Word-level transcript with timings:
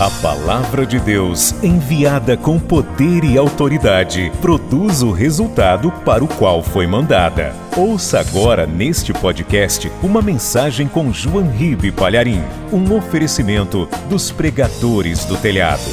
A 0.00 0.08
palavra 0.22 0.86
de 0.86 1.00
Deus, 1.00 1.50
enviada 1.60 2.36
com 2.36 2.56
poder 2.56 3.24
e 3.24 3.36
autoridade, 3.36 4.30
produz 4.40 5.02
o 5.02 5.10
resultado 5.10 5.90
para 6.04 6.22
o 6.22 6.28
qual 6.38 6.62
foi 6.62 6.86
mandada. 6.86 7.52
Ouça 7.76 8.20
agora 8.20 8.64
neste 8.64 9.12
podcast 9.12 9.88
uma 10.00 10.22
mensagem 10.22 10.86
com 10.86 11.12
João 11.12 11.50
Ribe 11.50 11.90
Palharim, 11.90 12.38
um 12.72 12.96
oferecimento 12.96 13.86
dos 14.08 14.30
pregadores 14.30 15.24
do 15.24 15.36
telhado. 15.36 15.90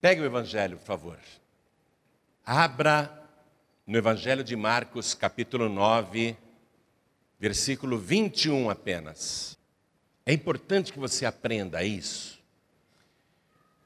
Pegue 0.00 0.22
o 0.22 0.24
evangelho, 0.24 0.78
por 0.78 0.86
favor. 0.86 1.18
Abra 2.46 3.12
no 3.86 3.98
evangelho 3.98 4.42
de 4.42 4.56
Marcos, 4.56 5.12
capítulo 5.12 5.68
9, 5.68 6.34
versículo 7.38 7.98
21 7.98 8.70
apenas. 8.70 9.58
É 10.24 10.32
importante 10.32 10.94
que 10.94 10.98
você 10.98 11.26
aprenda 11.26 11.84
isso 11.84 12.35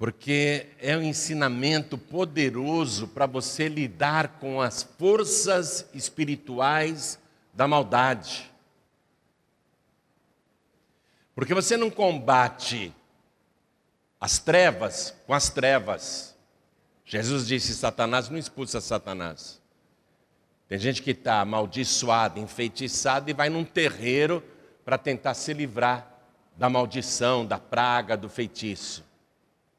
porque 0.01 0.69
é 0.79 0.97
um 0.97 1.03
ensinamento 1.03 1.99
poderoso 1.99 3.07
para 3.07 3.27
você 3.27 3.69
lidar 3.69 4.39
com 4.41 4.59
as 4.59 4.83
forças 4.83 5.85
espirituais 5.93 7.19
da 7.53 7.69
maldade. 7.69 8.51
Porque 11.35 11.53
você 11.53 11.77
não 11.77 11.91
combate 11.91 12.95
as 14.19 14.39
trevas 14.39 15.15
com 15.27 15.35
as 15.35 15.51
trevas. 15.51 16.35
Jesus 17.05 17.47
disse: 17.47 17.75
Satanás 17.75 18.31
não 18.31 18.39
expulsa 18.39 18.81
Satanás. 18.81 19.61
Tem 20.67 20.79
gente 20.79 21.03
que 21.03 21.11
está 21.11 21.43
amaldiçoada, 21.43 22.41
enfeitiçada 22.41 23.31
e 23.31 23.35
vai 23.35 23.51
num 23.51 23.67
terreiro 23.67 24.43
para 24.83 24.97
tentar 24.97 25.35
se 25.35 25.53
livrar 25.53 26.11
da 26.57 26.71
maldição, 26.71 27.45
da 27.45 27.59
praga, 27.59 28.17
do 28.17 28.31
feitiço. 28.31 29.10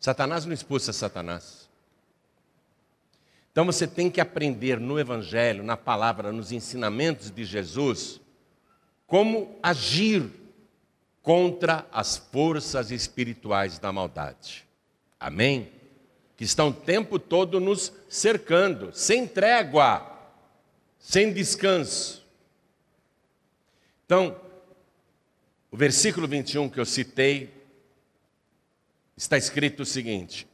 Satanás 0.01 0.45
não 0.45 0.53
expulsa 0.53 0.91
Satanás. 0.91 1.69
Então 3.51 3.63
você 3.65 3.85
tem 3.85 4.09
que 4.09 4.19
aprender 4.19 4.79
no 4.79 4.99
Evangelho, 4.99 5.63
na 5.63 5.77
palavra, 5.77 6.31
nos 6.31 6.51
ensinamentos 6.51 7.29
de 7.29 7.45
Jesus, 7.45 8.19
como 9.05 9.59
agir 9.61 10.27
contra 11.21 11.85
as 11.91 12.17
forças 12.17 12.89
espirituais 12.89 13.77
da 13.77 13.91
maldade. 13.91 14.65
Amém? 15.19 15.71
Que 16.35 16.45
estão 16.45 16.69
o 16.69 16.73
tempo 16.73 17.19
todo 17.19 17.59
nos 17.59 17.93
cercando, 18.09 18.91
sem 18.93 19.27
trégua, 19.27 20.17
sem 20.97 21.31
descanso. 21.31 22.25
Então, 24.07 24.35
o 25.69 25.77
versículo 25.77 26.27
21 26.27 26.69
que 26.69 26.79
eu 26.79 26.85
citei 26.85 27.60
está 29.21 29.37
escrito 29.37 29.83
o 29.83 29.85
seguinte: 29.85 30.47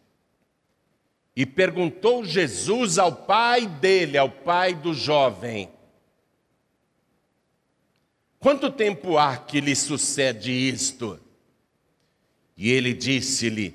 E 1.34 1.46
perguntou 1.46 2.26
Jesus 2.26 2.98
ao 2.98 3.16
pai 3.16 3.66
dele, 3.66 4.18
ao 4.18 4.30
pai 4.30 4.76
do 4.76 4.94
jovem: 4.94 5.72
Quanto 8.38 8.70
tempo 8.70 9.18
há 9.18 9.38
que 9.38 9.62
lhe 9.62 9.76
sucede 9.76 10.52
isto? 10.52 11.18
E 12.58 12.70
ele 12.70 12.94
disse-lhe: 12.94 13.74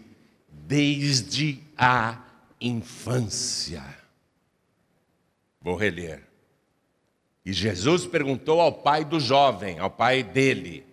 Desde 0.49 1.59
a 1.77 2.23
infância. 2.61 3.83
Vou 5.61 5.75
reler. 5.75 6.29
E 7.45 7.53
Jesus 7.53 8.07
perguntou 8.07 8.61
ao 8.61 8.73
pai 8.73 9.07
do 9.07 9.19
jovem, 9.19 9.79
ao 9.79 9.91
pai 9.91 10.23
dele: 10.23 10.85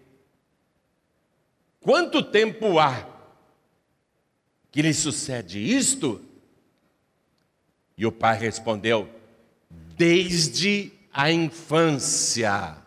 Quanto 1.81 2.23
tempo 2.23 2.79
há 2.79 3.08
que 4.71 4.81
lhe 4.81 4.93
sucede 4.93 5.59
isto? 5.59 6.23
E 7.97 8.05
o 8.05 8.11
pai 8.11 8.37
respondeu: 8.37 9.09
Desde 9.97 10.91
a 11.11 11.31
infância. 11.31 12.77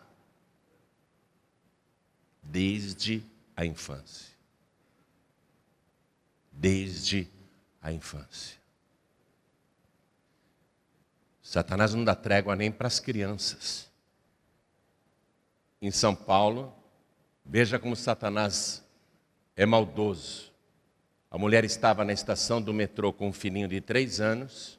Desde 2.42 3.22
a 3.56 3.64
infância. 3.64 4.32
Desde 6.52 7.28
a 7.80 7.92
infância. 7.92 8.62
Satanás 11.42 11.92
não 11.92 12.04
dá 12.04 12.14
trégua 12.14 12.54
nem 12.56 12.70
para 12.70 12.86
as 12.86 13.00
crianças. 13.00 13.90
Em 15.80 15.90
São 15.90 16.14
Paulo, 16.14 16.72
veja 17.44 17.78
como 17.78 17.96
Satanás 17.96 18.82
é 19.56 19.66
maldoso. 19.66 20.51
A 21.32 21.38
mulher 21.38 21.64
estava 21.64 22.04
na 22.04 22.12
estação 22.12 22.60
do 22.60 22.74
metrô 22.74 23.10
com 23.10 23.28
um 23.28 23.32
filhinho 23.32 23.66
de 23.66 23.80
três 23.80 24.20
anos, 24.20 24.78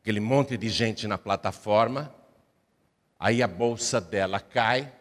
aquele 0.00 0.20
monte 0.20 0.56
de 0.56 0.68
gente 0.68 1.08
na 1.08 1.18
plataforma, 1.18 2.14
aí 3.18 3.42
a 3.42 3.48
bolsa 3.48 4.00
dela 4.00 4.38
cai, 4.38 4.92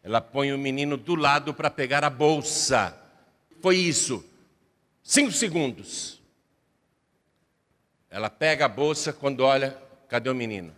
ela 0.00 0.20
põe 0.20 0.52
o 0.52 0.58
menino 0.58 0.96
do 0.96 1.16
lado 1.16 1.52
para 1.52 1.68
pegar 1.68 2.04
a 2.04 2.08
bolsa. 2.08 2.96
Foi 3.60 3.76
isso, 3.76 4.24
cinco 5.02 5.32
segundos. 5.32 6.22
Ela 8.08 8.30
pega 8.30 8.66
a 8.66 8.68
bolsa 8.68 9.12
quando 9.12 9.40
olha, 9.40 9.76
cadê 10.08 10.30
o 10.30 10.34
menino? 10.36 10.72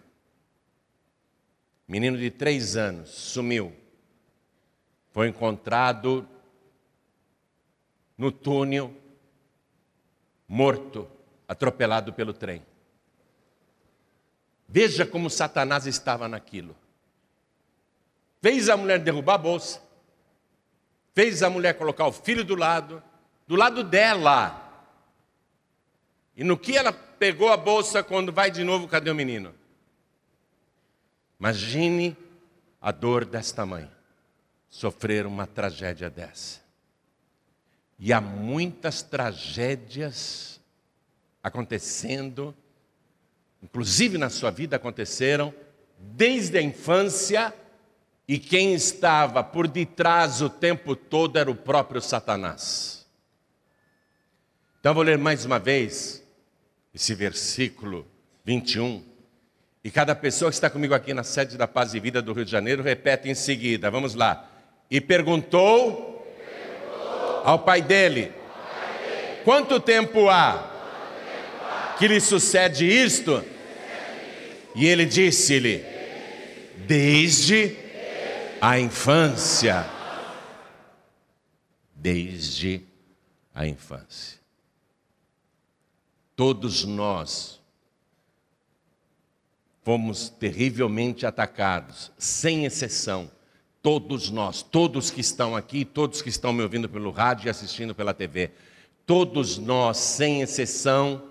Menino 1.86 2.16
de 2.16 2.30
três 2.30 2.78
anos, 2.78 3.10
sumiu. 3.10 3.76
Foi 5.12 5.28
encontrado 5.28 6.26
no 8.16 8.32
túnel, 8.32 8.94
morto, 10.48 11.08
atropelado 11.46 12.12
pelo 12.12 12.32
trem. 12.32 12.64
Veja 14.68 15.06
como 15.06 15.30
Satanás 15.30 15.86
estava 15.86 16.28
naquilo. 16.28 16.76
Fez 18.40 18.68
a 18.68 18.76
mulher 18.76 18.98
derrubar 18.98 19.34
a 19.34 19.38
bolsa, 19.38 19.82
fez 21.14 21.42
a 21.42 21.50
mulher 21.50 21.74
colocar 21.74 22.06
o 22.06 22.12
filho 22.12 22.44
do 22.44 22.54
lado, 22.54 23.02
do 23.46 23.56
lado 23.56 23.82
dela. 23.84 24.62
E 26.36 26.44
no 26.44 26.58
que 26.58 26.76
ela 26.76 26.92
pegou 26.92 27.48
a 27.48 27.56
bolsa 27.56 28.02
quando 28.02 28.32
vai 28.32 28.50
de 28.50 28.62
novo, 28.62 28.88
cadê 28.88 29.10
o 29.10 29.14
menino? 29.14 29.54
Imagine 31.38 32.16
a 32.80 32.90
dor 32.92 33.24
desta 33.24 33.64
mãe, 33.64 33.90
sofrer 34.68 35.26
uma 35.26 35.46
tragédia 35.46 36.10
dessa. 36.10 36.65
E 37.98 38.12
há 38.12 38.20
muitas 38.20 39.02
tragédias 39.02 40.60
acontecendo, 41.42 42.54
inclusive 43.62 44.18
na 44.18 44.28
sua 44.28 44.50
vida 44.50 44.76
aconteceram, 44.76 45.54
desde 45.98 46.58
a 46.58 46.62
infância, 46.62 47.54
e 48.28 48.38
quem 48.38 48.74
estava 48.74 49.42
por 49.42 49.68
detrás 49.68 50.42
o 50.42 50.50
tempo 50.50 50.96
todo 50.96 51.38
era 51.38 51.50
o 51.50 51.54
próprio 51.54 52.00
Satanás. 52.00 53.06
Então 54.80 54.92
vou 54.92 55.02
ler 55.02 55.16
mais 55.16 55.44
uma 55.44 55.58
vez 55.58 56.22
esse 56.92 57.14
versículo 57.14 58.06
21. 58.44 59.04
E 59.82 59.90
cada 59.90 60.14
pessoa 60.14 60.50
que 60.50 60.54
está 60.54 60.68
comigo 60.68 60.94
aqui 60.94 61.14
na 61.14 61.22
sede 61.22 61.56
da 61.56 61.68
Paz 61.68 61.94
e 61.94 62.00
Vida 62.00 62.20
do 62.20 62.32
Rio 62.32 62.44
de 62.44 62.50
Janeiro 62.50 62.82
repete 62.82 63.28
em 63.28 63.34
seguida. 63.34 63.90
Vamos 63.90 64.14
lá. 64.14 64.50
E 64.90 65.00
perguntou 65.00 66.15
ao 67.46 67.60
pai 67.60 67.80
dele: 67.80 68.32
Quanto 69.44 69.78
tempo 69.78 70.28
há 70.28 70.72
que 71.96 72.08
lhe 72.08 72.20
sucede 72.20 72.84
isto? 72.84 73.42
E 74.74 74.84
ele 74.84 75.06
disse-lhe: 75.06 75.84
Desde 76.88 77.76
a 78.60 78.80
infância. 78.80 79.88
Desde 81.94 82.82
a 83.54 83.64
infância. 83.64 84.40
Todos 86.34 86.84
nós 86.84 87.60
fomos 89.82 90.28
terrivelmente 90.28 91.24
atacados, 91.24 92.10
sem 92.18 92.64
exceção 92.64 93.30
Todos 93.86 94.30
nós, 94.30 94.62
todos 94.64 95.12
que 95.12 95.20
estão 95.20 95.54
aqui, 95.54 95.84
todos 95.84 96.20
que 96.20 96.28
estão 96.28 96.52
me 96.52 96.60
ouvindo 96.60 96.88
pelo 96.88 97.12
rádio 97.12 97.46
e 97.46 97.50
assistindo 97.50 97.94
pela 97.94 98.12
TV, 98.12 98.50
todos 99.06 99.58
nós, 99.58 99.96
sem 99.98 100.42
exceção, 100.42 101.30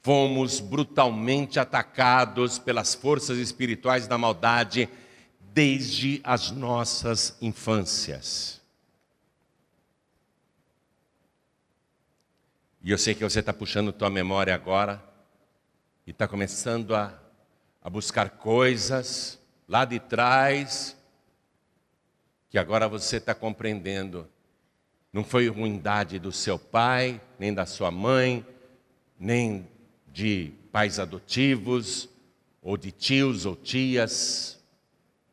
fomos 0.00 0.58
brutalmente 0.58 1.60
atacados 1.60 2.58
pelas 2.58 2.96
forças 2.96 3.38
espirituais 3.38 4.08
da 4.08 4.18
maldade 4.18 4.88
desde 5.54 6.20
as 6.24 6.50
nossas 6.50 7.36
infâncias. 7.40 8.60
E 12.82 12.90
eu 12.90 12.98
sei 12.98 13.14
que 13.14 13.22
você 13.22 13.38
está 13.38 13.52
puxando 13.52 13.92
tua 13.92 14.10
memória 14.10 14.52
agora 14.52 15.00
e 16.04 16.10
está 16.10 16.26
começando 16.26 16.92
a, 16.96 17.16
a 17.80 17.88
buscar 17.88 18.30
coisas 18.30 19.38
lá 19.68 19.84
de 19.84 20.00
trás 20.00 21.00
que 22.52 22.58
agora 22.58 22.86
você 22.86 23.16
está 23.16 23.34
compreendendo 23.34 24.28
Não 25.10 25.24
foi 25.24 25.48
ruindade 25.48 26.18
do 26.18 26.30
seu 26.30 26.58
pai, 26.58 27.18
nem 27.38 27.52
da 27.52 27.64
sua 27.64 27.90
mãe, 27.90 28.46
nem 29.18 29.66
de 30.06 30.52
pais 30.70 30.98
adotivos, 30.98 32.10
ou 32.60 32.76
de 32.76 32.92
tios 32.92 33.46
ou 33.46 33.56
tias, 33.56 34.62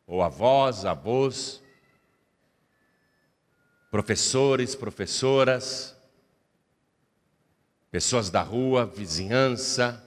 ou 0.06 0.22
avós, 0.22 0.86
avós, 0.86 1.62
professores, 3.90 4.74
professoras, 4.74 5.94
pessoas 7.90 8.30
da 8.30 8.42
rua, 8.42 8.86
vizinhança, 8.86 10.02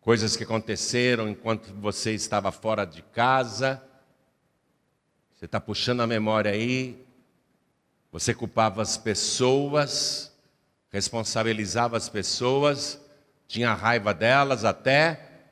coisas 0.00 0.36
que 0.36 0.44
aconteceram 0.44 1.26
enquanto 1.26 1.72
você 1.74 2.12
estava 2.12 2.52
fora 2.52 2.84
de 2.84 3.00
casa. 3.00 3.82
Você 5.42 5.46
está 5.46 5.60
puxando 5.60 6.02
a 6.02 6.06
memória 6.06 6.52
aí. 6.52 7.04
Você 8.12 8.32
culpava 8.32 8.80
as 8.80 8.96
pessoas, 8.96 10.32
responsabilizava 10.88 11.96
as 11.96 12.08
pessoas, 12.08 12.96
tinha 13.48 13.74
raiva 13.74 14.14
delas 14.14 14.64
até. 14.64 15.48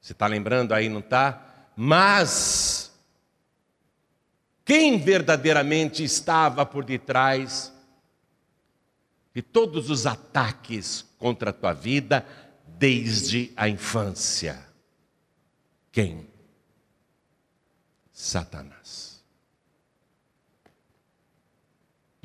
Você 0.00 0.12
está 0.12 0.28
lembrando 0.28 0.72
aí, 0.72 0.88
não 0.88 1.00
está? 1.00 1.44
Mas 1.74 2.92
quem 4.64 5.00
verdadeiramente 5.00 6.04
estava 6.04 6.64
por 6.64 6.84
detrás 6.84 7.72
de 9.34 9.42
todos 9.42 9.90
os 9.90 10.06
ataques 10.06 11.04
contra 11.18 11.50
a 11.50 11.52
tua 11.52 11.72
vida 11.72 12.24
desde 12.78 13.52
a 13.56 13.68
infância? 13.68 14.64
Quem? 15.90 16.28
Satanás. 18.12 19.11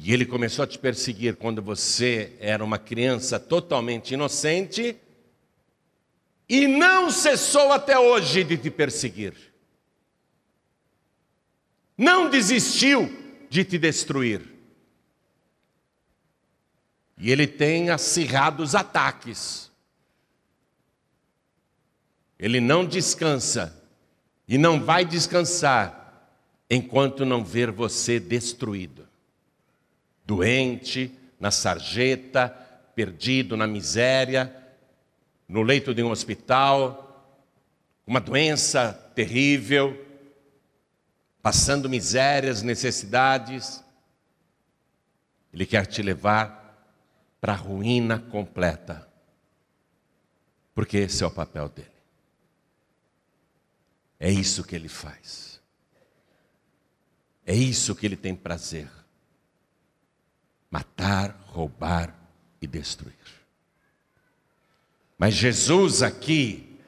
E 0.08 0.14
ele 0.14 0.26
começou 0.26 0.64
a 0.64 0.68
te 0.68 0.80
perseguir 0.80 1.36
quando 1.36 1.62
você 1.62 2.34
era 2.40 2.64
uma 2.64 2.80
criança 2.80 3.38
totalmente 3.38 4.14
inocente 4.14 4.96
e 6.48 6.66
não 6.66 7.12
cessou 7.12 7.74
até 7.74 8.00
hoje 8.00 8.42
de 8.46 8.58
te 8.58 8.72
perseguir. 8.72 9.34
Não 11.98 12.30
desistiu 12.30 13.12
de 13.50 13.66
te 13.66 13.78
destruir. 13.78 14.48
E 17.18 17.30
ele 17.30 17.46
tem 17.46 17.90
acirrados 17.90 18.76
ataques. 18.76 19.70
Ele 22.40 22.62
não 22.62 22.86
descansa 22.86 23.78
e 24.48 24.58
não 24.58 24.82
vai 24.82 25.04
descansar 25.04 26.32
enquanto 26.70 27.26
não 27.26 27.44
ver 27.44 27.72
você 27.72 28.22
destruído 28.22 29.07
doente, 30.28 31.18
na 31.40 31.50
sarjeta, 31.52 32.50
perdido 32.94 33.56
na 33.56 33.66
miséria, 33.66 34.54
no 35.48 35.62
leito 35.62 35.96
de 35.96 36.04
um 36.04 36.12
hospital, 36.12 37.34
uma 38.06 38.20
doença 38.20 38.92
terrível, 39.16 40.06
passando 41.42 41.90
misérias, 41.90 42.62
necessidades. 42.62 43.82
Ele 45.54 45.66
quer 45.66 45.86
te 45.86 46.02
levar 46.02 46.58
para 47.40 47.54
a 47.54 47.56
ruína 47.56 48.20
completa, 48.20 49.08
porque 50.76 50.98
esse 50.98 51.24
é 51.24 51.28
o 51.28 51.32
papel 51.32 51.70
dele. 51.70 51.88
É 54.20 54.30
isso 54.30 54.64
que 54.64 54.76
ele 54.76 54.90
faz. 54.90 55.62
É 57.46 57.56
isso 57.56 57.96
que 57.96 58.06
ele 58.06 58.18
tem 58.18 58.36
prazer 58.36 58.97
matar, 60.70 61.38
roubar 61.48 62.14
e 62.62 62.68
destruir. 62.68 63.16
Mas 65.18 65.34
Jesus 65.34 66.04
aqui 66.04 66.80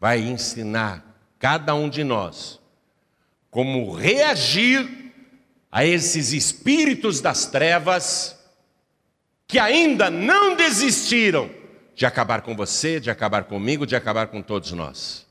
vai 0.00 0.20
ensinar 0.20 1.04
cada 1.38 1.74
um 1.74 1.88
de 1.88 2.02
nós 2.02 2.60
como 3.50 3.94
reagir 3.94 5.12
a 5.70 5.84
esses 5.84 6.32
espíritos 6.32 7.20
das 7.20 7.46
trevas 7.46 8.38
que 9.46 9.58
ainda 9.58 10.10
não 10.10 10.56
desistiram 10.56 11.50
de 11.94 12.06
acabar 12.06 12.42
com 12.42 12.56
você, 12.56 12.98
de 12.98 13.10
acabar 13.10 13.44
comigo, 13.44 13.86
de 13.86 13.94
acabar 13.94 14.28
com 14.28 14.42
todos 14.42 14.72
nós. 14.72 15.26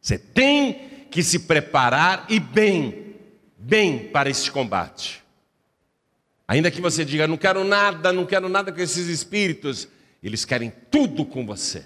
Você 0.00 0.18
tem 0.18 1.06
que 1.10 1.22
se 1.22 1.40
preparar 1.40 2.26
e 2.28 2.40
bem, 2.40 3.14
bem 3.56 4.08
para 4.08 4.28
este 4.28 4.50
combate. 4.50 5.21
Ainda 6.46 6.70
que 6.70 6.80
você 6.80 7.04
diga, 7.04 7.26
não 7.26 7.36
quero 7.36 7.64
nada, 7.64 8.12
não 8.12 8.26
quero 8.26 8.48
nada 8.48 8.72
com 8.72 8.80
esses 8.80 9.06
espíritos, 9.08 9.88
eles 10.22 10.44
querem 10.44 10.72
tudo 10.90 11.24
com 11.24 11.46
você. 11.46 11.84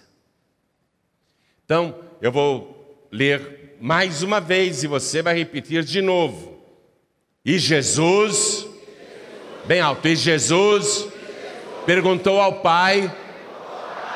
Então, 1.65 1.99
eu 2.21 2.31
vou 2.31 3.09
ler 3.11 3.77
mais 3.81 4.23
uma 4.23 4.41
vez 4.41 4.83
e 4.83 4.87
você 4.87 5.23
vai 5.23 5.37
repetir 5.37 5.83
de 5.85 6.01
novo. 6.01 6.61
E 7.45 7.59
Jesus, 7.59 8.67
bem 9.67 9.81
alto, 9.81 10.09
e 10.09 10.17
Jesus 10.17 11.07
perguntou 11.85 12.41
ao 12.41 12.61
pai 12.61 13.15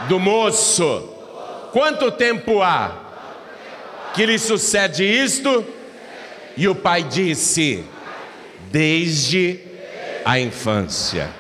do 0.09 0.19
moço: 0.19 0.85
Quanto 1.73 2.11
tempo 2.11 2.63
há 2.63 3.11
que 4.15 4.27
lhe 4.27 4.39
sucede 4.39 5.05
isto? 5.05 5.65
E 6.57 6.67
o 6.69 6.75
pai 6.75 7.03
disse: 7.05 7.85
Desde 8.71 9.70
a 10.25 10.39
infância. 10.39 11.33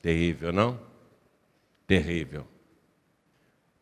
Terrível, 0.00 0.52
não? 0.52 0.78
Terrível. 1.86 2.46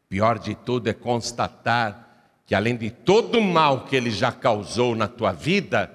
Pior 0.09 0.39
de 0.39 0.55
tudo 0.55 0.89
é 0.89 0.93
constatar 0.93 2.43
que, 2.47 2.55
além 2.55 2.77
de 2.77 2.91
todo 2.91 3.39
o 3.39 3.43
mal 3.43 3.85
que 3.85 3.97
ele 3.97 4.11
já 4.11 4.31
causou 4.31 4.95
na 4.95 5.09
tua 5.09 5.33
vida, 5.33 5.91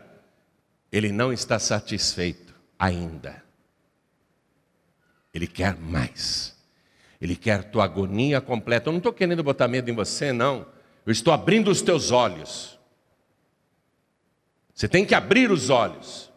ele 0.92 1.12
não 1.12 1.31
está 1.31 1.57
satisfeito 1.57 2.53
ainda. 2.77 3.44
Ele 5.33 5.47
quer 5.47 5.77
mais. 5.77 6.57
Ele 7.21 7.36
quer 7.36 7.65
tua 7.65 7.86
agonia 7.86 8.42
completa. 8.42 8.89
Eu 8.89 8.94
não 8.94 8.97
estou 8.97 9.13
querendo 9.13 9.44
botar 9.44 9.68
medo 9.68 9.89
em 9.89 9.95
você, 9.95 10.33
não. 10.33 10.65
Eu 11.06 11.12
estou 11.12 11.33
abrindo 11.33 11.71
os 11.71 11.81
teus 11.81 12.12
olhos. 12.12 12.77
Você 14.74 14.88
tem 14.88 15.06
que 15.06 15.15
abrir 15.15 15.51
os 15.51 15.69
olhos 15.69 16.31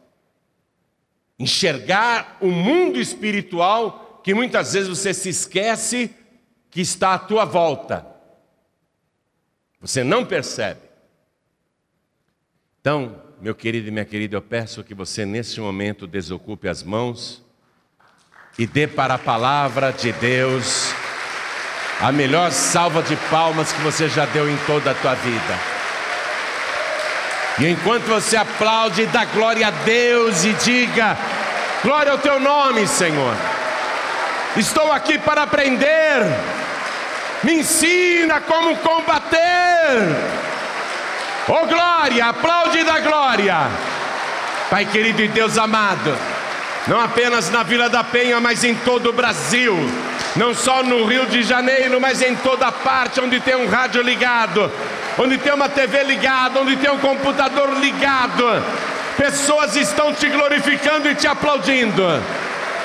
enxergar 1.38 2.38
o 2.40 2.48
mundo 2.48 3.00
espiritual 3.00 4.20
que 4.22 4.34
muitas 4.34 4.72
vezes 4.72 4.88
você 4.88 5.12
se 5.12 5.28
esquece 5.28 6.14
que 6.70 6.80
está 6.80 7.14
à 7.14 7.18
tua 7.18 7.44
volta. 7.44 8.06
Você 9.80 10.02
não 10.02 10.24
percebe. 10.24 10.80
Então, 12.80 13.22
meu 13.40 13.54
querido 13.54 13.88
e 13.88 13.90
minha 13.90 14.04
querida, 14.04 14.36
eu 14.36 14.42
peço 14.42 14.82
que 14.82 14.94
você 14.94 15.26
nesse 15.26 15.60
momento 15.60 16.06
desocupe 16.06 16.68
as 16.68 16.82
mãos 16.82 17.42
e 18.58 18.66
dê 18.66 18.86
para 18.86 19.14
a 19.14 19.18
palavra 19.18 19.90
de 19.90 20.12
Deus 20.12 20.92
a 22.00 22.10
melhor 22.10 22.50
salva 22.52 23.02
de 23.02 23.16
palmas 23.30 23.72
que 23.72 23.80
você 23.82 24.08
já 24.08 24.26
deu 24.26 24.48
em 24.50 24.56
toda 24.66 24.90
a 24.90 24.94
tua 24.94 25.14
vida. 25.14 25.73
E 27.58 27.68
enquanto 27.68 28.04
você 28.04 28.36
aplaude, 28.36 29.06
dá 29.06 29.24
glória 29.24 29.68
a 29.68 29.70
Deus 29.70 30.44
e 30.44 30.52
diga: 30.54 31.16
Glória 31.82 32.12
ao 32.12 32.18
teu 32.18 32.40
nome, 32.40 32.86
Senhor. 32.86 33.34
Estou 34.56 34.92
aqui 34.92 35.18
para 35.18 35.42
aprender. 35.42 36.22
Me 37.42 37.54
ensina 37.54 38.40
como 38.40 38.76
combater. 38.78 39.38
Oh 41.46 41.66
glória, 41.66 42.26
aplaude 42.26 42.82
da 42.84 43.00
glória. 43.00 43.68
Pai 44.70 44.86
querido 44.86 45.22
e 45.22 45.28
Deus 45.28 45.58
amado, 45.58 46.16
não 46.86 47.00
apenas 47.00 47.50
na 47.50 47.62
Vila 47.62 47.88
da 47.88 48.04
Penha, 48.04 48.40
mas 48.40 48.62
em 48.62 48.74
todo 48.74 49.10
o 49.10 49.12
Brasil, 49.12 49.74
não 50.36 50.52
só 50.54 50.82
no 50.82 51.04
Rio 51.06 51.26
de 51.26 51.42
Janeiro, 51.42 52.00
mas 52.00 52.20
em 52.20 52.34
toda 52.36 52.70
parte 52.70 53.20
onde 53.20 53.40
tem 53.40 53.56
um 53.56 53.68
rádio 53.68 54.02
ligado, 54.02 54.70
onde 55.18 55.38
tem 55.38 55.52
uma 55.52 55.68
TV 55.68 56.02
ligada, 56.02 56.60
onde 56.60 56.76
tem 56.76 56.90
um 56.90 56.98
computador 56.98 57.72
ligado, 57.80 58.44
pessoas 59.16 59.76
estão 59.76 60.12
te 60.12 60.28
glorificando 60.28 61.08
e 61.08 61.14
te 61.14 61.26
aplaudindo. 61.26 62.04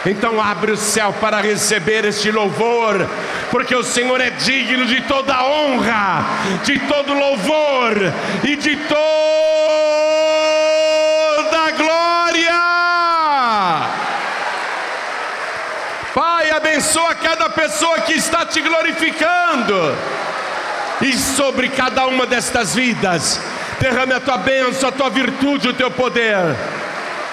Então 0.06 0.42
abre 0.42 0.72
o 0.72 0.78
céu 0.78 1.14
para 1.20 1.42
receber 1.42 2.06
este 2.06 2.32
louvor, 2.32 3.06
porque 3.52 3.76
o 3.76 3.84
Senhor 3.84 4.22
é 4.22 4.30
digno 4.30 4.86
de 4.86 5.02
toda 5.02 5.44
honra, 5.44 6.24
de 6.64 6.80
todo 6.80 7.14
louvor 7.14 7.96
e 8.44 8.56
de 8.56 8.78
toda 8.78 9.00
glória. 11.72 12.56
Pai, 16.14 16.50
abençoa 16.80 17.14
cada 17.14 17.50
pessoa 17.50 18.00
que 18.00 18.14
está 18.14 18.46
te 18.46 18.62
glorificando 18.62 19.98
e 21.02 21.12
sobre 21.12 21.68
cada 21.68 22.08
uma 22.08 22.26
destas 22.26 22.74
vidas, 22.74 23.38
derrame 23.82 24.14
a 24.14 24.20
tua 24.22 24.38
bênção, 24.38 24.88
a 24.88 24.92
tua 24.92 25.10
virtude, 25.10 25.68
o 25.68 25.74
teu 25.74 25.92
poder. 25.92 26.56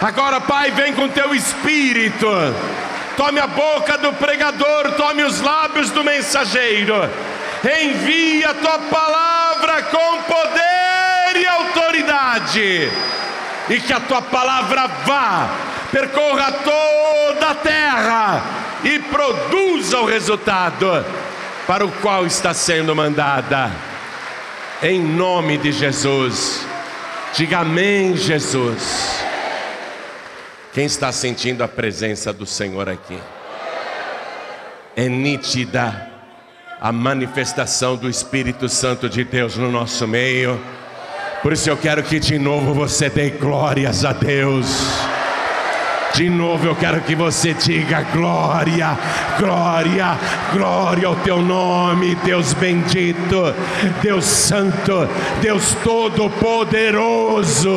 Agora, 0.03 0.41
Pai, 0.41 0.73
vem 0.73 0.93
com 0.93 1.09
teu 1.09 1.33
espírito. 1.33 2.27
Tome 3.17 3.39
a 3.39 3.47
boca 3.47 3.97
do 3.97 4.13
pregador, 4.15 4.91
tome 4.97 5.23
os 5.23 5.41
lábios 5.41 5.91
do 5.91 6.03
mensageiro. 6.03 7.09
Envia 7.81 8.51
a 8.51 8.55
tua 8.55 8.79
palavra 8.81 9.83
com 9.85 10.23
poder 10.23 11.41
e 11.41 11.47
autoridade. 11.47 12.91
E 13.71 13.81
que 13.81 13.93
a 13.93 14.01
tua 14.01 14.23
palavra 14.23 14.89
vá, 15.05 15.49
percorra 15.93 16.51
toda 16.51 17.51
a 17.51 17.55
terra 17.55 18.43
e 18.87 19.01
produza 19.01 19.99
o 19.99 20.07
resultado 20.07 21.05
para 21.67 21.85
o 21.85 21.91
qual 21.91 22.25
está 22.25 22.55
sendo 22.55 22.95
mandada. 22.95 23.69
Em 24.81 25.03
nome 25.03 25.59
de 25.59 25.73
Jesus. 25.73 26.65
Diga 27.35 27.59
amém, 27.59 28.17
Jesus. 28.17 29.25
Quem 30.73 30.87
está 30.87 31.11
sentindo 31.11 31.65
a 31.65 31.69
presença 31.69 32.33
do 32.33 32.47
Senhor 32.47 32.89
aqui? 32.89 33.19
É 34.95 35.09
nítida 35.09 36.09
a 36.81 36.93
manifestação 36.93 37.97
do 37.97 38.09
Espírito 38.09 38.69
Santo 38.69 39.09
de 39.09 39.25
Deus 39.25 39.57
no 39.57 39.69
nosso 39.69 40.07
meio. 40.07 40.61
Por 41.43 41.53
isso 41.53 41.69
eu 41.69 41.77
quero 41.77 42.05
que 42.05 42.21
de 42.21 42.39
novo 42.39 42.73
você 42.73 43.11
dê 43.11 43.31
glórias 43.31 44.05
a 44.05 44.13
Deus. 44.13 45.16
De 46.17 46.31
novo 46.31 46.67
eu 46.67 46.75
quero 46.75 47.03
que 47.03 47.15
você 47.15 47.53
diga 47.53 48.01
glória, 48.01 48.97
glória, 49.39 50.17
glória 50.51 51.09
ao 51.09 51.17
teu 51.17 51.43
nome, 51.43 52.15
Deus 52.15 52.55
bendito, 52.55 53.53
Deus 54.01 54.25
santo, 54.25 55.07
Deus 55.43 55.75
todo-poderoso. 55.85 57.69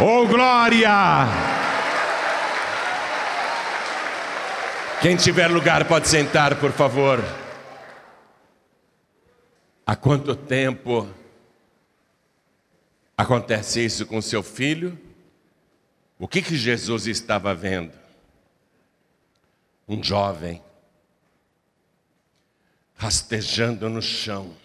Oh 0.00 0.26
glória! 0.26 1.28
Quem 5.00 5.14
tiver 5.14 5.46
lugar 5.46 5.84
pode 5.84 6.08
sentar, 6.08 6.56
por 6.56 6.72
favor. 6.72 7.24
Há 9.86 9.94
quanto 9.94 10.34
tempo 10.34 11.08
acontece 13.16 13.84
isso 13.84 14.04
com 14.06 14.20
seu 14.20 14.42
filho? 14.42 15.05
O 16.18 16.26
que 16.26 16.40
que 16.40 16.56
Jesus 16.56 17.06
estava 17.06 17.54
vendo? 17.54 17.92
Um 19.86 20.02
jovem 20.02 20.62
rastejando 22.94 23.90
no 23.90 24.00
chão, 24.00 24.56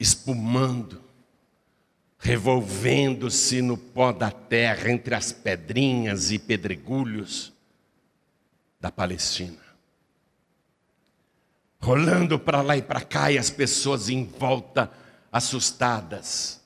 espumando, 0.00 1.02
revolvendo-se 2.18 3.60
no 3.60 3.76
pó 3.76 4.10
da 4.10 4.30
terra 4.30 4.90
entre 4.90 5.14
as 5.14 5.30
pedrinhas 5.32 6.32
e 6.32 6.38
pedregulhos 6.38 7.52
da 8.80 8.90
Palestina. 8.90 9.58
Rolando 11.80 12.38
para 12.38 12.62
lá 12.62 12.76
e 12.76 12.82
para 12.82 13.02
cá 13.02 13.30
e 13.30 13.38
as 13.38 13.50
pessoas 13.50 14.08
em 14.08 14.24
volta 14.24 14.90
assustadas. 15.30 16.57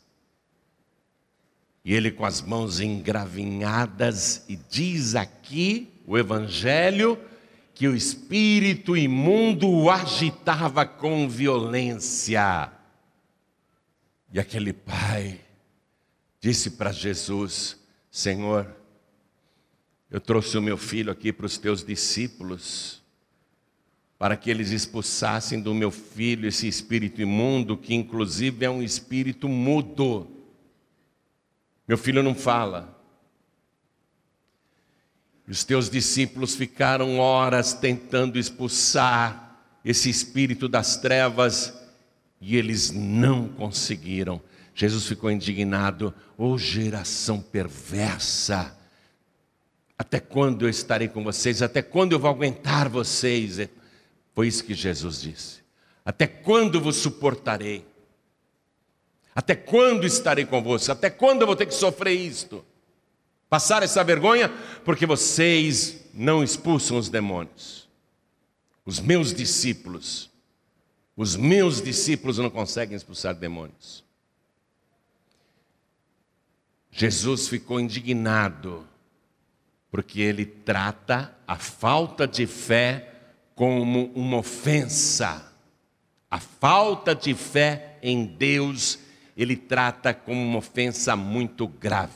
E 1.84 1.94
ele 1.94 2.10
com 2.10 2.24
as 2.24 2.40
mãos 2.40 2.80
engravinhadas 2.80 4.44
e 4.48 4.56
diz 4.56 5.14
aqui 5.14 5.92
o 6.06 6.16
evangelho 6.16 7.18
que 7.74 7.88
o 7.88 7.96
espírito 7.96 8.96
imundo 8.96 9.68
o 9.68 9.90
agitava 9.90 10.86
com 10.86 11.28
violência. 11.28 12.70
E 14.32 14.38
aquele 14.38 14.72
pai 14.72 15.40
disse 16.40 16.70
para 16.70 16.92
Jesus: 16.92 17.76
Senhor, 18.10 18.70
eu 20.10 20.20
trouxe 20.20 20.56
o 20.58 20.62
meu 20.62 20.76
filho 20.76 21.10
aqui 21.10 21.32
para 21.32 21.46
os 21.46 21.58
teus 21.58 21.82
discípulos, 21.82 23.02
para 24.18 24.36
que 24.36 24.50
eles 24.50 24.70
expulsassem 24.70 25.60
do 25.60 25.74
meu 25.74 25.90
filho 25.90 26.46
esse 26.46 26.68
espírito 26.68 27.20
imundo, 27.20 27.76
que 27.76 27.94
inclusive 27.94 28.64
é 28.64 28.70
um 28.70 28.82
espírito 28.82 29.48
mudo. 29.48 30.41
Meu 31.86 31.98
filho 31.98 32.22
não 32.22 32.34
fala. 32.34 32.98
Os 35.48 35.64
teus 35.64 35.90
discípulos 35.90 36.54
ficaram 36.54 37.18
horas 37.18 37.72
tentando 37.74 38.38
expulsar 38.38 39.60
esse 39.84 40.08
espírito 40.08 40.68
das 40.68 40.96
trevas 40.96 41.74
e 42.40 42.56
eles 42.56 42.90
não 42.90 43.48
conseguiram. 43.48 44.40
Jesus 44.74 45.06
ficou 45.06 45.30
indignado, 45.30 46.14
ô 46.38 46.52
oh, 46.52 46.58
geração 46.58 47.40
perversa 47.40 48.76
até 50.02 50.18
quando 50.18 50.62
eu 50.62 50.68
estarei 50.68 51.06
com 51.06 51.22
vocês? 51.22 51.62
Até 51.62 51.80
quando 51.80 52.10
eu 52.10 52.18
vou 52.18 52.28
aguentar 52.28 52.88
vocês? 52.88 53.60
É, 53.60 53.68
foi 54.34 54.48
isso 54.48 54.64
que 54.64 54.74
Jesus 54.74 55.20
disse. 55.20 55.60
Até 56.04 56.26
quando 56.26 56.80
vos 56.80 56.96
suportarei? 56.96 57.86
Até 59.34 59.54
quando 59.54 60.06
estarei 60.06 60.44
convosco? 60.44 60.92
Até 60.92 61.08
quando 61.08 61.42
eu 61.42 61.46
vou 61.46 61.56
ter 61.56 61.66
que 61.66 61.74
sofrer 61.74 62.12
isto? 62.12 62.64
Passar 63.48 63.82
essa 63.82 64.02
vergonha? 64.04 64.48
Porque 64.84 65.06
vocês 65.06 66.04
não 66.12 66.42
expulsam 66.42 66.98
os 66.98 67.08
demônios. 67.08 67.88
Os 68.84 68.98
meus 68.98 69.32
discípulos, 69.32 70.30
os 71.16 71.36
meus 71.36 71.80
discípulos 71.80 72.38
não 72.38 72.50
conseguem 72.50 72.96
expulsar 72.96 73.34
demônios. 73.34 74.04
Jesus 76.90 77.48
ficou 77.48 77.80
indignado 77.80 78.86
porque 79.90 80.20
ele 80.20 80.46
trata 80.46 81.36
a 81.46 81.56
falta 81.56 82.26
de 82.26 82.46
fé 82.46 83.12
como 83.54 84.06
uma 84.14 84.38
ofensa. 84.38 85.52
A 86.30 86.40
falta 86.40 87.14
de 87.14 87.34
fé 87.34 87.98
em 88.02 88.24
Deus, 88.24 88.98
ele 89.36 89.56
trata 89.56 90.12
como 90.12 90.40
uma 90.40 90.58
ofensa 90.58 91.16
muito 91.16 91.66
grave. 91.66 92.12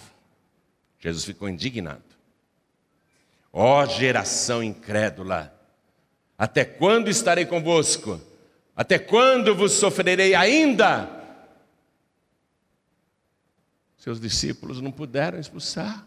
Jesus 0.98 1.24
ficou 1.24 1.48
indignado. 1.48 2.02
Ó 3.52 3.82
oh, 3.82 3.86
geração 3.86 4.62
incrédula, 4.62 5.52
até 6.36 6.64
quando 6.64 7.08
estarei 7.08 7.46
convosco? 7.46 8.20
Até 8.74 8.98
quando 8.98 9.54
vos 9.54 9.72
sofrerei 9.72 10.34
ainda? 10.34 11.08
Seus 13.96 14.20
discípulos 14.20 14.80
não 14.82 14.92
puderam 14.92 15.38
expulsar. 15.38 16.06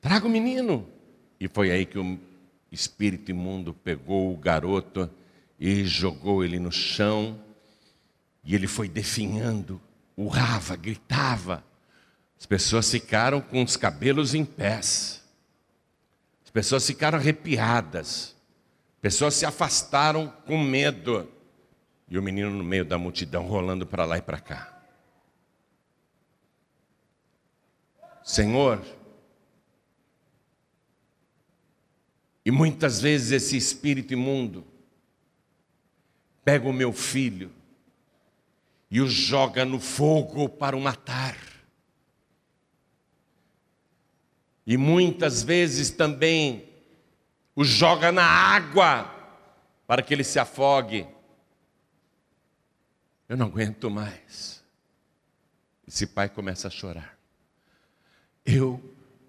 Traga 0.00 0.26
o 0.26 0.30
menino. 0.30 0.86
E 1.38 1.48
foi 1.48 1.70
aí 1.70 1.86
que 1.86 1.98
o 1.98 2.18
espírito 2.70 3.30
imundo 3.30 3.72
pegou 3.72 4.32
o 4.32 4.36
garoto 4.36 5.08
e 5.58 5.84
jogou 5.84 6.44
ele 6.44 6.58
no 6.58 6.72
chão. 6.72 7.38
E 8.46 8.54
ele 8.54 8.66
foi 8.66 8.88
definhando, 8.88 9.78
urrava, 10.16 10.74
gritava. 10.76 11.62
As 12.38 12.46
pessoas 12.46 12.90
ficaram 12.90 13.40
com 13.42 13.62
os 13.62 13.76
cabelos 13.76 14.34
em 14.34 14.44
pés. 14.44 15.22
As 16.44 16.50
pessoas 16.50 16.86
ficaram 16.86 17.18
arrepiadas. 17.18 18.36
As 18.94 19.00
pessoas 19.02 19.34
se 19.34 19.44
afastaram 19.44 20.28
com 20.46 20.56
medo. 20.56 21.28
E 22.08 22.16
o 22.16 22.22
menino 22.22 22.50
no 22.50 22.64
meio 22.64 22.84
da 22.84 22.96
multidão 22.96 23.46
rolando 23.46 23.84
para 23.84 24.04
lá 24.04 24.16
e 24.16 24.22
para 24.22 24.40
cá. 24.40 24.72
Senhor, 28.22 28.80
E 32.46 32.50
muitas 32.52 33.00
vezes 33.00 33.32
esse 33.32 33.56
espírito 33.56 34.12
imundo 34.12 34.64
pega 36.44 36.68
o 36.68 36.72
meu 36.72 36.92
filho 36.92 37.50
e 38.90 39.00
o 39.00 39.08
joga 39.08 39.64
no 39.64 39.80
fogo 39.80 40.48
para 40.48 40.76
o 40.76 40.80
matar. 40.80 41.36
E 44.66 44.76
muitas 44.76 45.42
vezes 45.42 45.90
também 45.90 46.68
o 47.54 47.64
joga 47.64 48.10
na 48.10 48.24
água 48.24 49.12
para 49.86 50.02
que 50.02 50.12
ele 50.12 50.24
se 50.24 50.38
afogue. 50.38 51.06
Eu 53.28 53.36
não 53.36 53.46
aguento 53.46 53.88
mais. 53.90 54.62
Esse 55.86 56.06
pai 56.06 56.28
começa 56.28 56.68
a 56.68 56.70
chorar. 56.70 57.16
Eu 58.44 58.80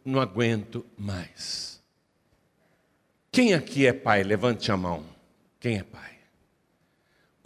não 0.03 0.19
aguento 0.19 0.85
mais. 0.97 1.81
Quem 3.31 3.53
aqui 3.53 3.85
é 3.85 3.93
pai? 3.93 4.23
Levante 4.23 4.71
a 4.71 4.77
mão. 4.77 5.05
Quem 5.59 5.77
é 5.77 5.83
pai? 5.83 6.16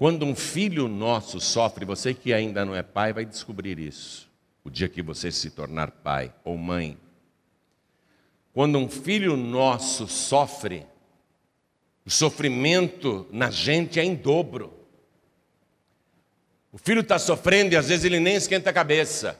Quando 0.01 0.25
um 0.25 0.35
filho 0.35 0.87
nosso 0.87 1.39
sofre, 1.39 1.85
você 1.85 2.11
que 2.11 2.33
ainda 2.33 2.65
não 2.65 2.75
é 2.75 2.81
pai 2.81 3.13
vai 3.13 3.23
descobrir 3.23 3.77
isso. 3.77 4.27
O 4.63 4.69
dia 4.71 4.89
que 4.89 4.99
você 4.99 5.31
se 5.31 5.51
tornar 5.51 5.91
pai 5.91 6.33
ou 6.43 6.57
mãe. 6.57 6.97
Quando 8.51 8.79
um 8.79 8.89
filho 8.89 9.37
nosso 9.37 10.07
sofre, 10.07 10.87
o 12.03 12.09
sofrimento 12.09 13.27
na 13.31 13.51
gente 13.51 13.99
é 13.99 14.03
em 14.03 14.15
dobro. 14.15 14.73
O 16.71 16.79
filho 16.79 17.01
está 17.01 17.19
sofrendo 17.19 17.75
e 17.75 17.77
às 17.77 17.89
vezes 17.89 18.03
ele 18.03 18.19
nem 18.19 18.33
esquenta 18.33 18.71
a 18.71 18.73
cabeça. 18.73 19.39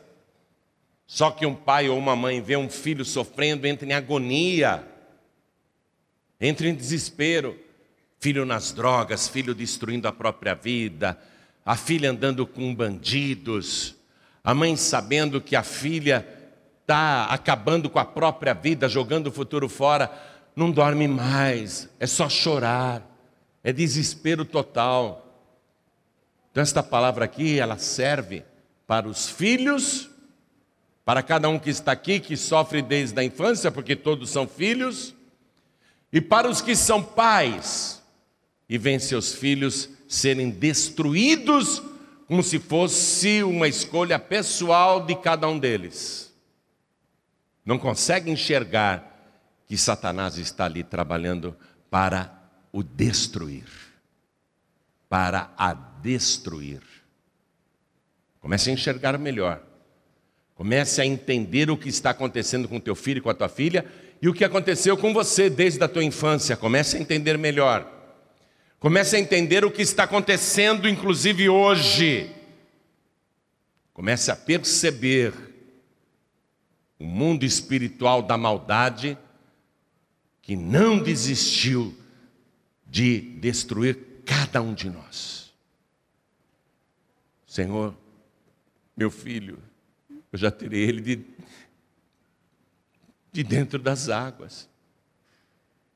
Só 1.08 1.32
que 1.32 1.44
um 1.44 1.56
pai 1.56 1.90
ou 1.90 1.98
uma 1.98 2.16
mãe 2.16 2.40
vê 2.40 2.56
um 2.56 2.70
filho 2.70 3.04
sofrendo, 3.04 3.66
entra 3.66 3.88
em 3.88 3.94
agonia, 3.94 4.88
entra 6.40 6.70
em 6.70 6.76
desespero. 6.76 7.60
Filho 8.22 8.46
nas 8.46 8.72
drogas, 8.72 9.28
filho 9.28 9.56
destruindo 9.56 10.08
a 10.08 10.12
própria 10.12 10.54
vida, 10.54 11.20
a 11.66 11.76
filha 11.76 12.12
andando 12.12 12.46
com 12.46 12.74
bandidos, 12.76 13.96
a 14.44 14.54
mãe 14.54 14.78
sabendo 14.78 15.42
que 15.42 15.56
a 15.56 15.64
filha 15.64 16.28
está 16.82 17.26
acabando 17.26 17.90
com 17.90 17.98
a 17.98 18.06
própria 18.06 18.54
vida, 18.54 18.88
jogando 18.88 19.28
o 19.28 19.32
futuro 19.32 19.68
fora, 19.68 20.12
não 20.56 20.70
dorme 20.70 21.08
mais, 21.08 21.90
é 22.00 22.06
só 22.06 22.30
chorar, 22.30 23.02
é 23.64 23.74
desespero 23.74 24.46
total. 24.46 25.26
Então, 26.52 26.62
esta 26.62 26.84
palavra 26.84 27.26
aqui, 27.26 27.58
ela 27.58 27.80
serve 27.80 28.44
para 28.86 29.08
os 29.08 29.30
filhos, 29.30 30.12
para 31.04 31.24
cada 31.24 31.50
um 31.50 31.58
que 31.58 31.72
está 31.72 31.92
aqui, 31.92 32.20
que 32.20 32.38
sofre 32.38 32.84
desde 32.84 33.20
a 33.20 33.24
infância, 33.24 33.72
porque 33.72 33.96
todos 33.96 34.30
são 34.30 34.48
filhos, 34.48 35.16
e 36.14 36.22
para 36.22 36.48
os 36.48 36.62
que 36.62 36.76
são 36.76 37.02
pais 37.02 38.01
e 38.72 38.78
veem 38.78 39.00
seus 39.00 39.34
filhos 39.34 39.90
serem 40.08 40.50
destruídos, 40.50 41.84
como 42.26 42.42
se 42.42 42.58
fosse 42.58 43.44
uma 43.44 43.68
escolha 43.68 44.18
pessoal 44.18 45.06
de 45.06 45.14
cada 45.14 45.46
um 45.46 45.60
deles. 45.60 46.34
Não 47.66 47.78
consegue 47.78 48.32
enxergar 48.32 49.36
que 49.68 49.76
Satanás 49.76 50.38
está 50.38 50.64
ali 50.64 50.86
trabalhando 50.86 51.54
para 51.90 52.34
o 52.72 52.82
destruir, 52.82 53.66
para 55.10 55.52
a 55.58 55.74
destruir. 55.74 56.82
Comece 58.40 58.70
a 58.70 58.74
enxergar 58.74 59.18
melhor. 59.18 59.62
Comece 60.56 61.02
a 61.02 61.06
entender 61.06 61.70
o 61.70 61.76
que 61.76 61.90
está 61.90 62.12
acontecendo 62.12 62.70
com 62.70 62.80
teu 62.80 62.96
filho 62.96 63.18
e 63.18 63.22
com 63.22 63.30
a 63.30 63.34
tua 63.34 63.50
filha 63.50 63.86
e 64.22 64.30
o 64.30 64.34
que 64.34 64.46
aconteceu 64.46 64.96
com 64.96 65.14
você 65.14 65.50
desde 65.50 65.84
a 65.84 65.90
tua 65.90 66.06
infância. 66.06 66.56
Comece 66.56 66.96
a 66.96 67.02
entender 67.02 67.38
melhor. 67.38 68.01
Comece 68.82 69.16
a 69.16 69.20
entender 69.20 69.64
o 69.64 69.70
que 69.70 69.84
está 69.84 70.06
acontecendo, 70.06 70.90
inclusive 70.90 71.48
hoje. 71.48 72.36
Comece 73.94 74.32
a 74.32 74.36
perceber 74.36 75.32
o 76.98 77.06
mundo 77.06 77.46
espiritual 77.46 78.24
da 78.24 78.40
maldade 78.40 79.16
que 80.42 80.56
não 80.56 80.98
desistiu 80.98 81.96
de 82.88 83.22
destruir 83.40 84.24
cada 84.26 84.64
um 84.64 84.74
de 84.74 84.90
nós. 84.90 85.54
Senhor, 87.46 87.96
meu 88.98 89.12
filho, 89.12 89.60
eu 90.34 90.40
já 90.40 90.50
tirei 90.50 90.82
ele 90.82 91.02
de, 91.02 91.26
de 93.32 93.44
dentro 93.44 93.78
das 93.78 94.10
águas. 94.10 94.68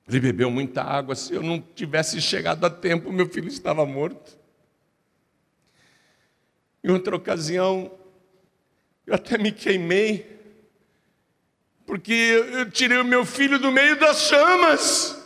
Ele 0.08 0.20
bebeu 0.20 0.52
muita 0.52 0.84
água. 0.84 1.16
Se 1.16 1.34
eu 1.34 1.42
não 1.42 1.60
tivesse 1.60 2.22
chegado 2.22 2.64
a 2.66 2.70
tempo, 2.70 3.12
meu 3.12 3.28
filho 3.28 3.48
estava 3.48 3.86
morto. 3.86 4.38
Em 6.84 6.92
outra 6.92 7.16
ocasião, 7.16 7.92
eu 9.08 9.16
até 9.16 9.38
me 9.38 9.52
queimei, 9.52 10.40
porque 11.86 12.14
eu 12.14 12.70
tirei 12.70 13.00
o 13.00 13.04
meu 13.04 13.26
filho 13.26 13.58
do 13.58 13.72
meio 13.72 14.00
das 14.00 14.22
chamas. 14.22 15.18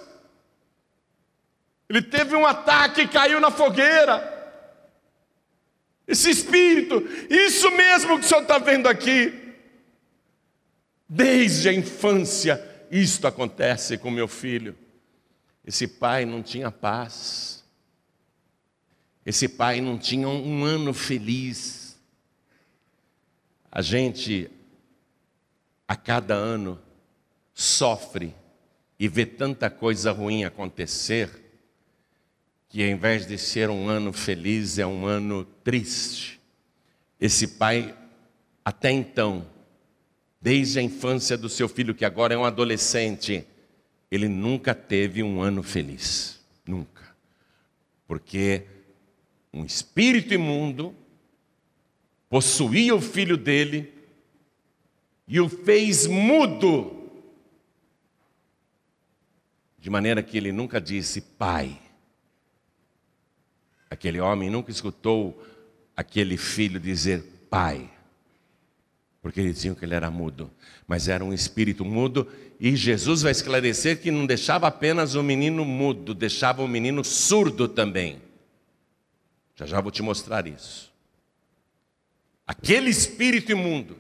Ele 1.90 2.02
teve 2.02 2.36
um 2.36 2.46
ataque 2.46 3.02
e 3.02 3.08
caiu 3.08 3.40
na 3.40 3.52
fogueira. 3.52 4.38
Esse 6.08 6.30
espírito, 6.30 7.04
isso 7.30 7.70
mesmo 7.72 8.18
que 8.18 8.26
o 8.26 8.28
senhor 8.28 8.42
está 8.42 8.58
vendo 8.58 8.88
aqui. 8.88 9.54
Desde 11.08 11.68
a 11.68 11.74
infância, 11.74 12.69
isto 12.92 13.28
acontece 13.28 13.98
com 13.98 14.10
meu 14.10 14.28
filho. 14.28 14.76
Esse 15.66 15.88
pai 15.88 16.26
não 16.26 16.42
tinha 16.42 16.72
paz. 16.72 17.64
Esse 19.26 19.48
pai 19.48 19.82
não 19.82 19.98
tinha 19.98 20.28
um 20.28 20.64
ano 20.64 20.94
feliz. 20.94 21.98
A 23.72 23.82
gente, 23.82 24.50
a 25.88 25.96
cada 25.96 26.34
ano, 26.34 26.82
sofre 27.54 28.34
e 28.98 29.08
vê 29.08 29.26
tanta 29.26 29.70
coisa 29.70 30.12
ruim 30.12 30.44
acontecer 30.44 31.50
que 32.70 32.84
ao 32.84 32.90
invés 32.90 33.26
de 33.26 33.38
ser 33.38 33.70
um 33.70 33.90
ano 33.90 34.14
feliz, 34.14 34.78
é 34.78 34.86
um 34.86 35.06
ano 35.08 35.44
triste. 35.64 36.40
Esse 37.20 37.48
pai, 37.48 37.98
até 38.64 38.92
então, 38.92 39.46
desde 40.42 40.80
a 40.80 40.82
infância 40.82 41.38
do 41.38 41.50
seu 41.50 41.68
filho, 41.68 41.94
que 41.94 42.06
agora 42.06 42.34
é 42.34 42.38
um 42.38 42.46
adolescente, 42.46 43.46
ele 44.10 44.28
nunca 44.28 44.74
teve 44.74 45.22
um 45.22 45.42
ano 45.42 45.62
feliz. 45.62 46.40
Nunca. 46.66 47.16
Porque 48.08 48.66
um 49.54 49.66
espírito 49.66 50.34
imundo 50.34 50.96
possuía 52.30 52.96
o 52.96 53.02
filho 53.02 53.36
dele 53.36 53.94
e 55.28 55.40
o 55.40 55.50
fez 55.50 56.08
mudo, 56.08 56.96
de 59.78 59.90
maneira 59.90 60.24
que 60.24 60.38
ele 60.38 60.52
nunca 60.52 60.82
disse 60.82 61.22
pai. 61.22 61.80
Aquele 63.90 64.20
homem 64.20 64.50
nunca 64.50 64.72
escutou 64.72 65.44
aquele 65.96 66.38
filho 66.38 66.80
dizer 66.80 67.24
pai, 67.50 67.90
porque 69.22 69.42
diziam 69.42 69.76
que 69.76 69.84
ele 69.84 69.96
era 69.96 70.10
mudo, 70.10 70.50
mas 70.88 71.08
era 71.08 71.24
um 71.24 71.34
espírito 71.34 71.84
mudo, 71.84 72.28
e 72.60 72.76
Jesus 72.76 73.22
vai 73.22 73.32
esclarecer 73.32 74.02
que 74.02 74.12
não 74.12 74.26
deixava 74.26 74.68
apenas 74.68 75.16
o 75.16 75.24
menino 75.24 75.66
mudo, 75.66 76.14
deixava 76.14 76.62
o 76.62 76.68
menino 76.68 77.04
surdo 77.04 77.68
também. 77.68 78.22
Já 79.56 79.66
já 79.66 79.82
vou 79.82 79.92
te 79.92 80.02
mostrar 80.02 80.48
isso. 80.48 80.90
Aquele 82.48 82.90
espírito 82.90 83.52
imundo 83.52 83.98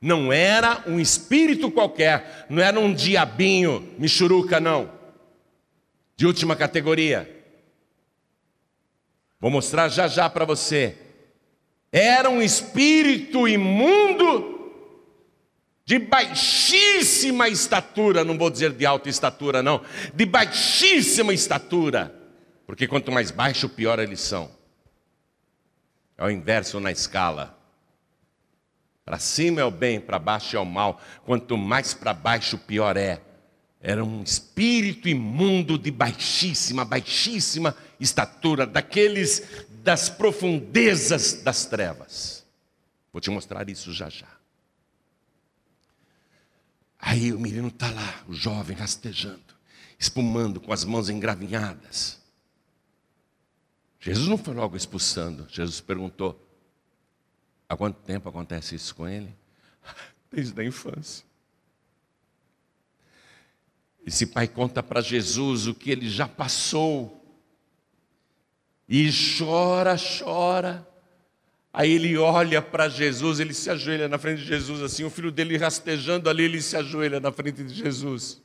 não 0.00 0.32
era 0.32 0.82
um 0.86 1.00
espírito 1.00 1.70
qualquer, 1.70 2.46
não 2.50 2.62
era 2.62 2.78
um 2.78 2.92
diabinho, 2.92 3.94
michuruca, 3.98 4.60
não, 4.60 4.90
de 6.16 6.26
última 6.26 6.56
categoria. 6.56 7.32
Vou 9.40 9.50
mostrar 9.50 9.88
já 9.88 10.08
já 10.08 10.28
para 10.28 10.44
você. 10.44 10.96
Era 11.92 12.28
um 12.28 12.42
espírito 12.42 13.46
imundo 13.46 14.55
de 15.86 16.00
baixíssima 16.00 17.48
estatura, 17.48 18.24
não 18.24 18.36
vou 18.36 18.50
dizer 18.50 18.72
de 18.72 18.84
alta 18.84 19.08
estatura, 19.08 19.62
não, 19.62 19.80
de 20.12 20.26
baixíssima 20.26 21.32
estatura, 21.32 22.12
porque 22.66 22.88
quanto 22.88 23.12
mais 23.12 23.30
baixo, 23.30 23.68
pior 23.68 24.00
eles 24.00 24.20
são. 24.20 24.50
É 26.18 26.24
o 26.24 26.30
inverso 26.30 26.80
na 26.80 26.90
escala. 26.90 27.56
Para 29.04 29.20
cima 29.20 29.60
é 29.60 29.64
o 29.64 29.70
bem, 29.70 30.00
para 30.00 30.18
baixo 30.18 30.56
é 30.56 30.58
o 30.58 30.66
mal. 30.66 31.00
Quanto 31.24 31.56
mais 31.56 31.94
para 31.94 32.12
baixo, 32.12 32.58
pior 32.58 32.96
é. 32.96 33.20
Era 33.80 34.04
um 34.04 34.24
espírito 34.24 35.08
imundo 35.08 35.78
de 35.78 35.92
baixíssima, 35.92 36.84
baixíssima 36.84 37.76
estatura, 38.00 38.66
daqueles 38.66 39.64
das 39.84 40.08
profundezas 40.08 41.34
das 41.34 41.66
trevas. 41.66 42.44
Vou 43.12 43.20
te 43.20 43.30
mostrar 43.30 43.68
isso 43.68 43.92
já 43.92 44.08
já. 44.08 44.35
Aí 46.98 47.32
o 47.32 47.38
menino 47.38 47.68
está 47.68 47.90
lá, 47.90 48.24
o 48.26 48.32
jovem 48.32 48.76
rastejando, 48.76 49.54
espumando 49.98 50.60
com 50.60 50.72
as 50.72 50.84
mãos 50.84 51.08
engravinhadas. 51.08 52.20
Jesus 54.00 54.28
não 54.28 54.38
foi 54.38 54.54
logo 54.54 54.76
expulsando, 54.76 55.46
Jesus 55.48 55.80
perguntou: 55.80 56.40
há 57.68 57.76
quanto 57.76 58.00
tempo 58.00 58.28
acontece 58.28 58.74
isso 58.74 58.94
com 58.94 59.08
ele? 59.08 59.34
Desde 60.30 60.60
a 60.60 60.64
infância. 60.64 61.24
Esse 64.06 64.26
pai 64.26 64.46
conta 64.46 64.82
para 64.82 65.00
Jesus 65.00 65.66
o 65.66 65.74
que 65.74 65.90
ele 65.90 66.08
já 66.08 66.28
passou. 66.28 67.24
E 68.88 69.10
chora, 69.36 69.96
chora. 69.96 70.88
Aí 71.76 71.92
ele 71.92 72.16
olha 72.16 72.62
para 72.62 72.88
Jesus, 72.88 73.38
ele 73.38 73.52
se 73.52 73.68
ajoelha 73.68 74.08
na 74.08 74.16
frente 74.16 74.38
de 74.38 74.46
Jesus, 74.46 74.80
assim, 74.80 75.04
o 75.04 75.10
filho 75.10 75.30
dele 75.30 75.58
rastejando 75.58 76.30
ali, 76.30 76.44
ele 76.44 76.62
se 76.62 76.74
ajoelha 76.74 77.20
na 77.20 77.30
frente 77.30 77.62
de 77.62 77.74
Jesus. 77.74 78.42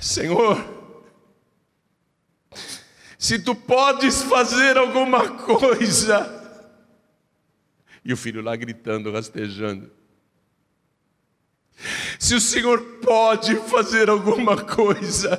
Senhor, 0.00 0.64
se 3.18 3.38
tu 3.38 3.54
podes 3.54 4.22
fazer 4.22 4.78
alguma 4.78 5.28
coisa. 5.28 6.42
E 8.02 8.10
o 8.10 8.16
filho 8.16 8.40
lá 8.40 8.56
gritando, 8.56 9.12
rastejando. 9.12 9.92
Se 12.18 12.34
o 12.34 12.40
Senhor 12.40 12.80
pode 13.02 13.56
fazer 13.56 14.08
alguma 14.08 14.64
coisa, 14.64 15.38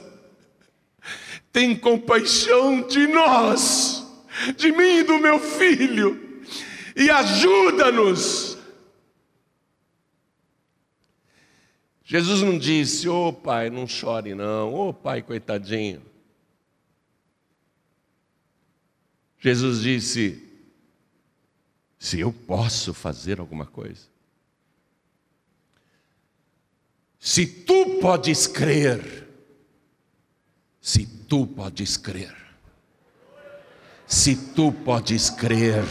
tem 1.52 1.76
compaixão 1.76 2.84
de 2.84 3.08
nós 3.08 3.95
de 4.56 4.72
mim 4.72 5.00
e 5.00 5.04
do 5.04 5.20
meu 5.20 5.40
filho, 5.40 6.44
e 6.96 7.10
ajuda-nos. 7.10 8.58
Jesus 12.04 12.42
não 12.42 12.58
disse, 12.58 13.10
ô 13.10 13.30
oh, 13.30 13.34
pai, 13.34 13.70
não 13.70 13.88
chore 13.88 14.36
não, 14.36 14.72
ô 14.74 14.90
oh, 14.90 14.94
pai, 14.94 15.24
coitadinho. 15.24 16.02
Jesus 19.40 19.82
disse, 19.82 20.44
se 21.98 22.20
eu 22.20 22.32
posso 22.32 22.94
fazer 22.94 23.40
alguma 23.40 23.66
coisa, 23.66 24.08
se 27.20 27.48
tu 27.48 28.00
podes 28.00 28.46
crer, 28.46 29.28
se 30.80 31.08
tu 31.08 31.48
podes 31.48 31.98
crer, 31.98 32.45
se 34.08 34.36
tu 34.36 34.72
podes 34.72 35.30
crer, 35.30 35.84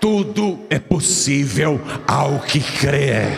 tudo 0.00 0.64
é 0.70 0.78
possível 0.78 1.80
ao 2.06 2.40
que 2.40 2.60
crê. 2.60 3.36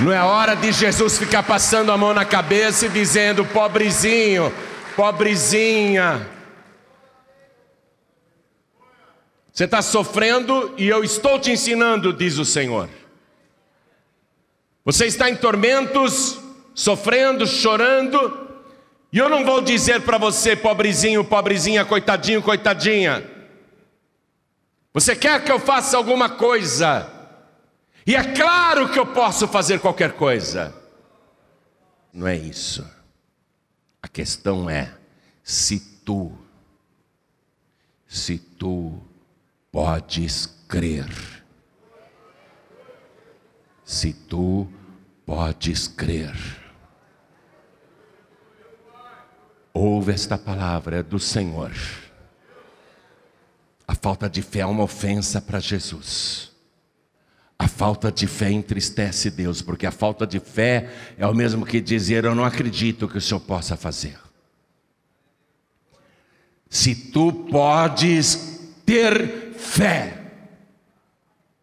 Não 0.00 0.10
é 0.12 0.20
hora 0.20 0.56
de 0.56 0.72
Jesus 0.72 1.16
ficar 1.16 1.44
passando 1.44 1.92
a 1.92 1.96
mão 1.96 2.12
na 2.12 2.24
cabeça 2.24 2.86
e 2.86 2.88
dizendo: 2.88 3.44
pobrezinho, 3.44 4.52
pobrezinha. 4.96 6.28
Você 9.52 9.64
está 9.64 9.82
sofrendo 9.82 10.74
e 10.76 10.88
eu 10.88 11.04
estou 11.04 11.38
te 11.38 11.52
ensinando, 11.52 12.12
diz 12.12 12.38
o 12.38 12.44
Senhor. 12.44 12.88
Você 14.84 15.06
está 15.06 15.30
em 15.30 15.36
tormentos, 15.36 16.38
sofrendo, 16.74 17.46
chorando, 17.46 18.50
e 19.12 19.18
eu 19.18 19.28
não 19.28 19.44
vou 19.44 19.60
dizer 19.60 20.02
para 20.02 20.16
você, 20.16 20.56
pobrezinho, 20.56 21.22
pobrezinha, 21.22 21.84
coitadinho, 21.84 22.42
coitadinha. 22.42 23.30
Você 24.94 25.14
quer 25.14 25.44
que 25.44 25.52
eu 25.52 25.60
faça 25.60 25.96
alguma 25.96 26.30
coisa? 26.30 27.10
E 28.06 28.16
é 28.16 28.32
claro 28.34 28.90
que 28.90 28.98
eu 28.98 29.06
posso 29.06 29.46
fazer 29.46 29.80
qualquer 29.80 30.12
coisa. 30.12 30.74
Não 32.12 32.26
é 32.26 32.36
isso. 32.36 32.84
A 34.02 34.08
questão 34.08 34.68
é 34.68 34.92
se 35.42 35.78
tu, 36.04 36.32
se 38.08 38.38
tu 38.38 39.00
podes 39.70 40.46
crer. 40.66 41.06
Se 43.92 44.10
tu 44.14 44.66
podes 45.26 45.86
crer. 45.86 46.34
Ouve 49.70 50.12
esta 50.12 50.38
palavra 50.38 51.02
do 51.02 51.18
Senhor. 51.18 51.72
A 53.86 53.94
falta 53.94 54.30
de 54.30 54.40
fé 54.40 54.60
é 54.60 54.66
uma 54.66 54.84
ofensa 54.84 55.42
para 55.42 55.60
Jesus. 55.60 56.52
A 57.58 57.68
falta 57.68 58.10
de 58.10 58.26
fé 58.26 58.50
entristece 58.50 59.30
Deus, 59.30 59.60
porque 59.60 59.84
a 59.84 59.92
falta 59.92 60.26
de 60.26 60.40
fé 60.40 60.88
é 61.18 61.26
o 61.26 61.34
mesmo 61.34 61.66
que 61.66 61.78
dizer: 61.78 62.24
Eu 62.24 62.34
não 62.34 62.46
acredito 62.46 63.06
que 63.06 63.18
o 63.18 63.20
Senhor 63.20 63.40
possa 63.40 63.76
fazer. 63.76 64.18
Se 66.70 66.94
tu 66.94 67.30
podes 67.30 68.72
ter 68.86 69.52
fé, 69.52 70.32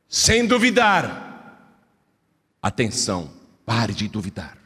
sem 0.08 0.46
duvidar, 0.46 1.29
atenção, 2.62 3.32
pare 3.66 3.94
de 3.94 4.08
duvidar, 4.08 4.58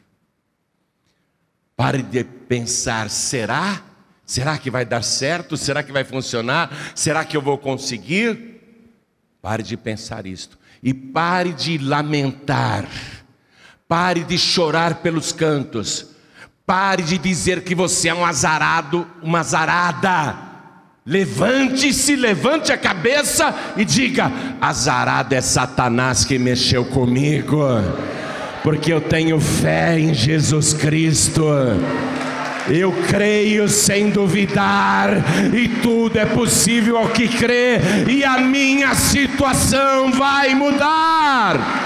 pare 1.76 2.02
de 2.02 2.24
pensar: 2.24 3.10
será? 3.10 3.82
Será 4.26 4.56
que 4.56 4.70
vai 4.70 4.84
dar 4.84 5.02
certo? 5.02 5.56
Será 5.56 5.82
que 5.82 5.92
vai 5.92 6.04
funcionar? 6.04 6.70
Será 6.94 7.24
que 7.24 7.36
eu 7.36 7.42
vou 7.42 7.58
conseguir? 7.58 8.54
Pare 9.42 9.62
de 9.62 9.76
pensar 9.76 10.24
isto 10.26 10.58
e 10.84 10.92
pare 10.92 11.54
de 11.54 11.78
lamentar, 11.78 12.86
pare 13.88 14.22
de 14.22 14.36
chorar 14.36 14.96
pelos 14.96 15.32
cantos, 15.32 16.08
pare 16.66 17.02
de 17.02 17.16
dizer 17.16 17.64
que 17.64 17.74
você 17.74 18.08
é 18.08 18.14
um 18.14 18.24
azarado, 18.24 19.10
uma 19.22 19.40
azarada. 19.40 20.53
Levante-se, 21.06 22.16
levante 22.16 22.72
a 22.72 22.78
cabeça 22.78 23.54
e 23.76 23.84
diga: 23.84 24.32
azarado 24.58 25.34
é 25.34 25.40
Satanás 25.42 26.24
que 26.24 26.38
mexeu 26.38 26.82
comigo, 26.82 27.62
porque 28.62 28.90
eu 28.90 29.02
tenho 29.02 29.38
fé 29.38 30.00
em 30.00 30.14
Jesus 30.14 30.72
Cristo. 30.72 31.44
Eu 32.70 32.90
creio 33.06 33.68
sem 33.68 34.08
duvidar, 34.08 35.10
e 35.52 35.68
tudo 35.82 36.18
é 36.18 36.24
possível 36.24 36.96
ao 36.96 37.10
que 37.10 37.28
crê, 37.28 37.78
e 38.08 38.24
a 38.24 38.38
minha 38.38 38.94
situação 38.94 40.10
vai 40.10 40.54
mudar. 40.54 41.83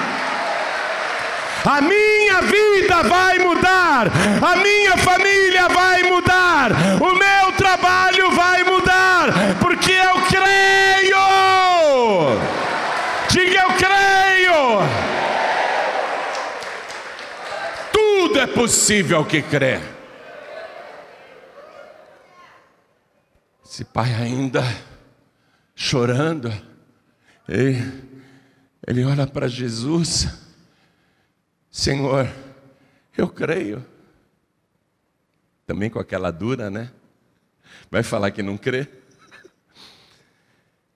A 1.65 1.81
minha 1.81 2.41
vida 2.43 3.03
vai 3.03 3.39
mudar, 3.39 4.07
a 4.07 4.57
minha 4.57 4.97
família 4.97 5.69
vai 5.69 6.03
mudar, 6.05 6.71
o 7.01 7.15
meu 7.15 7.53
trabalho 7.57 8.31
vai 8.31 8.63
mudar, 8.65 9.29
porque 9.61 9.93
eu 9.93 10.15
creio. 10.23 11.19
Diga 13.31 13.61
eu 13.63 13.71
creio. 13.77 14.79
Tudo 17.93 18.41
é 18.41 18.47
possível 18.47 19.19
ao 19.19 19.25
que 19.25 19.43
crê. 19.43 19.81
Esse 23.65 23.85
pai 23.85 24.13
ainda 24.15 24.65
chorando, 25.75 26.53
ele, 27.49 27.81
ele 28.87 29.05
olha 29.05 29.27
para 29.27 29.47
Jesus, 29.47 30.48
Senhor, 31.79 32.29
eu 33.17 33.29
creio. 33.29 33.87
Também 35.65 35.89
com 35.89 36.01
aquela 36.01 36.33
dura, 36.33 36.69
né? 36.69 36.91
Vai 37.89 38.03
falar 38.03 38.33
que 38.33 38.43
não 38.43 38.59
crê. 38.59 38.89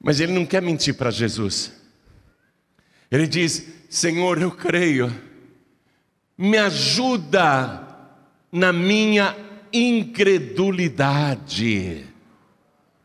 Mas 0.00 0.18
ele 0.18 0.32
não 0.32 0.44
quer 0.44 0.60
mentir 0.60 0.96
para 0.96 1.12
Jesus. 1.12 1.72
Ele 3.12 3.28
diz: 3.28 3.64
Senhor, 3.88 4.42
eu 4.42 4.50
creio. 4.50 5.08
Me 6.36 6.58
ajuda 6.58 7.86
na 8.50 8.72
minha 8.72 9.36
incredulidade. 9.72 12.04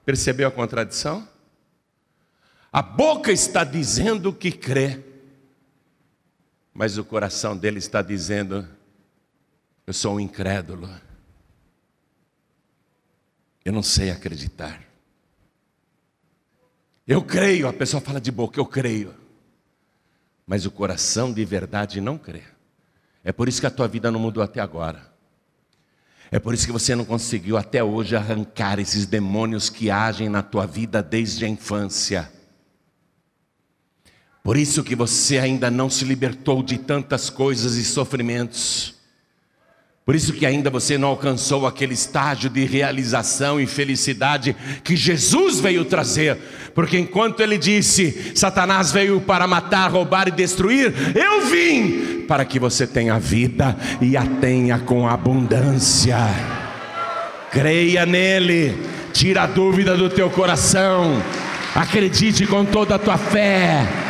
Percebeu 0.04 0.48
a 0.48 0.52
contradição? 0.52 1.30
A 2.74 2.82
boca 2.82 3.32
está 3.32 3.64
dizendo 3.64 4.34
que 4.34 4.52
crê, 4.52 5.00
mas 6.78 6.96
o 6.96 7.04
coração 7.04 7.58
dele 7.58 7.80
está 7.80 8.04
dizendo: 8.04 8.68
Eu 9.88 9.94
sou 9.94 10.18
um 10.18 10.20
incrédulo, 10.20 10.88
eu 13.66 13.74
não 13.74 13.82
sei 13.82 14.12
acreditar. 14.12 14.84
Eu 17.08 17.24
creio, 17.24 17.68
a 17.68 17.74
pessoa 17.74 18.00
fala 18.00 18.22
de 18.22 18.32
boca, 18.32 18.60
eu 18.60 18.66
creio, 18.66 19.16
mas 20.46 20.68
o 20.68 20.72
coração 20.72 21.34
de 21.34 21.44
verdade 21.44 22.00
não 22.00 22.16
crê. 22.16 22.44
É 23.24 23.32
por 23.32 23.50
isso 23.50 23.60
que 23.60 23.66
a 23.66 23.72
tua 23.72 23.88
vida 23.88 24.12
não 24.12 24.20
mudou 24.20 24.44
até 24.44 24.60
agora. 24.60 25.12
É 26.30 26.38
por 26.38 26.54
isso 26.54 26.68
que 26.68 26.72
você 26.72 26.94
não 26.94 27.06
conseguiu 27.06 27.58
até 27.58 27.84
hoje 27.84 28.16
arrancar 28.16 28.78
esses 28.78 29.08
demônios 29.08 29.68
que 29.68 29.90
agem 29.90 30.30
na 30.30 30.44
tua 30.44 30.68
vida 30.68 31.02
desde 31.02 31.44
a 31.44 31.48
infância. 31.48 32.32
Por 34.48 34.56
isso 34.56 34.82
que 34.82 34.96
você 34.96 35.40
ainda 35.40 35.70
não 35.70 35.90
se 35.90 36.06
libertou 36.06 36.64
de 36.64 36.78
tantas 36.78 37.30
coisas 37.30 37.76
e 37.76 37.84
sofrimentos. 37.84 38.96
Por 40.06 40.16
isso 40.16 40.32
que 40.32 40.46
ainda 40.46 40.70
você 40.70 40.98
não 40.98 41.10
alcançou 41.10 41.68
aquele 41.68 41.94
estágio 41.94 42.50
de 42.50 42.64
realização 42.64 43.60
e 43.60 43.68
felicidade 43.68 44.56
que 44.86 44.96
Jesus 44.96 45.60
veio 45.60 45.84
trazer. 45.84 46.38
Porque 46.74 46.98
enquanto 46.98 47.42
ele 47.42 47.58
disse: 47.58 48.32
Satanás 48.36 48.90
veio 48.90 49.20
para 49.20 49.46
matar, 49.46 49.92
roubar 49.92 50.30
e 50.30 50.32
destruir, 50.32 50.94
eu 51.14 51.46
vim 51.48 52.22
para 52.26 52.46
que 52.46 52.58
você 52.58 52.88
tenha 52.88 53.20
vida 53.20 53.76
e 54.00 54.16
a 54.16 54.26
tenha 54.26 54.80
com 54.80 55.06
abundância. 55.06 56.20
Creia 57.52 58.06
nele, 58.06 58.82
tira 59.12 59.44
a 59.44 59.46
dúvida 59.46 59.98
do 59.98 60.10
teu 60.10 60.30
coração, 60.30 61.22
acredite 61.76 62.48
com 62.48 62.64
toda 62.64 62.96
a 62.96 63.00
tua 63.00 63.18
fé 63.18 64.07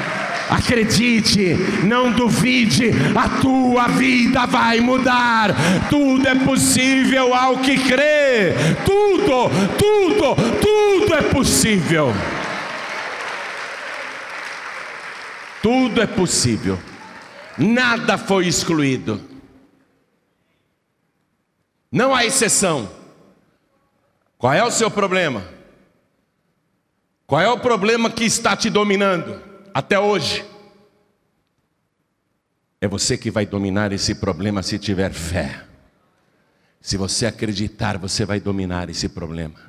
Acredite, 0.50 1.56
não 1.84 2.12
duvide, 2.12 2.92
a 3.16 3.40
tua 3.42 3.88
vida 3.88 4.46
vai 4.46 4.80
mudar. 4.80 5.54
Tudo 5.90 6.28
é 6.28 6.36
possível 6.36 7.34
ao 7.34 7.58
que 7.58 7.78
crê. 7.78 8.54
Tudo, 8.86 9.50
tudo, 9.78 10.36
tudo 10.62 11.14
é 11.16 11.22
possível. 11.22 12.14
Tudo 15.62 16.02
é 16.02 16.08
possível 16.08 16.80
Nada 17.58 18.18
foi 18.18 18.48
excluído. 18.48 19.20
Não 21.92 22.14
há 22.14 22.24
exceção. 22.24 22.90
Qual 24.38 24.54
é 24.54 24.64
o 24.64 24.70
seu 24.70 24.92
problema? 24.92 25.44
Qual 27.26 27.42
é 27.42 27.50
o 27.50 27.60
problema 27.60 28.12
que 28.12 28.24
está 28.24 28.56
te 28.56 28.70
dominando 28.70 29.42
até 29.78 30.00
hoje? 30.00 30.44
É 32.82 32.88
você 32.88 33.16
que 33.16 33.30
vai 33.30 33.46
dominar 33.46 33.92
esse 33.92 34.16
problema 34.16 34.64
se 34.64 34.80
tiver 34.80 35.14
fé. 35.14 35.64
Se 36.82 36.98
você 36.98 37.28
acreditar, 37.28 37.96
você 37.96 38.26
vai 38.26 38.40
dominar 38.40 38.90
esse 38.90 39.08
problema. 39.08 39.60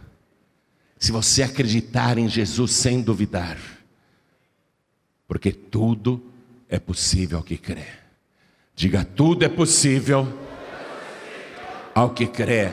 Se 0.98 1.12
você 1.12 1.42
acreditar 1.42 2.16
em 2.16 2.26
Jesus 2.26 2.72
sem 2.72 3.02
duvidar, 3.02 3.58
porque 5.26 5.52
tudo 5.52 6.32
é 6.70 6.78
possível 6.78 7.36
ao 7.36 7.44
que 7.44 7.58
crê. 7.58 7.84
Diga, 8.74 9.04
tudo 9.04 9.44
é 9.44 9.48
possível 9.50 10.26
ao 11.94 12.14
que 12.14 12.26
crê. 12.26 12.72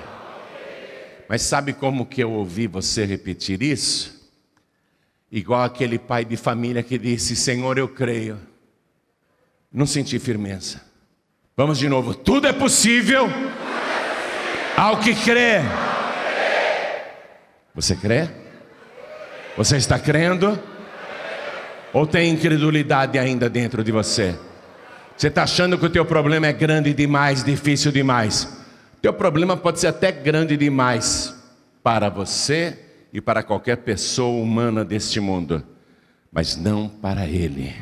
Mas 1.28 1.42
sabe 1.42 1.74
como 1.74 2.06
que 2.06 2.24
eu 2.24 2.32
ouvi 2.32 2.66
você 2.66 3.04
repetir 3.04 3.62
isso? 3.62 4.25
Igual 5.36 5.64
aquele 5.64 6.00
pai 6.00 6.24
de 6.24 6.38
família 6.38 6.82
que 6.82 6.98
disse: 6.98 7.36
Senhor, 7.36 7.78
eu 7.78 7.90
creio. 7.90 8.40
Não 9.70 9.86
senti 9.86 10.18
firmeza. 10.18 10.82
Vamos 11.58 11.78
de 11.78 11.90
novo. 11.90 12.14
Tudo 12.14 12.48
é 12.48 12.54
possível 12.54 13.28
ao 14.78 14.98
que 15.02 15.14
crê. 15.14 15.60
Você 17.74 17.98
crê? 17.98 18.30
Você 19.58 19.76
está 19.76 20.00
crendo? 20.00 20.58
Ou 21.92 22.08
tem 22.08 22.30
incredulidade 22.30 23.20
ainda 23.20 23.50
dentro 23.50 23.84
de 23.84 23.92
você? 23.92 24.40
Você 25.18 25.28
está 25.28 25.44
achando 25.44 25.78
que 25.78 25.86
o 25.86 25.90
teu 25.90 26.06
problema 26.06 26.48
é 26.48 26.54
grande 26.54 26.94
demais, 26.94 27.44
difícil 27.44 27.92
demais? 27.92 28.64
Teu 29.02 29.12
problema 29.12 29.58
pode 29.58 29.82
ser 29.82 29.88
até 29.88 30.14
grande 30.14 30.56
demais 30.56 31.36
para 31.84 32.08
você 32.08 32.85
e 33.16 33.22
para 33.22 33.42
qualquer 33.42 33.78
pessoa 33.78 34.44
humana 34.44 34.84
deste 34.84 35.22
mundo, 35.22 35.64
mas 36.30 36.58
não 36.58 36.90
para 36.90 37.26
Ele. 37.26 37.74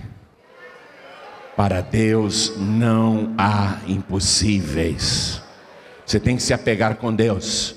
Para 1.57 1.81
Deus 1.81 2.53
não 2.55 3.33
há 3.35 3.79
impossíveis. 3.87 5.41
Você 6.05 6.19
tem 6.19 6.35
que 6.35 6.43
se 6.43 6.53
apegar 6.53 6.97
com 6.97 7.11
Deus, 7.11 7.73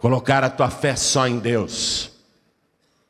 colocar 0.00 0.44
a 0.44 0.50
tua 0.50 0.68
fé 0.68 0.94
só 0.94 1.26
em 1.26 1.38
Deus, 1.38 2.10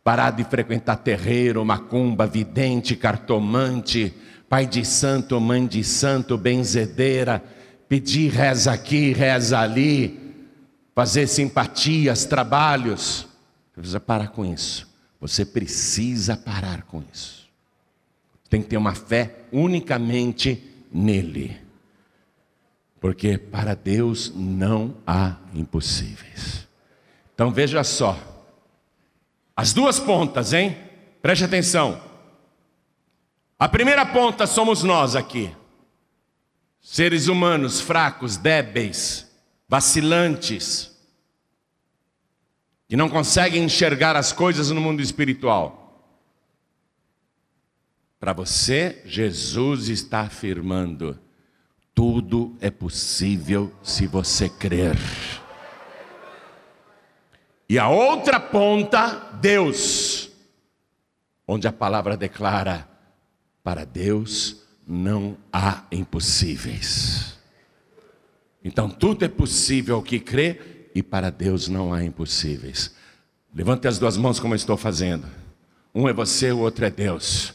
parar 0.04 0.30
de 0.30 0.44
frequentar 0.44 0.98
terreiro, 0.98 1.64
macumba, 1.64 2.24
vidente, 2.24 2.94
cartomante, 2.94 4.14
pai 4.48 4.64
de 4.64 4.84
santo, 4.84 5.40
mãe 5.40 5.66
de 5.66 5.82
santo, 5.82 6.38
benzedeira, 6.38 7.42
pedir 7.88 8.30
reza 8.30 8.70
aqui, 8.70 9.12
reza 9.12 9.58
ali, 9.58 10.36
fazer 10.94 11.26
simpatias, 11.26 12.24
trabalhos. 12.24 13.26
Você 13.76 13.80
precisa 13.80 14.00
parar 14.00 14.28
com 14.28 14.44
isso. 14.44 14.88
Você 15.20 15.44
precisa 15.44 16.36
parar 16.36 16.82
com 16.82 17.02
isso. 17.12 17.46
Tem 18.48 18.62
que 18.62 18.68
ter 18.68 18.76
uma 18.78 18.94
fé 18.94 19.44
unicamente 19.52 20.62
nele. 20.90 21.60
Porque 22.98 23.36
para 23.36 23.74
Deus 23.74 24.32
não 24.34 24.96
há 25.06 25.36
impossíveis. 25.54 26.66
Então 27.34 27.50
veja 27.50 27.84
só. 27.84 28.18
As 29.54 29.74
duas 29.74 30.00
pontas, 30.00 30.54
hein? 30.54 30.76
Preste 31.20 31.44
atenção. 31.44 32.00
A 33.58 33.68
primeira 33.68 34.06
ponta 34.06 34.46
somos 34.46 34.82
nós 34.82 35.14
aqui. 35.14 35.54
Seres 36.80 37.26
humanos 37.28 37.80
fracos, 37.80 38.38
débeis, 38.38 39.30
vacilantes, 39.68 40.95
que 42.88 42.96
não 42.96 43.08
conseguem 43.08 43.64
enxergar 43.64 44.16
as 44.16 44.32
coisas 44.32 44.70
no 44.70 44.80
mundo 44.80 45.02
espiritual. 45.02 45.82
Para 48.18 48.32
você, 48.32 49.02
Jesus 49.04 49.88
está 49.88 50.20
afirmando: 50.20 51.18
tudo 51.94 52.56
é 52.60 52.70
possível 52.70 53.72
se 53.82 54.06
você 54.06 54.48
crer. 54.48 54.96
E 57.68 57.78
a 57.78 57.88
outra 57.88 58.38
ponta, 58.38 59.30
Deus, 59.40 60.30
onde 61.46 61.66
a 61.66 61.72
palavra 61.72 62.16
declara: 62.16 62.88
para 63.62 63.84
Deus 63.84 64.64
não 64.86 65.36
há 65.52 65.84
impossíveis. 65.90 67.36
Então 68.64 68.88
tudo 68.88 69.24
é 69.24 69.28
possível 69.28 70.00
que 70.02 70.18
crê 70.18 70.75
e 70.96 71.02
para 71.02 71.30
Deus 71.30 71.68
não 71.68 71.92
há 71.92 72.02
impossíveis. 72.02 72.94
Levante 73.54 73.86
as 73.86 73.98
duas 73.98 74.16
mãos 74.16 74.40
como 74.40 74.54
eu 74.54 74.56
estou 74.56 74.78
fazendo. 74.78 75.26
Um 75.94 76.08
é 76.08 76.12
você, 76.12 76.50
o 76.52 76.58
outro 76.58 76.86
é 76.86 76.90
Deus. 76.90 77.54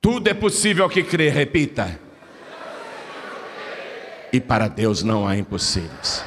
Tudo 0.00 0.28
é 0.28 0.34
possível 0.34 0.88
que 0.88 1.02
crê, 1.02 1.28
repita 1.28 1.98
e 4.32 4.40
para 4.40 4.68
Deus 4.68 5.02
não 5.02 5.26
há 5.26 5.36
impossíveis. 5.36 6.24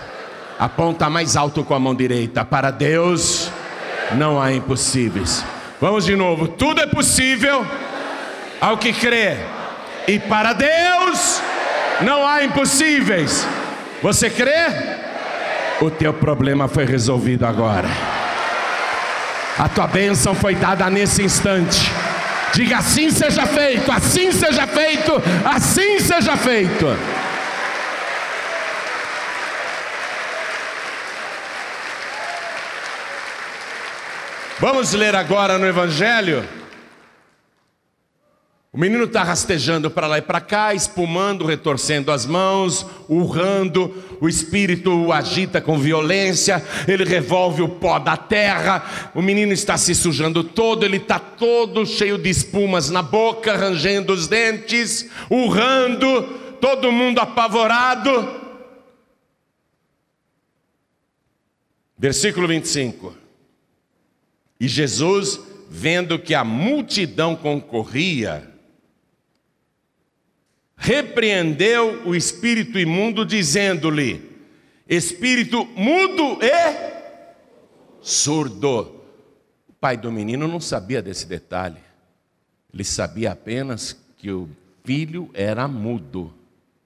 Aponta 0.59 1.09
mais 1.09 1.35
alto 1.35 1.63
com 1.63 1.73
a 1.73 1.79
mão 1.79 1.95
direita. 1.95 2.45
Para 2.45 2.71
Deus 2.71 3.49
não 4.13 4.39
há 4.39 4.53
impossíveis. 4.53 5.43
Vamos 5.81 6.05
de 6.05 6.15
novo. 6.15 6.47
Tudo 6.47 6.81
é 6.81 6.85
possível 6.85 7.65
ao 8.61 8.77
que 8.77 8.93
crê. 8.93 9.37
E 10.07 10.19
para 10.19 10.53
Deus 10.53 11.41
não 12.01 12.25
há 12.27 12.43
impossíveis. 12.43 13.47
Você 14.03 14.29
crê? 14.29 14.94
O 15.81 15.89
teu 15.91 16.13
problema 16.13 16.67
foi 16.67 16.85
resolvido 16.85 17.45
agora. 17.45 17.89
A 19.57 19.67
tua 19.67 19.87
bênção 19.87 20.33
foi 20.33 20.55
dada 20.55 20.89
nesse 20.89 21.21
instante. 21.23 21.91
Diga 22.53 22.77
assim 22.77 23.09
seja 23.11 23.45
feito, 23.45 23.91
assim 23.91 24.31
seja 24.31 24.65
feito, 24.65 25.21
assim 25.43 25.99
seja 25.99 26.37
feito. 26.37 26.85
Vamos 34.59 34.93
ler 34.93 35.15
agora 35.15 35.57
no 35.57 35.67
Evangelho. 35.67 36.47
O 38.75 38.77
menino 38.77 39.05
está 39.05 39.23
rastejando 39.23 39.89
para 39.89 40.05
lá 40.05 40.17
e 40.17 40.21
para 40.21 40.41
cá, 40.41 40.73
espumando, 40.73 41.45
retorcendo 41.45 42.11
as 42.11 42.25
mãos, 42.25 42.85
urrando, 43.07 44.03
o 44.19 44.27
espírito 44.27 44.91
o 44.91 45.13
agita 45.13 45.61
com 45.61 45.79
violência, 45.79 46.61
ele 46.85 47.05
revolve 47.05 47.61
o 47.61 47.69
pó 47.69 47.97
da 47.99 48.17
terra, 48.17 49.11
o 49.15 49.21
menino 49.21 49.53
está 49.53 49.77
se 49.77 49.95
sujando 49.95 50.43
todo, 50.43 50.83
ele 50.83 50.97
está 50.97 51.17
todo 51.17 51.85
cheio 51.85 52.17
de 52.17 52.29
espumas 52.29 52.89
na 52.89 53.01
boca, 53.01 53.55
rangendo 53.55 54.11
os 54.11 54.27
dentes, 54.27 55.09
urrando, 55.29 56.23
todo 56.59 56.91
mundo 56.91 57.19
apavorado. 57.19 58.41
Versículo 61.97 62.45
25. 62.45 63.15
E 64.59 64.67
Jesus, 64.67 65.39
vendo 65.69 66.19
que 66.19 66.35
a 66.35 66.43
multidão 66.43 67.37
concorria, 67.37 68.53
repreendeu 70.85 72.07
o 72.07 72.15
espírito 72.15 72.77
imundo, 72.77 73.25
dizendo-lhe: 73.25 74.21
Espírito 74.87 75.65
mudo 75.75 76.37
e 76.43 78.01
surdo. 78.01 79.03
O 79.67 79.73
pai 79.73 79.97
do 79.97 80.11
menino 80.11 80.47
não 80.47 80.59
sabia 80.59 81.01
desse 81.01 81.25
detalhe. 81.25 81.79
Ele 82.71 82.83
sabia 82.83 83.31
apenas 83.31 83.97
que 84.15 84.31
o 84.31 84.47
filho 84.83 85.31
era 85.33 85.67
mudo 85.67 86.31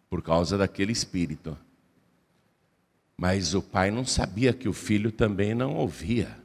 por 0.10 0.22
causa 0.22 0.58
daquele 0.58 0.94
espírito. 0.94 1.58
Mas 3.18 3.54
o 3.54 3.62
pai 3.62 3.92
não 3.92 4.06
sabia 4.06 4.54
que 4.54 4.70
o 4.70 4.74
filho 4.74 5.12
também 5.12 5.54
não 5.54 5.76
ouvia. 5.76 6.38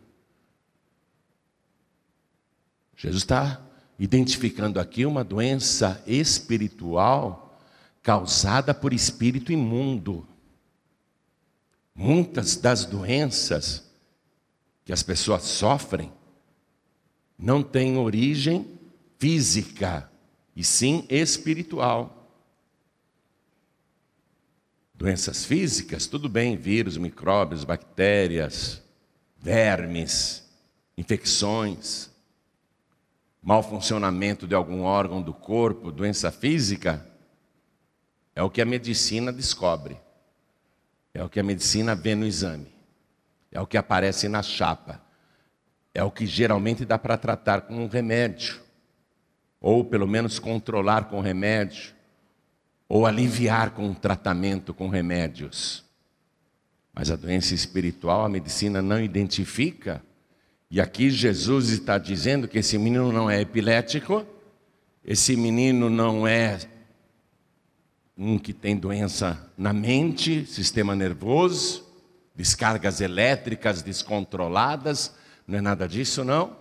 Jesus 2.96 3.22
está 3.22 3.60
identificando 3.96 4.80
aqui 4.80 5.06
uma 5.06 5.22
doença 5.22 6.02
espiritual 6.04 7.43
causada 8.04 8.74
por 8.74 8.92
espírito 8.92 9.50
imundo. 9.50 10.28
Muitas 11.92 12.54
das 12.54 12.84
doenças 12.84 13.90
que 14.84 14.92
as 14.92 15.02
pessoas 15.02 15.42
sofrem 15.42 16.12
não 17.38 17.62
têm 17.62 17.96
origem 17.96 18.78
física, 19.18 20.08
e 20.54 20.62
sim 20.62 21.06
espiritual. 21.08 22.30
Doenças 24.94 25.44
físicas, 25.44 26.06
tudo 26.06 26.28
bem, 26.28 26.56
vírus, 26.56 26.96
micróbios, 26.96 27.64
bactérias, 27.64 28.82
vermes, 29.40 30.44
infecções 30.96 32.14
mau 33.44 33.62
funcionamento 33.62 34.46
de 34.46 34.54
algum 34.54 34.82
órgão 34.82 35.20
do 35.20 35.34
corpo, 35.34 35.92
doença 35.92 36.32
física, 36.32 37.06
É 38.34 38.42
o 38.42 38.50
que 38.50 38.60
a 38.60 38.64
medicina 38.64 39.32
descobre. 39.32 39.96
É 41.12 41.22
o 41.22 41.28
que 41.28 41.38
a 41.38 41.44
medicina 41.44 41.94
vê 41.94 42.14
no 42.14 42.26
exame. 42.26 42.66
É 43.52 43.60
o 43.60 43.66
que 43.66 43.76
aparece 43.76 44.28
na 44.28 44.42
chapa. 44.42 45.00
É 45.94 46.02
o 46.02 46.10
que 46.10 46.26
geralmente 46.26 46.84
dá 46.84 46.98
para 46.98 47.16
tratar 47.16 47.62
com 47.62 47.84
um 47.84 47.86
remédio. 47.86 48.60
Ou 49.60 49.84
pelo 49.84 50.08
menos 50.08 50.40
controlar 50.40 51.04
com 51.04 51.20
remédio. 51.20 51.94
Ou 52.88 53.06
aliviar 53.06 53.70
com 53.70 53.86
um 53.86 53.94
tratamento 53.94 54.74
com 54.74 54.88
remédios. 54.88 55.84
Mas 56.92 57.10
a 57.10 57.16
doença 57.16 57.54
espiritual 57.54 58.24
a 58.24 58.28
medicina 58.28 58.82
não 58.82 59.00
identifica. 59.00 60.02
E 60.68 60.80
aqui 60.80 61.08
Jesus 61.10 61.70
está 61.70 61.98
dizendo 61.98 62.48
que 62.48 62.58
esse 62.58 62.76
menino 62.76 63.12
não 63.12 63.30
é 63.30 63.40
epilético, 63.40 64.26
esse 65.04 65.36
menino 65.36 65.88
não 65.88 66.26
é 66.26 66.58
um 68.16 68.38
que 68.38 68.52
tem 68.52 68.76
doença 68.76 69.50
na 69.56 69.72
mente, 69.72 70.46
sistema 70.46 70.94
nervoso, 70.94 71.84
descargas 72.34 73.00
elétricas 73.00 73.82
descontroladas, 73.82 75.14
não 75.46 75.58
é 75.58 75.60
nada 75.60 75.88
disso, 75.88 76.24
não. 76.24 76.56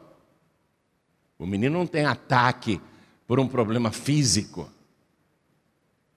O 1.37 1.45
menino 1.45 1.77
não 1.77 1.87
tem 1.87 2.05
ataque 2.05 2.81
por 3.27 3.39
um 3.39 3.47
problema 3.47 3.91
físico. 3.91 4.69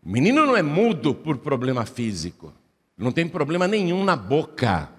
O 0.02 0.08
menino 0.08 0.46
não 0.46 0.56
é 0.56 0.62
mudo 0.62 1.14
por 1.14 1.38
problema 1.38 1.84
físico. 1.84 2.52
Ele 2.96 3.04
não 3.04 3.12
tem 3.12 3.28
problema 3.28 3.66
nenhum 3.66 4.04
na 4.04 4.16
boca. 4.16 4.90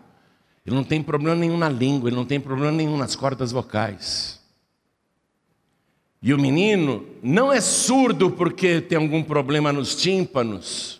Ele 0.65 0.75
não 0.75 0.83
tem 0.83 1.01
problema 1.01 1.35
nenhum 1.35 1.57
na 1.57 1.69
língua. 1.69 2.09
Ele 2.09 2.15
não 2.15 2.25
tem 2.25 2.39
problema 2.39 2.71
nenhum 2.71 2.97
nas 2.97 3.15
cordas 3.15 3.51
vocais. 3.51 4.36
E 6.21 6.33
o 6.33 6.39
menino 6.39 7.07
não 7.21 7.51
é 7.51 7.61
surdo 7.61 8.31
porque 8.31 8.81
tem 8.81 8.97
algum 8.97 9.23
problema 9.23 9.71
nos 9.71 9.95
tímpanos. 9.95 10.99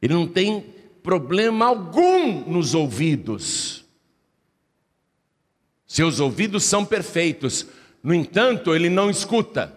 Ele 0.00 0.14
não 0.14 0.26
tem 0.26 0.60
problema 1.02 1.66
algum 1.66 2.48
nos 2.48 2.74
ouvidos. 2.74 3.84
Seus 5.86 6.20
ouvidos 6.20 6.64
são 6.64 6.84
perfeitos, 6.84 7.66
no 8.02 8.14
entanto, 8.14 8.74
ele 8.74 8.90
não 8.90 9.10
escuta. 9.10 9.74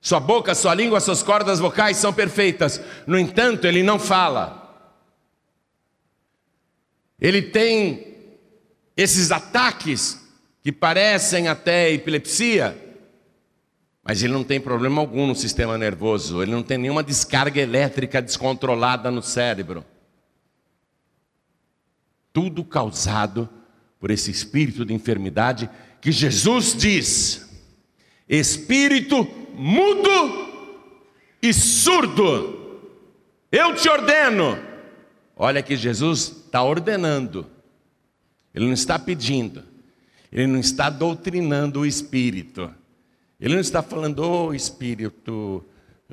Sua 0.00 0.20
boca, 0.20 0.54
sua 0.54 0.74
língua, 0.74 1.00
suas 1.00 1.22
cordas 1.22 1.58
vocais 1.58 1.96
são 1.96 2.12
perfeitas, 2.12 2.80
no 3.06 3.18
entanto, 3.18 3.66
ele 3.66 3.82
não 3.82 3.98
fala. 3.98 4.62
Ele 7.18 7.42
tem 7.42 8.14
esses 8.96 9.32
ataques 9.32 10.25
que 10.66 10.72
parecem 10.72 11.46
até 11.46 11.92
epilepsia, 11.92 12.76
mas 14.02 14.20
ele 14.20 14.32
não 14.32 14.42
tem 14.42 14.60
problema 14.60 15.00
algum 15.00 15.24
no 15.24 15.34
sistema 15.36 15.78
nervoso, 15.78 16.42
ele 16.42 16.50
não 16.50 16.62
tem 16.64 16.76
nenhuma 16.76 17.04
descarga 17.04 17.60
elétrica 17.60 18.20
descontrolada 18.20 19.08
no 19.08 19.22
cérebro. 19.22 19.84
Tudo 22.32 22.64
causado 22.64 23.48
por 24.00 24.10
esse 24.10 24.28
espírito 24.28 24.84
de 24.84 24.92
enfermidade 24.92 25.70
que 26.00 26.10
Jesus 26.10 26.74
diz: 26.74 27.48
espírito 28.28 29.22
mudo 29.54 30.82
e 31.40 31.54
surdo, 31.54 32.80
eu 33.52 33.72
te 33.76 33.88
ordeno. 33.88 34.58
Olha 35.36 35.62
que 35.62 35.76
Jesus 35.76 36.42
está 36.44 36.60
ordenando, 36.60 37.46
ele 38.52 38.66
não 38.66 38.74
está 38.74 38.98
pedindo. 38.98 39.75
Ele 40.36 40.48
não 40.48 40.60
está 40.60 40.90
doutrinando 40.90 41.80
o 41.80 41.86
espírito. 41.86 42.70
Ele 43.40 43.54
não 43.54 43.60
está 43.60 43.82
falando, 43.82 44.18
ô 44.18 44.48
oh, 44.48 44.54
espírito, 44.54 45.64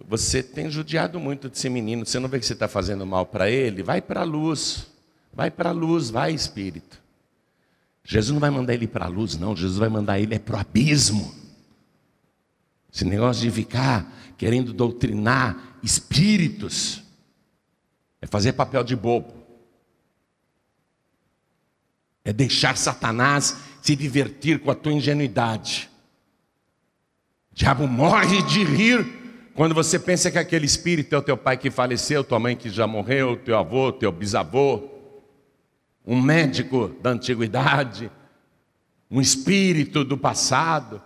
você 0.07 0.41
tem 0.41 0.71
judiado 0.71 1.19
muito 1.19 1.49
desse 1.49 1.69
menino, 1.69 2.05
você 2.05 2.19
não 2.19 2.29
vê 2.29 2.39
que 2.39 2.45
você 2.45 2.53
está 2.53 2.69
fazendo 2.69 3.05
mal 3.05 3.25
para 3.25 3.51
ele? 3.51 3.83
Vai 3.83 4.01
para 4.01 4.21
a 4.21 4.23
luz, 4.23 4.87
vai 5.33 5.51
para 5.51 5.69
a 5.69 5.73
luz, 5.73 6.09
vai 6.09 6.33
espírito. 6.33 7.01
Jesus 8.01 8.31
não 8.31 8.39
vai 8.39 8.49
mandar 8.49 8.73
ele 8.73 8.87
para 8.87 9.05
a 9.05 9.09
luz, 9.09 9.37
não, 9.37 9.53
Jesus 9.53 9.77
vai 9.77 9.89
mandar 9.89 10.17
ele 10.17 10.35
é 10.35 10.39
para 10.39 10.55
o 10.55 10.59
abismo. 10.59 11.35
Esse 12.93 13.03
negócio 13.03 13.41
de 13.41 13.51
ficar 13.51 14.09
querendo 14.37 14.71
doutrinar 14.71 15.77
espíritos 15.83 17.03
é 18.21 18.25
fazer 18.25 18.53
papel 18.53 18.85
de 18.85 18.95
bobo, 18.95 19.33
é 22.23 22.31
deixar 22.31 22.77
Satanás 22.77 23.72
se 23.83 23.97
divertir 23.97 24.59
com 24.59 24.71
a 24.71 24.75
tua 24.75 24.93
ingenuidade. 24.93 25.89
O 27.51 27.55
diabo 27.55 27.85
morre 27.85 28.41
de 28.43 28.63
rir 28.63 29.05
quando 29.53 29.75
você 29.75 29.99
pensa 29.99 30.31
que 30.31 30.39
aquele 30.39 30.65
espírito 30.65 31.13
é 31.13 31.17
o 31.17 31.21
teu 31.21 31.35
pai 31.35 31.57
que 31.57 31.69
faleceu, 31.69 32.23
tua 32.23 32.39
mãe 32.39 32.55
que 32.55 32.69
já 32.69 32.87
morreu, 32.87 33.35
teu 33.35 33.57
avô, 33.57 33.91
teu 33.91 34.09
bisavô, 34.09 34.89
um 36.07 36.21
médico 36.21 36.95
da 37.01 37.09
antiguidade, 37.09 38.09
um 39.11 39.19
espírito 39.19 40.05
do 40.05 40.17
passado. 40.17 40.95
O 40.95 41.01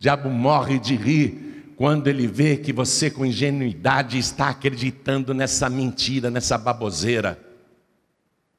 diabo 0.00 0.28
morre 0.28 0.80
de 0.80 0.96
rir 0.96 1.74
quando 1.76 2.08
ele 2.08 2.26
vê 2.26 2.56
que 2.56 2.72
você, 2.72 3.08
com 3.08 3.24
ingenuidade, 3.24 4.18
está 4.18 4.48
acreditando 4.48 5.32
nessa 5.32 5.70
mentira, 5.70 6.28
nessa 6.28 6.58
baboseira. 6.58 7.38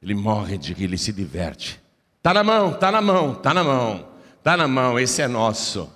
Ele 0.01 0.15
morre 0.15 0.57
de 0.57 0.71
rir, 0.71 0.85
ele 0.85 0.97
se 0.97 1.11
diverte. 1.11 1.85
Está 2.27 2.33
na 2.33 2.43
mão, 2.43 2.71
está 2.71 2.91
na 2.91 3.01
mão, 3.01 3.31
está 3.31 3.53
na 3.53 3.63
mão, 3.63 4.07
está 4.37 4.57
na 4.57 4.67
mão, 4.67 4.99
esse 4.99 5.21
é 5.21 5.29
nosso. 5.29 5.89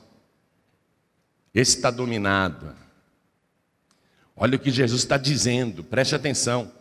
Esse 1.53 1.75
está 1.75 1.91
dominado. 1.91 2.73
Olha 4.33 4.55
o 4.55 4.59
que 4.59 4.71
Jesus 4.71 5.01
está 5.01 5.17
dizendo, 5.17 5.83
preste 5.83 6.15
atenção. 6.15 6.71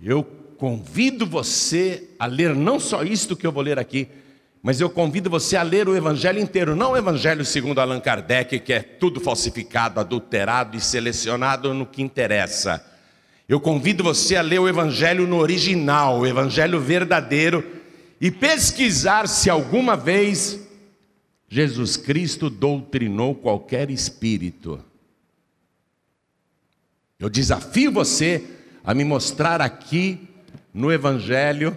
Eu 0.00 0.22
convido 0.22 1.26
você 1.26 2.10
a 2.20 2.26
ler 2.26 2.54
não 2.54 2.78
só 2.78 3.02
isto 3.02 3.34
que 3.34 3.44
eu 3.44 3.50
vou 3.50 3.64
ler 3.64 3.80
aqui, 3.80 4.06
mas 4.62 4.80
eu 4.80 4.88
convido 4.88 5.28
você 5.28 5.56
a 5.56 5.64
ler 5.64 5.88
o 5.88 5.96
Evangelho 5.96 6.38
inteiro, 6.38 6.76
não 6.76 6.92
o 6.92 6.96
Evangelho 6.96 7.44
segundo 7.44 7.80
Allan 7.80 7.98
Kardec, 7.98 8.60
que 8.60 8.72
é 8.72 8.80
tudo 8.80 9.18
falsificado, 9.18 9.98
adulterado 9.98 10.76
e 10.76 10.80
selecionado 10.80 11.74
no 11.74 11.84
que 11.84 12.00
interessa. 12.00 12.86
Eu 13.48 13.58
convido 13.58 14.04
você 14.04 14.36
a 14.36 14.40
ler 14.40 14.60
o 14.60 14.68
Evangelho 14.68 15.26
no 15.26 15.38
original, 15.38 16.20
o 16.20 16.26
Evangelho 16.28 16.78
verdadeiro 16.78 17.77
e 18.20 18.30
pesquisar 18.30 19.28
se 19.28 19.48
alguma 19.48 19.96
vez 19.96 20.60
Jesus 21.48 21.96
Cristo 21.96 22.50
doutrinou 22.50 23.34
qualquer 23.34 23.90
espírito. 23.90 24.84
Eu 27.18 27.28
desafio 27.28 27.90
você 27.90 28.44
a 28.84 28.94
me 28.94 29.04
mostrar 29.04 29.60
aqui 29.60 30.28
no 30.72 30.92
Evangelho 30.92 31.76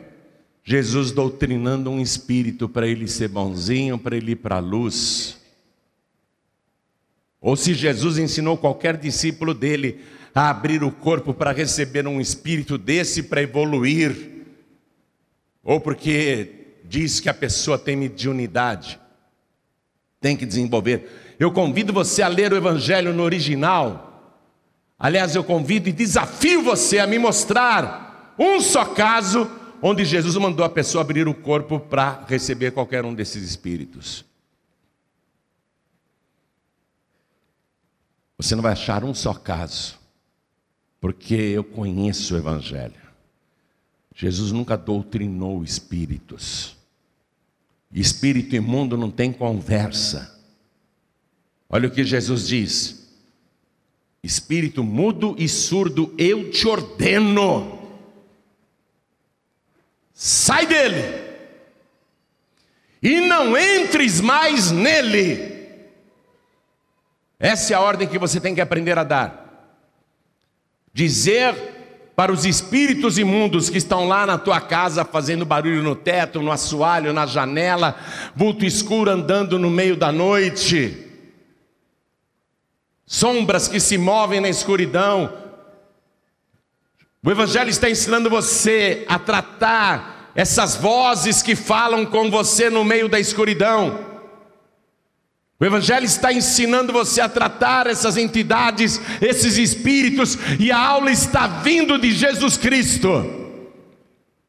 Jesus 0.64 1.12
doutrinando 1.12 1.90
um 1.90 2.00
espírito 2.00 2.70
para 2.70 2.88
ele 2.88 3.08
ser 3.08 3.28
bonzinho, 3.28 3.98
para 3.98 4.16
ele 4.16 4.34
ir 4.34 4.36
para 4.36 4.58
a 4.58 4.60
luz. 4.60 5.38
Ou 7.40 7.56
se 7.56 7.74
Jesus 7.74 8.20
ensinou 8.20 8.56
qualquer 8.56 8.98
discípulo 8.98 9.54
dele 9.54 10.02
a 10.34 10.50
abrir 10.50 10.84
o 10.84 10.92
corpo 10.92 11.34
para 11.34 11.52
receber 11.52 12.08
um 12.08 12.22
espírito 12.22 12.78
desse 12.78 13.24
para 13.24 13.42
evoluir 13.42 14.31
ou 15.64 15.80
porque 15.80 16.80
diz 16.84 17.20
que 17.20 17.30
a 17.30 17.34
pessoa 17.34 17.78
tem 17.78 17.96
mediunidade, 17.96 19.00
tem 20.20 20.36
que 20.36 20.46
desenvolver. 20.46 21.36
Eu 21.40 21.52
convido 21.52 21.94
você 21.94 22.22
a 22.22 22.28
ler 22.28 22.54
o 22.54 22.58
Evangelho 22.58 23.14
no 23.14 23.24
original. 23.24 24.40
Aliás, 25.00 25.36
eu 25.36 25.44
convido 25.44 25.90
e 25.90 25.94
desafio 25.94 26.62
você 26.62 27.00
a 27.00 27.08
me 27.08 27.18
mostrar 27.18 28.36
um 28.38 28.62
só 28.62 28.86
caso 28.86 29.50
onde 29.82 30.06
Jesus 30.06 30.36
mandou 30.36 30.64
a 30.64 30.70
pessoa 30.70 31.02
abrir 31.02 31.28
o 31.28 31.34
corpo 31.34 31.80
para 31.80 32.24
receber 32.28 32.72
qualquer 32.72 33.04
um 33.04 33.14
desses 33.14 33.44
espíritos. 33.44 34.24
Você 38.38 38.56
não 38.56 38.64
vai 38.64 38.74
achar 38.74 39.04
um 39.04 39.14
só 39.14 39.34
caso, 39.34 40.00
porque 41.00 41.36
eu 41.36 41.64
conheço 41.64 42.36
o 42.36 42.38
Evangelho. 42.38 43.01
Jesus 44.22 44.52
nunca 44.52 44.78
doutrinou 44.78 45.64
espíritos. 45.64 46.78
Espírito 47.92 48.56
imundo 48.56 48.96
não 48.96 49.10
tem 49.10 49.34
conversa. 49.34 50.40
Olha 51.68 51.88
o 51.88 51.92
que 51.92 52.04
Jesus 52.04 52.48
diz: 52.48 53.12
Espírito 54.22 54.84
mudo 54.84 55.36
e 55.40 55.50
surdo, 55.50 56.14
eu 56.20 56.52
te 56.52 56.68
ordeno. 56.68 57.82
Sai 60.14 60.68
dele. 60.68 61.32
E 63.02 63.22
não 63.22 63.58
entres 63.58 64.22
mais 64.22 64.70
nele. 64.70 65.68
Essa 67.40 67.74
é 67.74 67.76
a 67.76 67.82
ordem 67.82 68.08
que 68.08 68.20
você 68.20 68.40
tem 68.40 68.54
que 68.54 68.62
aprender 68.62 69.00
a 69.00 69.04
dar. 69.04 69.82
Dizer 70.94 71.71
para 72.22 72.32
os 72.32 72.46
espíritos 72.46 73.18
imundos 73.18 73.68
que 73.68 73.80
estão 73.80 74.08
lá 74.08 74.28
na 74.28 74.38
tua 74.38 74.62
casa 74.62 75.04
fazendo 75.04 75.44
barulho 75.44 75.82
no 75.82 75.96
teto, 75.96 76.40
no 76.40 76.52
assoalho, 76.52 77.12
na 77.12 77.26
janela, 77.26 77.96
vulto 78.36 78.64
escuro 78.64 79.10
andando 79.10 79.58
no 79.58 79.72
meio 79.72 79.96
da 79.96 80.12
noite. 80.12 81.04
sombras 83.08 83.68
que 83.68 83.80
se 83.80 83.98
movem 83.98 84.40
na 84.40 84.50
escuridão. 84.50 85.34
O 87.26 87.32
Evangelho 87.32 87.72
está 87.72 87.90
ensinando 87.90 88.30
você 88.30 89.04
a 89.10 89.18
tratar 89.18 90.32
essas 90.36 90.76
vozes 90.76 91.42
que 91.42 91.56
falam 91.56 92.06
com 92.06 92.30
você 92.30 92.70
no 92.70 92.84
meio 92.84 93.10
da 93.10 93.20
escuridão. 93.20 94.11
O 95.62 95.66
Evangelho 95.66 96.06
está 96.06 96.34
ensinando 96.34 96.92
você 96.92 97.22
a 97.22 97.30
tratar 97.30 97.86
essas 97.86 98.18
entidades, 98.18 99.00
esses 99.22 99.60
espíritos, 99.60 100.36
e 100.60 100.72
a 100.72 100.80
aula 100.80 101.12
está 101.12 101.46
vindo 101.46 102.00
de 102.00 102.12
Jesus 102.12 102.58
Cristo. 102.58 103.54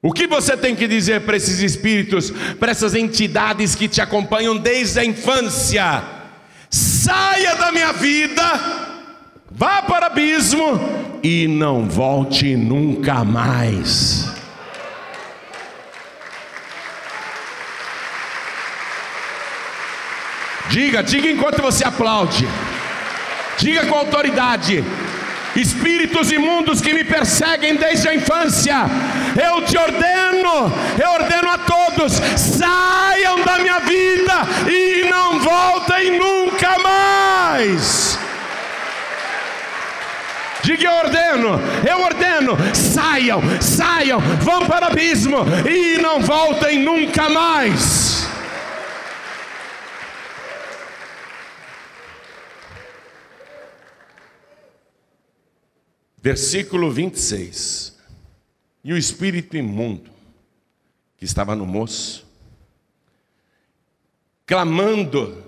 O 0.01 0.11
que 0.11 0.27
você 0.27 0.57
tem 0.57 0.75
que 0.75 0.89
dizer 0.89 1.21
para 1.21 1.37
esses 1.37 1.61
espíritos, 1.61 2.33
para 2.59 2.73
essas 2.73 2.95
entidades 2.95 3.75
que 3.75 3.89
te 3.89 4.01
acompanham 4.01 4.57
desde 4.57 5.01
a 5.01 5.05
infância? 5.05 6.03
Saia 6.71 7.57
da 7.57 7.71
minha 7.71 7.93
vida, 7.93 8.43
vá 9.51 9.83
para 9.83 10.07
o 10.07 10.11
abismo 10.13 10.81
e 11.23 11.47
não 11.47 11.87
volte 11.91 12.57
nunca 12.57 13.23
mais. 13.23 14.42
Diga, 20.73 21.03
diga 21.03 21.29
enquanto 21.29 21.61
você 21.61 21.85
aplaude. 21.85 22.49
Diga 23.59 23.85
com 23.85 23.95
autoridade. 23.95 24.83
Espíritos 25.55 26.33
imundos 26.33 26.81
que 26.81 26.95
me 26.95 27.05
perseguem 27.05 27.77
desde 27.77 28.09
a 28.09 28.15
infância, 28.15 28.87
eu 29.37 29.61
te 29.67 29.77
ordeno, 29.77 30.73
eu 30.99 31.11
ordeno 31.11 31.51
a 31.51 31.59
todos: 31.59 32.15
saiam 32.39 33.45
da 33.45 33.59
minha 33.59 33.81
vida 33.81 34.33
e 34.67 35.11
não 35.11 35.39
voltem 35.41 36.19
nunca 36.19 36.79
mais. 36.79 38.19
Diga 40.63 40.87
eu 40.87 40.93
ordeno, 40.95 41.61
eu 41.87 42.01
ordeno, 42.01 42.57
saiam, 42.75 43.43
saiam, 43.61 44.21
vão 44.41 44.65
para 44.65 44.87
o 44.87 44.91
abismo 44.91 45.45
e 45.69 46.01
não 46.01 46.21
voltem 46.21 46.79
nunca 46.79 47.29
mais. 47.29 48.12
Versículo 56.23 56.89
26. 56.89 57.99
E 58.85 58.93
o 58.93 58.97
espírito 58.97 59.57
imundo 59.57 60.09
que 61.17 61.25
estava 61.25 61.57
no 61.57 61.67
moço, 61.67 62.25
clamando 64.47 65.43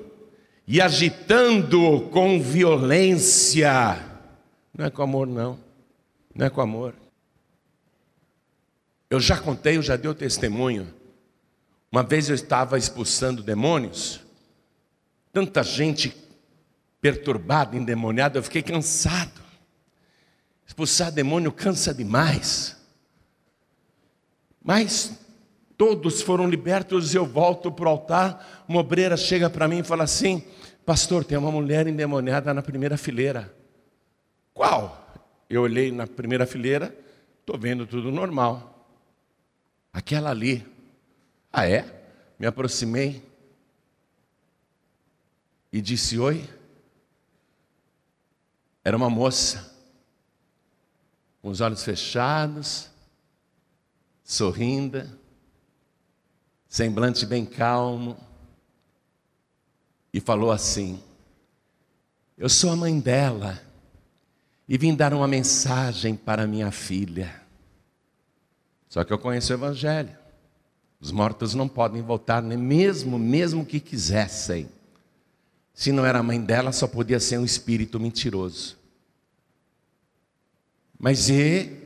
e 0.66 0.80
agitando 0.80 2.08
com 2.12 2.40
violência, 2.42 3.98
não 4.76 4.86
é 4.86 4.90
com 4.90 5.02
amor, 5.02 5.28
não, 5.28 5.58
não 6.34 6.46
é 6.46 6.50
com 6.50 6.60
amor. 6.60 6.94
Eu 9.08 9.20
já 9.20 9.38
contei, 9.38 9.76
eu 9.76 9.82
já 9.82 9.94
dei 9.94 10.10
o 10.10 10.14
testemunho. 10.14 10.92
Uma 11.90 12.02
vez 12.02 12.28
eu 12.28 12.34
estava 12.34 12.76
expulsando 12.76 13.44
demônios, 13.44 14.20
tanta 15.32 15.62
gente 15.62 16.16
perturbada, 17.00 17.76
endemoniada, 17.76 18.38
eu 18.38 18.42
fiquei 18.42 18.62
cansado. 18.62 19.43
Expulsar 20.74 21.12
demônio 21.12 21.52
cansa 21.52 21.94
demais. 21.94 22.76
Mas 24.60 25.16
todos 25.78 26.20
foram 26.20 26.48
libertos 26.48 27.14
eu 27.14 27.24
volto 27.24 27.70
para 27.70 27.84
o 27.84 27.88
altar. 27.90 28.64
Uma 28.66 28.80
obreira 28.80 29.16
chega 29.16 29.48
para 29.48 29.68
mim 29.68 29.78
e 29.78 29.84
fala 29.84 30.02
assim: 30.02 30.44
Pastor, 30.84 31.22
tem 31.22 31.38
uma 31.38 31.52
mulher 31.52 31.86
endemoniada 31.86 32.52
na 32.52 32.60
primeira 32.60 32.96
fileira. 32.96 33.54
Qual? 34.52 35.00
Eu 35.48 35.62
olhei 35.62 35.92
na 35.92 36.08
primeira 36.08 36.44
fileira, 36.44 36.92
estou 37.38 37.56
vendo 37.56 37.86
tudo 37.86 38.10
normal. 38.10 38.84
Aquela 39.92 40.30
ali. 40.30 40.66
Ah, 41.52 41.68
é? 41.68 41.84
Me 42.36 42.48
aproximei 42.48 43.22
e 45.72 45.80
disse: 45.80 46.18
Oi. 46.18 46.44
Era 48.82 48.96
uma 48.96 49.08
moça 49.08 49.72
com 51.44 51.50
os 51.50 51.60
olhos 51.60 51.84
fechados, 51.84 52.88
sorrindo, 54.22 55.06
semblante 56.66 57.26
bem 57.26 57.44
calmo, 57.44 58.16
e 60.10 60.20
falou 60.20 60.50
assim: 60.50 60.98
Eu 62.38 62.48
sou 62.48 62.72
a 62.72 62.76
mãe 62.76 62.98
dela 62.98 63.60
e 64.66 64.78
vim 64.78 64.94
dar 64.94 65.12
uma 65.12 65.28
mensagem 65.28 66.16
para 66.16 66.46
minha 66.46 66.70
filha. 66.70 67.42
Só 68.88 69.04
que 69.04 69.12
eu 69.12 69.18
conheço 69.18 69.52
o 69.52 69.56
Evangelho. 69.56 70.16
Os 70.98 71.12
mortos 71.12 71.54
não 71.54 71.68
podem 71.68 72.00
voltar, 72.00 72.42
nem 72.42 72.56
mesmo, 72.56 73.18
mesmo 73.18 73.66
que 73.66 73.80
quisessem. 73.80 74.66
Se 75.74 75.92
não 75.92 76.06
era 76.06 76.20
a 76.20 76.22
mãe 76.22 76.40
dela, 76.40 76.72
só 76.72 76.88
podia 76.88 77.20
ser 77.20 77.36
um 77.36 77.44
espírito 77.44 78.00
mentiroso. 78.00 78.82
Mas 80.98 81.28
e 81.28 81.84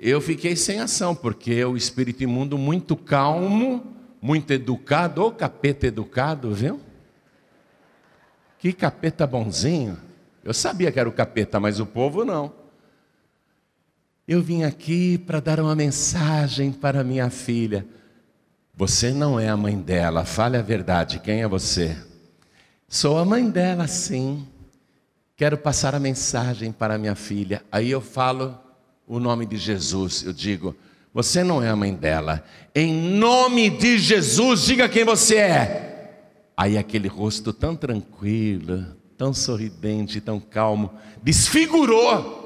eu 0.00 0.20
fiquei 0.20 0.54
sem 0.54 0.80
ação, 0.80 1.14
porque 1.14 1.64
o 1.64 1.76
espírito 1.76 2.22
imundo 2.22 2.58
muito 2.58 2.96
calmo, 2.96 3.82
muito 4.20 4.52
educado, 4.52 5.22
ô 5.24 5.32
capeta 5.32 5.86
educado, 5.86 6.52
viu? 6.54 6.80
Que 8.58 8.72
capeta 8.72 9.26
bonzinho. 9.26 9.98
Eu 10.42 10.52
sabia 10.52 10.92
que 10.92 11.00
era 11.00 11.08
o 11.08 11.12
capeta, 11.12 11.58
mas 11.58 11.80
o 11.80 11.86
povo 11.86 12.24
não. 12.24 12.52
Eu 14.26 14.42
vim 14.42 14.62
aqui 14.62 15.18
para 15.18 15.40
dar 15.40 15.60
uma 15.60 15.74
mensagem 15.74 16.72
para 16.72 17.04
minha 17.04 17.28
filha. 17.30 17.86
Você 18.74 19.12
não 19.12 19.38
é 19.38 19.48
a 19.48 19.56
mãe 19.56 19.78
dela, 19.78 20.24
fale 20.24 20.56
a 20.56 20.62
verdade, 20.62 21.18
quem 21.20 21.42
é 21.42 21.48
você? 21.48 21.96
Sou 22.88 23.18
a 23.18 23.24
mãe 23.24 23.48
dela, 23.48 23.86
sim. 23.86 24.46
Quero 25.36 25.58
passar 25.58 25.94
a 25.94 26.00
mensagem 26.00 26.70
para 26.70 26.96
minha 26.96 27.16
filha. 27.16 27.62
Aí 27.70 27.90
eu 27.90 28.00
falo 28.00 28.56
o 29.06 29.18
nome 29.18 29.44
de 29.44 29.56
Jesus. 29.56 30.22
Eu 30.24 30.32
digo: 30.32 30.76
Você 31.12 31.42
não 31.42 31.62
é 31.62 31.68
a 31.68 31.76
mãe 31.76 31.92
dela. 31.92 32.44
Em 32.74 32.92
nome 32.92 33.68
de 33.68 33.98
Jesus, 33.98 34.62
diga 34.62 34.88
quem 34.88 35.04
você 35.04 35.36
é. 35.36 35.90
Aí 36.56 36.78
aquele 36.78 37.08
rosto 37.08 37.52
tão 37.52 37.74
tranquilo, 37.74 38.86
tão 39.18 39.34
sorridente, 39.34 40.20
tão 40.20 40.38
calmo, 40.38 40.92
desfigurou. 41.20 42.42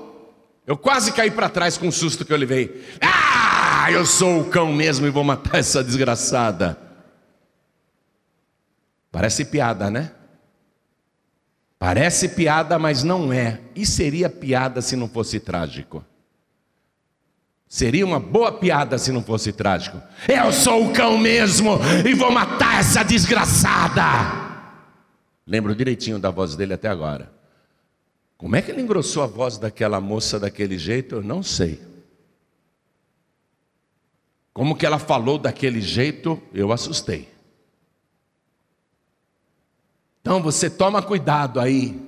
Eu 0.66 0.76
quase 0.76 1.12
caí 1.12 1.30
para 1.30 1.48
trás 1.50 1.76
com 1.76 1.88
o 1.88 1.92
susto 1.92 2.24
que 2.24 2.32
eu 2.32 2.36
levei. 2.38 2.84
Ah, 3.02 3.90
eu 3.92 4.06
sou 4.06 4.40
o 4.40 4.44
cão 4.46 4.72
mesmo 4.72 5.06
e 5.06 5.10
vou 5.10 5.24
matar 5.24 5.58
essa 5.58 5.84
desgraçada. 5.84 6.78
Parece 9.10 9.44
piada, 9.44 9.90
né? 9.90 10.12
Parece 11.78 12.30
piada, 12.30 12.78
mas 12.78 13.02
não 13.02 13.32
é. 13.32 13.60
E 13.74 13.86
seria 13.86 14.28
piada 14.28 14.82
se 14.82 14.96
não 14.96 15.08
fosse 15.08 15.38
trágico. 15.38 16.04
Seria 17.68 18.04
uma 18.04 18.18
boa 18.18 18.50
piada 18.50 18.96
se 18.98 19.12
não 19.12 19.22
fosse 19.22 19.52
trágico. 19.52 20.00
Eu 20.26 20.52
sou 20.52 20.86
o 20.86 20.92
cão 20.92 21.18
mesmo 21.18 21.78
e 22.06 22.14
vou 22.14 22.32
matar 22.32 22.80
essa 22.80 23.02
desgraçada. 23.02 24.02
Lembro 25.46 25.74
direitinho 25.74 26.18
da 26.18 26.30
voz 26.30 26.56
dele 26.56 26.74
até 26.74 26.88
agora. 26.88 27.30
Como 28.38 28.56
é 28.56 28.62
que 28.62 28.70
ele 28.70 28.80
engrossou 28.80 29.22
a 29.22 29.26
voz 29.26 29.58
daquela 29.58 30.00
moça 30.00 30.40
daquele 30.40 30.78
jeito? 30.78 31.16
Eu 31.16 31.22
não 31.22 31.42
sei. 31.42 31.80
Como 34.52 34.76
que 34.76 34.86
ela 34.86 34.98
falou 34.98 35.38
daquele 35.38 35.80
jeito? 35.80 36.40
Eu 36.52 36.72
assustei. 36.72 37.28
Então 40.28 40.42
você 40.42 40.68
toma 40.68 41.00
cuidado 41.00 41.58
aí. 41.58 41.98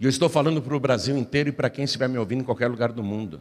Eu 0.00 0.10
estou 0.10 0.28
falando 0.28 0.60
para 0.60 0.74
o 0.74 0.80
Brasil 0.80 1.16
inteiro 1.16 1.50
e 1.50 1.52
para 1.52 1.70
quem 1.70 1.84
estiver 1.84 2.08
me 2.08 2.18
ouvindo 2.18 2.40
em 2.40 2.44
qualquer 2.44 2.66
lugar 2.66 2.90
do 2.90 3.04
mundo. 3.04 3.40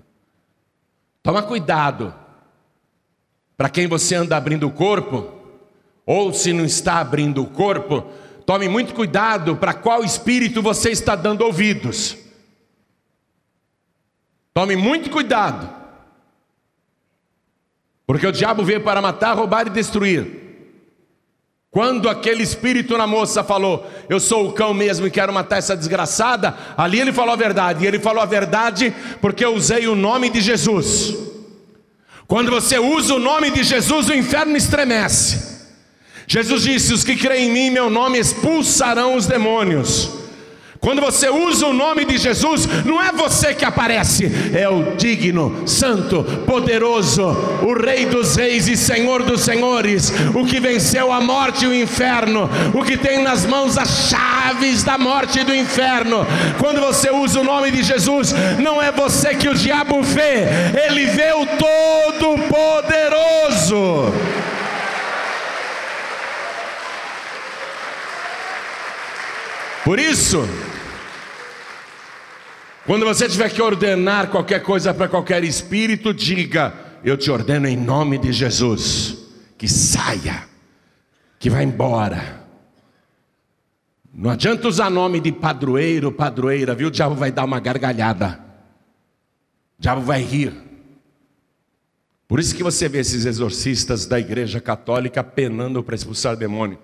Toma 1.24 1.42
cuidado. 1.42 2.14
Para 3.58 3.68
quem 3.68 3.88
você 3.88 4.14
anda 4.14 4.38
abrindo 4.38 4.68
o 4.68 4.72
corpo, 4.72 5.34
ou 6.06 6.32
se 6.32 6.54
não 6.54 6.64
está 6.64 7.00
abrindo 7.00 7.42
o 7.42 7.48
corpo, 7.48 8.06
tome 8.46 8.70
muito 8.70 8.94
cuidado 8.94 9.58
para 9.58 9.74
qual 9.74 10.04
espírito 10.04 10.62
você 10.62 10.92
está 10.92 11.16
dando 11.16 11.42
ouvidos. 11.42 12.16
Tome 14.54 14.76
muito 14.76 15.10
cuidado. 15.10 15.68
Porque 18.06 18.28
o 18.28 18.32
diabo 18.32 18.64
veio 18.64 18.84
para 18.84 19.02
matar, 19.02 19.36
roubar 19.36 19.66
e 19.66 19.72
destruir. 19.72 20.41
Quando 21.72 22.10
aquele 22.10 22.44
espírito 22.44 22.98
na 22.98 23.08
moça 23.08 23.46
falou, 23.46 23.90
eu 24.10 24.20
sou 24.20 24.50
o 24.50 24.52
cão 24.52 24.74
mesmo 24.74 25.08
e 25.08 25.12
quero 25.12 25.32
matar 25.32 25.58
essa 25.58 25.76
desgraçada, 25.76 26.54
ali 26.76 27.00
ele 27.00 27.14
falou 27.14 27.32
a 27.32 27.38
verdade. 27.38 27.86
E 27.86 27.88
ele 27.88 27.98
falou 27.98 28.22
a 28.22 28.26
verdade 28.26 28.94
porque 29.22 29.46
eu 29.46 29.56
usei 29.56 29.88
o 29.88 29.96
nome 29.96 30.30
de 30.30 30.42
Jesus. 30.42 31.16
Quando 32.28 32.52
você 32.52 32.78
usa 32.78 33.16
o 33.16 33.20
nome 33.20 33.52
de 33.52 33.64
Jesus, 33.64 34.10
o 34.10 34.14
inferno 34.14 34.58
estremece. 34.58 35.70
Jesus 36.28 36.64
disse: 36.64 36.94
Os 36.94 37.06
que 37.06 37.16
creem 37.16 37.48
em 37.48 37.52
mim, 37.52 37.70
meu 37.70 37.90
nome 37.90 38.20
expulsarão 38.20 39.16
os 39.16 39.26
demônios. 39.26 40.21
Quando 40.82 41.00
você 41.00 41.30
usa 41.30 41.68
o 41.68 41.74
nome 41.74 42.04
de 42.06 42.18
Jesus, 42.18 42.68
não 42.84 43.00
é 43.00 43.12
você 43.12 43.54
que 43.54 43.64
aparece, 43.64 44.32
é 44.52 44.68
o 44.68 44.96
digno, 44.96 45.62
santo, 45.68 46.24
poderoso, 46.48 47.22
o 47.62 47.80
Rei 47.80 48.08
dos 48.08 48.36
Reis 48.36 48.68
e 48.68 48.76
Senhor 48.76 49.22
dos 49.22 49.42
Senhores, 49.42 50.12
o 50.34 50.44
que 50.44 50.60
venceu 50.60 51.14
a 51.14 51.22
morte 51.22 51.66
e 51.66 51.68
o 51.68 51.76
inferno, 51.76 52.50
o 52.74 52.84
que 52.84 52.98
tem 52.98 53.22
nas 53.22 53.46
mãos 53.46 53.78
as 53.78 54.10
chaves 54.10 54.84
da 54.84 54.98
morte 54.98 55.42
e 55.42 55.44
do 55.44 55.54
inferno. 55.54 56.26
Quando 56.58 56.82
você 56.82 57.12
usa 57.12 57.42
o 57.42 57.44
nome 57.44 57.70
de 57.70 57.84
Jesus, 57.84 58.34
não 58.58 58.82
é 58.82 58.92
você 58.92 59.36
que 59.36 59.50
o 59.50 59.54
diabo 59.54 60.02
vê, 60.02 60.48
ele 60.88 61.06
vê 61.06 61.32
o 61.32 61.46
Todo-Poderoso. 61.46 64.12
Por 69.84 70.00
isso, 70.00 70.48
quando 72.92 73.06
você 73.06 73.26
tiver 73.30 73.50
que 73.50 73.62
ordenar 73.62 74.30
qualquer 74.30 74.62
coisa 74.62 74.94
para 74.94 75.08
qualquer 75.08 75.46
espírito, 75.46 76.14
diga: 76.14 76.74
Eu 77.06 77.16
te 77.16 77.32
ordeno 77.32 77.66
em 77.66 77.78
nome 77.78 78.18
de 78.18 78.34
Jesus, 78.34 79.18
que 79.58 79.66
saia, 79.66 80.44
que 81.40 81.50
vá 81.50 81.64
embora. 81.64 82.46
Não 84.14 84.30
adianta 84.30 84.68
usar 84.68 84.90
nome 84.90 85.22
de 85.22 85.32
padroeiro, 85.32 86.12
padroeira, 86.12 86.76
viu? 86.76 86.90
O 86.90 86.92
diabo 86.92 87.16
vai 87.16 87.32
dar 87.32 87.46
uma 87.46 87.62
gargalhada, 87.62 88.38
o 89.80 89.82
diabo 89.82 90.02
vai 90.02 90.22
rir. 90.22 90.52
Por 92.28 92.42
isso 92.42 92.54
que 92.54 92.62
você 92.62 92.90
vê 92.90 93.00
esses 93.00 93.24
exorcistas 93.24 94.06
da 94.06 94.20
igreja 94.20 94.60
católica 94.60 95.24
penando 95.24 95.82
para 95.82 95.96
expulsar 95.96 96.36
demônio. 96.36 96.78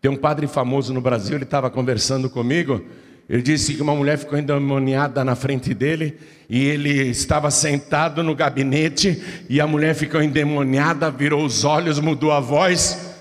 Tem 0.00 0.10
um 0.10 0.16
padre 0.16 0.46
famoso 0.46 0.94
no 0.94 1.02
Brasil, 1.02 1.36
ele 1.36 1.44
estava 1.44 1.68
conversando 1.68 2.30
comigo. 2.30 2.82
Ele 3.28 3.42
disse 3.42 3.74
que 3.74 3.82
uma 3.82 3.94
mulher 3.94 4.18
ficou 4.18 4.38
endemoniada 4.38 5.24
na 5.24 5.34
frente 5.34 5.72
dele 5.72 6.18
e 6.48 6.64
ele 6.66 7.08
estava 7.08 7.50
sentado 7.50 8.22
no 8.22 8.34
gabinete 8.34 9.44
e 9.48 9.60
a 9.60 9.66
mulher 9.66 9.94
ficou 9.94 10.22
endemoniada, 10.22 11.10
virou 11.10 11.44
os 11.44 11.64
olhos, 11.64 11.98
mudou 11.98 12.32
a 12.32 12.40
voz. 12.40 13.16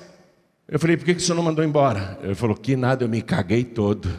Eu 0.68 0.80
falei: 0.80 0.98
por 0.98 1.06
que, 1.06 1.16
que 1.16 1.22
o 1.22 1.24
senhor 1.24 1.36
não 1.36 1.44
mandou 1.44 1.64
embora? 1.64 2.20
Ele 2.24 2.36
falou: 2.36 2.56
que 2.56 2.76
nada, 2.76 3.04
eu 3.04 3.10
me 3.10 3.22
caguei 3.22 3.64
todo. 3.64 4.10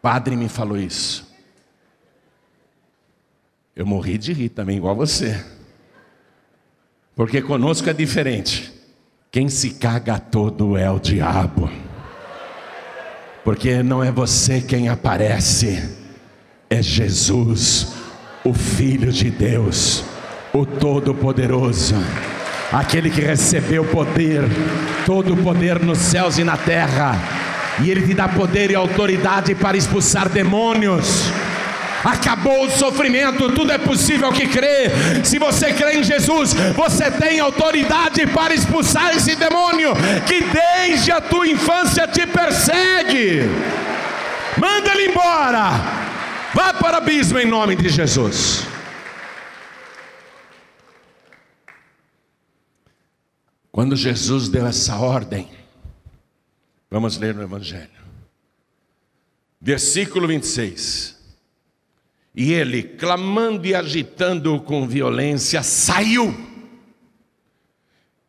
Padre 0.00 0.36
me 0.36 0.48
falou 0.48 0.78
isso. 0.78 1.26
Eu 3.74 3.84
morri 3.84 4.16
de 4.16 4.32
rir 4.32 4.48
também, 4.48 4.78
igual 4.78 4.96
você. 4.96 5.44
Porque 7.14 7.42
conosco 7.42 7.90
é 7.90 7.92
diferente. 7.92 8.72
Quem 9.30 9.48
se 9.48 9.74
caga 9.74 10.18
todo 10.18 10.76
é 10.76 10.90
o 10.90 10.98
diabo. 10.98 11.70
Porque 13.46 13.80
não 13.80 14.02
é 14.02 14.10
você 14.10 14.60
quem 14.60 14.88
aparece, 14.88 15.80
é 16.68 16.82
Jesus, 16.82 17.92
o 18.42 18.52
Filho 18.52 19.12
de 19.12 19.30
Deus, 19.30 20.02
o 20.52 20.66
Todo-Poderoso, 20.66 21.94
aquele 22.72 23.08
que 23.08 23.20
recebeu 23.20 23.84
poder, 23.84 24.42
todo 25.06 25.32
o 25.32 25.36
poder 25.36 25.78
nos 25.78 25.98
céus 25.98 26.38
e 26.38 26.42
na 26.42 26.56
terra, 26.56 27.14
e 27.80 27.88
Ele 27.88 28.04
te 28.04 28.14
dá 28.14 28.28
poder 28.28 28.72
e 28.72 28.74
autoridade 28.74 29.54
para 29.54 29.76
expulsar 29.76 30.28
demônios 30.28 31.30
acabou 32.06 32.66
o 32.66 32.70
sofrimento, 32.70 33.52
tudo 33.52 33.72
é 33.72 33.78
possível 33.78 34.32
que 34.32 34.46
crê. 34.46 34.90
Se 35.24 35.38
você 35.38 35.72
crê 35.72 35.98
em 35.98 36.04
Jesus, 36.04 36.52
você 36.52 37.10
tem 37.10 37.40
autoridade 37.40 38.24
para 38.28 38.54
expulsar 38.54 39.16
esse 39.16 39.34
demônio 39.34 39.90
que 40.26 40.40
desde 40.40 41.10
a 41.10 41.20
tua 41.20 41.48
infância 41.48 42.06
te 42.06 42.24
persegue. 42.24 43.40
Manda 44.56 44.92
ele 44.92 45.10
embora. 45.10 45.70
Vá 46.54 46.72
para 46.72 46.94
o 46.94 46.96
abismo 46.98 47.38
em 47.38 47.46
nome 47.46 47.74
de 47.74 47.88
Jesus. 47.88 48.64
Quando 53.72 53.96
Jesus 53.96 54.48
deu 54.48 54.66
essa 54.66 54.96
ordem, 54.96 55.50
vamos 56.88 57.18
ler 57.18 57.34
no 57.34 57.42
Evangelho, 57.42 57.90
versículo 59.60 60.28
26. 60.28 61.15
E 62.36 62.52
ele, 62.52 62.82
clamando 62.82 63.66
e 63.66 63.74
agitando 63.74 64.60
com 64.60 64.86
violência, 64.86 65.62
saiu. 65.62 66.34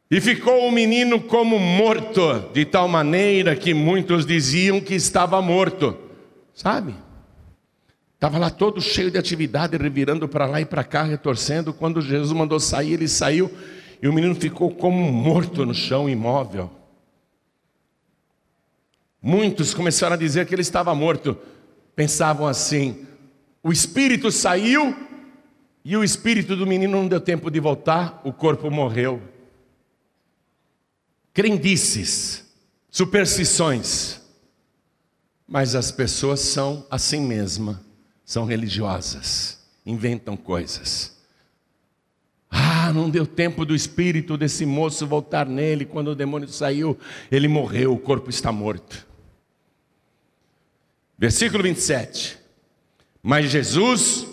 E 0.09 0.21
ficou 0.21 0.65
o 0.65 0.71
menino 0.71 1.19
como 1.19 1.59
morto, 1.59 2.49
de 2.53 2.63
tal 2.63 2.87
maneira 2.87 3.53
que 3.53 3.73
muitos 3.73 4.25
diziam 4.25 4.79
que 4.79 4.95
estava 4.95 5.41
morto. 5.41 5.97
Sabe? 6.53 6.95
Estava 8.15 8.37
lá 8.37 8.49
todo 8.49 8.81
cheio 8.81 9.11
de 9.11 9.17
atividade, 9.17 9.75
revirando 9.75 10.25
para 10.27 10.45
lá 10.45 10.61
e 10.61 10.65
para 10.65 10.85
cá, 10.85 11.03
retorcendo. 11.03 11.73
Quando 11.73 12.01
Jesus 12.01 12.31
mandou 12.31 12.61
sair, 12.61 12.93
ele 12.93 13.09
saiu 13.09 13.51
e 14.01 14.07
o 14.07 14.13
menino 14.13 14.33
ficou 14.33 14.71
como 14.71 15.11
morto 15.11 15.65
no 15.65 15.73
chão, 15.73 16.09
imóvel. 16.09 16.71
Muitos 19.21 19.73
começaram 19.73 20.13
a 20.13 20.17
dizer 20.17 20.45
que 20.47 20.55
ele 20.55 20.61
estava 20.61 20.95
morto. 20.95 21.37
Pensavam 21.95 22.47
assim: 22.47 23.06
o 23.68 23.72
espírito 23.74 24.32
saiu 24.32 24.95
e 25.84 25.97
o 25.97 26.01
espírito 26.01 26.55
do 26.55 26.65
menino 26.65 27.01
não 27.01 27.05
deu 27.05 27.20
tempo 27.20 27.51
de 27.51 27.59
voltar, 27.59 28.22
o 28.24 28.32
corpo 28.32 28.72
morreu. 28.72 29.22
Crendices, 31.34 32.45
superstições. 32.89 34.22
Mas 35.45 35.76
as 35.76 35.91
pessoas 35.91 36.39
são 36.39 36.88
assim 36.89 37.20
mesma, 37.20 37.84
são 38.24 38.45
religiosas, 38.45 39.59
inventam 39.86 40.38
coisas. 40.38 41.18
Ah, 42.49 42.93
não 42.93 43.09
deu 43.09 43.28
tempo 43.28 43.65
do 43.65 43.76
espírito 43.76 44.38
desse 44.38 44.65
moço 44.65 45.05
voltar 45.05 45.45
nele. 45.45 45.84
Quando 45.84 46.11
o 46.11 46.15
demônio 46.15 46.47
saiu, 46.47 46.97
ele 47.30 47.49
morreu, 47.49 47.93
o 47.93 47.99
corpo 47.99 48.30
está 48.30 48.49
morto. 48.49 49.05
Versículo 51.20 51.63
27. 51.63 52.46
Mas 53.28 53.51
Jesus, 53.51 54.25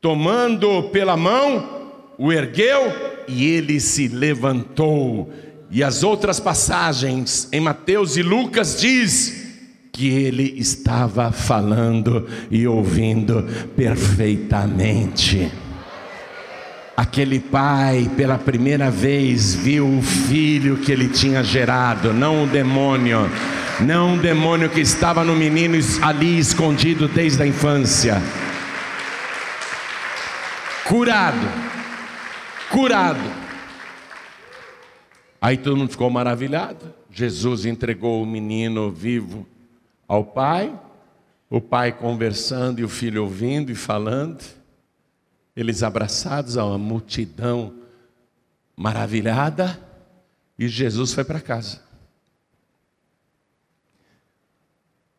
tomando 0.00 0.84
pela 0.92 1.16
mão, 1.16 1.90
o 2.16 2.32
ergueu 2.32 3.24
e 3.26 3.44
ele 3.44 3.80
se 3.80 4.06
levantou. 4.06 5.28
E 5.68 5.82
as 5.82 6.04
outras 6.04 6.38
passagens 6.38 7.48
em 7.50 7.58
Mateus 7.58 8.16
e 8.16 8.22
Lucas 8.22 8.80
diz 8.80 9.56
que 9.92 10.06
ele 10.10 10.54
estava 10.56 11.32
falando 11.32 12.28
e 12.48 12.64
ouvindo 12.64 13.44
perfeitamente. 13.74 15.50
Aquele 16.96 17.40
pai, 17.40 18.08
pela 18.16 18.38
primeira 18.38 18.88
vez, 18.88 19.52
viu 19.52 19.98
o 19.98 20.00
filho 20.00 20.76
que 20.76 20.92
ele 20.92 21.08
tinha 21.08 21.42
gerado, 21.42 22.12
não 22.12 22.44
o 22.44 22.46
demônio 22.46 23.28
não 23.80 24.14
um 24.14 24.18
demônio 24.18 24.68
que 24.68 24.80
estava 24.80 25.22
no 25.22 25.36
menino 25.36 25.76
ali 26.02 26.38
escondido 26.38 27.06
desde 27.06 27.42
a 27.42 27.46
infância. 27.46 28.16
Curado, 30.84 31.46
curado. 32.70 33.20
Aí 35.40 35.56
todo 35.56 35.76
mundo 35.76 35.90
ficou 35.90 36.10
maravilhado. 36.10 36.92
Jesus 37.10 37.64
entregou 37.64 38.22
o 38.22 38.26
menino 38.26 38.90
vivo 38.90 39.46
ao 40.08 40.24
pai, 40.24 40.72
o 41.48 41.60
pai 41.60 41.92
conversando 41.92 42.80
e 42.80 42.84
o 42.84 42.88
filho 42.88 43.22
ouvindo 43.22 43.70
e 43.70 43.74
falando, 43.74 44.42
eles 45.54 45.82
abraçados 45.82 46.56
a 46.56 46.64
uma 46.64 46.78
multidão 46.78 47.74
maravilhada, 48.76 49.78
e 50.58 50.68
Jesus 50.68 51.12
foi 51.12 51.24
para 51.24 51.40
casa. 51.40 51.87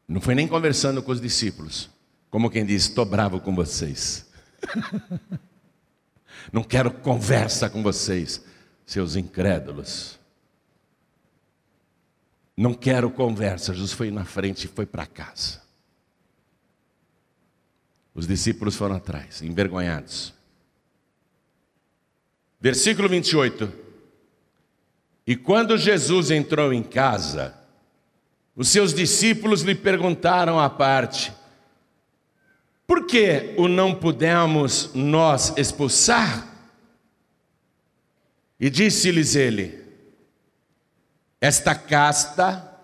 Não 0.09 0.19
foi 0.19 0.33
nem 0.33 0.47
conversando 0.47 1.03
com 1.03 1.11
os 1.11 1.21
discípulos, 1.21 1.87
como 2.31 2.49
quem 2.49 2.65
diz: 2.65 2.85
estou 2.85 3.05
bravo 3.05 3.39
com 3.39 3.53
vocês. 3.53 4.25
Não 6.51 6.63
quero 6.63 6.89
conversa 6.89 7.69
com 7.69 7.83
vocês, 7.83 8.43
seus 8.87 9.15
incrédulos. 9.15 10.17
Não 12.57 12.73
quero 12.73 13.11
conversa. 13.11 13.71
Jesus 13.71 13.91
foi 13.91 14.09
na 14.09 14.25
frente 14.25 14.63
e 14.65 14.67
foi 14.67 14.87
para 14.87 15.05
casa. 15.05 15.61
Os 18.15 18.25
discípulos 18.25 18.75
foram 18.75 18.95
atrás, 18.95 19.43
envergonhados. 19.43 20.33
Versículo 22.59 23.07
28. 23.07 23.71
E 25.27 25.35
quando 25.35 25.77
Jesus 25.77 26.31
entrou 26.31 26.73
em 26.73 26.81
casa, 26.81 27.58
os 28.59 28.67
seus 28.67 28.93
discípulos 28.93 29.61
lhe 29.61 29.73
perguntaram 29.73 30.59
à 30.59 30.69
parte: 30.69 31.31
Por 32.85 33.05
que 33.05 33.55
o 33.57 33.69
não 33.69 33.95
pudemos 33.95 34.93
nós 34.93 35.53
expulsar? 35.57 36.45
E 38.59 38.69
disse-lhes 38.69 39.33
ele: 39.33 39.81
Esta 41.39 41.73
casta, 41.73 42.77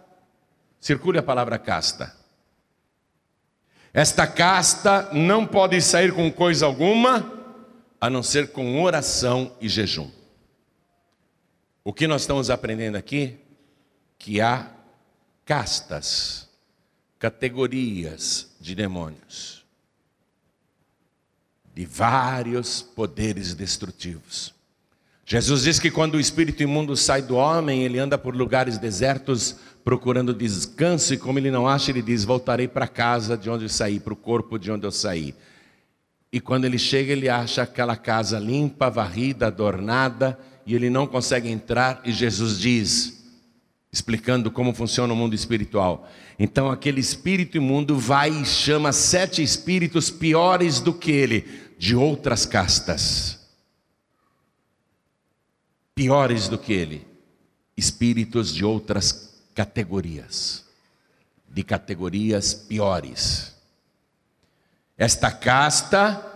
circule 0.79 1.19
a 1.19 1.23
palavra 1.23 1.59
casta. 1.59 2.15
Esta 3.93 4.25
casta 4.25 5.09
não 5.11 5.45
pode 5.45 5.81
sair 5.81 6.13
com 6.13 6.31
coisa 6.31 6.65
alguma, 6.65 7.33
a 7.99 8.09
não 8.09 8.23
ser 8.23 8.53
com 8.53 8.81
oração 8.81 9.53
e 9.59 9.67
jejum. 9.67 10.09
O 11.83 11.91
que 11.91 12.07
nós 12.07 12.21
estamos 12.21 12.49
aprendendo 12.49 12.95
aqui? 12.95 13.37
Que 14.17 14.39
há 14.39 14.74
castas, 15.45 16.49
categorias 17.19 18.49
de 18.59 18.73
demônios, 18.73 19.63
de 21.73 21.85
vários 21.85 22.81
poderes 22.81 23.53
destrutivos. 23.53 24.53
Jesus 25.25 25.63
diz 25.63 25.79
que 25.79 25.89
quando 25.89 26.15
o 26.15 26.19
espírito 26.19 26.63
imundo 26.63 26.95
sai 26.95 27.21
do 27.21 27.35
homem, 27.35 27.83
ele 27.83 27.99
anda 27.99 28.17
por 28.17 28.35
lugares 28.35 28.77
desertos 28.77 29.55
procurando 29.83 30.33
descanso, 30.33 31.13
e 31.13 31.17
como 31.17 31.37
ele 31.37 31.51
não 31.51 31.67
acha, 31.67 31.91
ele 31.91 32.01
diz: 32.01 32.23
Voltarei 32.23 32.67
para 32.67 32.87
casa 32.87 33.37
de 33.37 33.49
onde 33.49 33.65
eu 33.65 33.69
saí, 33.69 33.99
para 33.99 34.13
o 34.13 34.17
corpo 34.17 34.57
de 34.57 34.71
onde 34.71 34.85
eu 34.85 34.91
saí. 34.91 35.35
E 36.31 36.39
quando 36.39 36.65
ele 36.65 36.79
chega, 36.79 37.11
ele 37.11 37.29
acha 37.29 37.61
aquela 37.61 37.95
casa 37.95 38.39
limpa, 38.39 38.89
varrida, 38.89 39.47
adornada, 39.47 40.37
e 40.65 40.75
ele 40.75 40.89
não 40.89 41.05
consegue 41.05 41.49
entrar, 41.49 42.01
e 42.03 42.11
Jesus 42.11 42.59
diz, 42.59 43.24
explicando 43.95 44.51
como 44.51 44.75
funciona 44.75 45.13
o 45.13 45.15
mundo 45.15 45.33
espiritual. 45.33 46.07
Então 46.37 46.69
aquele 46.69 46.99
espírito 46.99 47.55
imundo 47.55 47.97
vai 47.97 48.29
e 48.29 48.45
chama 48.45 48.91
sete 48.91 49.41
espíritos 49.41 50.09
piores 50.09 50.79
do 50.81 50.93
que 50.93 51.11
ele, 51.11 51.47
de 51.79 51.95
outras 51.95 52.45
castas 52.45 53.45
piores 55.95 56.49
do 56.49 56.57
que 56.57 56.73
ele, 56.73 57.07
espíritos 57.77 58.53
de 58.53 58.65
outras 58.65 59.33
categorias, 59.55 60.65
de 61.47 61.63
categorias 61.63 62.53
piores. 62.53 63.55
Esta 64.97 65.31
casta 65.31 66.33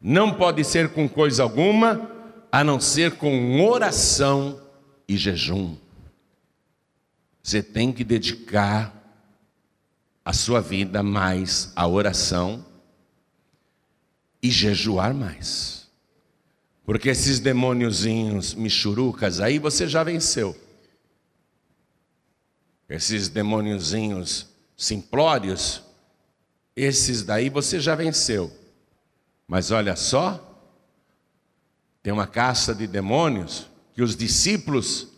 não 0.00 0.32
pode 0.32 0.62
ser 0.62 0.90
com 0.90 1.08
coisa 1.08 1.42
alguma, 1.42 2.08
a 2.52 2.62
não 2.62 2.78
ser 2.78 3.16
com 3.16 3.60
oração 3.60 4.60
e 5.08 5.16
jejum. 5.16 5.76
Você 7.48 7.62
tem 7.62 7.90
que 7.90 8.04
dedicar 8.04 8.94
a 10.22 10.34
sua 10.34 10.60
vida 10.60 11.02
mais 11.02 11.72
à 11.74 11.88
oração 11.88 12.62
e 14.42 14.50
jejuar 14.50 15.14
mais. 15.14 15.88
Porque 16.84 17.08
esses 17.08 17.40
demôniozinhos 17.40 18.52
michurucas 18.52 19.40
aí 19.40 19.58
você 19.58 19.88
já 19.88 20.04
venceu. 20.04 20.54
Esses 22.86 23.30
demôniozinhos 23.30 24.48
simplórios, 24.76 25.82
esses 26.76 27.22
daí 27.22 27.48
você 27.48 27.80
já 27.80 27.94
venceu. 27.94 28.52
Mas 29.46 29.70
olha 29.70 29.96
só, 29.96 30.68
tem 32.02 32.12
uma 32.12 32.26
caça 32.26 32.74
de 32.74 32.86
demônios 32.86 33.70
que 33.94 34.02
os 34.02 34.14
discípulos 34.14 35.16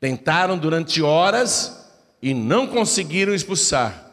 tentaram 0.00 0.58
durante 0.58 1.02
horas 1.02 1.90
e 2.20 2.34
não 2.34 2.66
conseguiram 2.66 3.34
expulsar. 3.34 4.04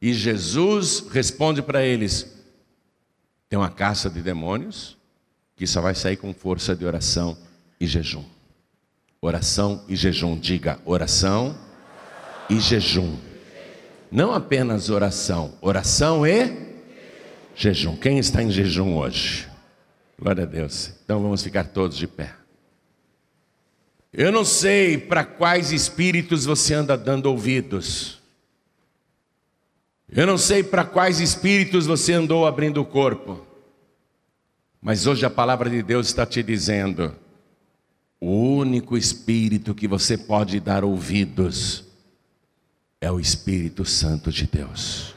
E 0.00 0.12
Jesus 0.12 1.04
responde 1.10 1.62
para 1.62 1.82
eles: 1.82 2.34
tem 3.48 3.58
uma 3.58 3.70
caça 3.70 4.10
de 4.10 4.20
demônios 4.20 4.96
que 5.56 5.66
só 5.66 5.80
vai 5.80 5.94
sair 5.94 6.16
com 6.16 6.34
força 6.34 6.74
de 6.74 6.84
oração 6.84 7.36
e 7.80 7.86
jejum. 7.86 8.24
Oração 9.20 9.84
e 9.88 9.96
jejum, 9.96 10.38
diga 10.38 10.78
oração 10.84 11.56
e 12.50 12.60
jejum. 12.60 13.16
Não 14.10 14.32
apenas 14.32 14.90
oração, 14.90 15.54
oração 15.60 16.26
e 16.26 16.74
jejum. 17.54 17.96
Quem 17.96 18.18
está 18.18 18.42
em 18.42 18.50
jejum 18.50 18.96
hoje? 18.96 19.48
Glória 20.18 20.44
a 20.44 20.46
Deus. 20.46 20.92
Então 21.04 21.22
vamos 21.22 21.42
ficar 21.42 21.68
todos 21.68 21.96
de 21.96 22.06
pé. 22.06 22.34
Eu 24.16 24.30
não 24.30 24.44
sei 24.44 24.96
para 24.96 25.24
quais 25.24 25.72
espíritos 25.72 26.44
você 26.44 26.72
anda 26.72 26.96
dando 26.96 27.26
ouvidos. 27.26 28.20
Eu 30.08 30.24
não 30.24 30.38
sei 30.38 30.62
para 30.62 30.84
quais 30.84 31.18
espíritos 31.18 31.84
você 31.86 32.12
andou 32.12 32.46
abrindo 32.46 32.80
o 32.80 32.84
corpo, 32.84 33.44
mas 34.80 35.08
hoje 35.08 35.26
a 35.26 35.30
palavra 35.30 35.68
de 35.68 35.82
Deus 35.82 36.06
está 36.06 36.24
te 36.24 36.44
dizendo: 36.44 37.12
o 38.20 38.30
único 38.30 38.96
espírito 38.96 39.74
que 39.74 39.88
você 39.88 40.16
pode 40.16 40.60
dar 40.60 40.84
ouvidos 40.84 41.82
é 43.00 43.10
o 43.10 43.18
Espírito 43.18 43.84
Santo 43.84 44.30
de 44.30 44.46
Deus. 44.46 45.12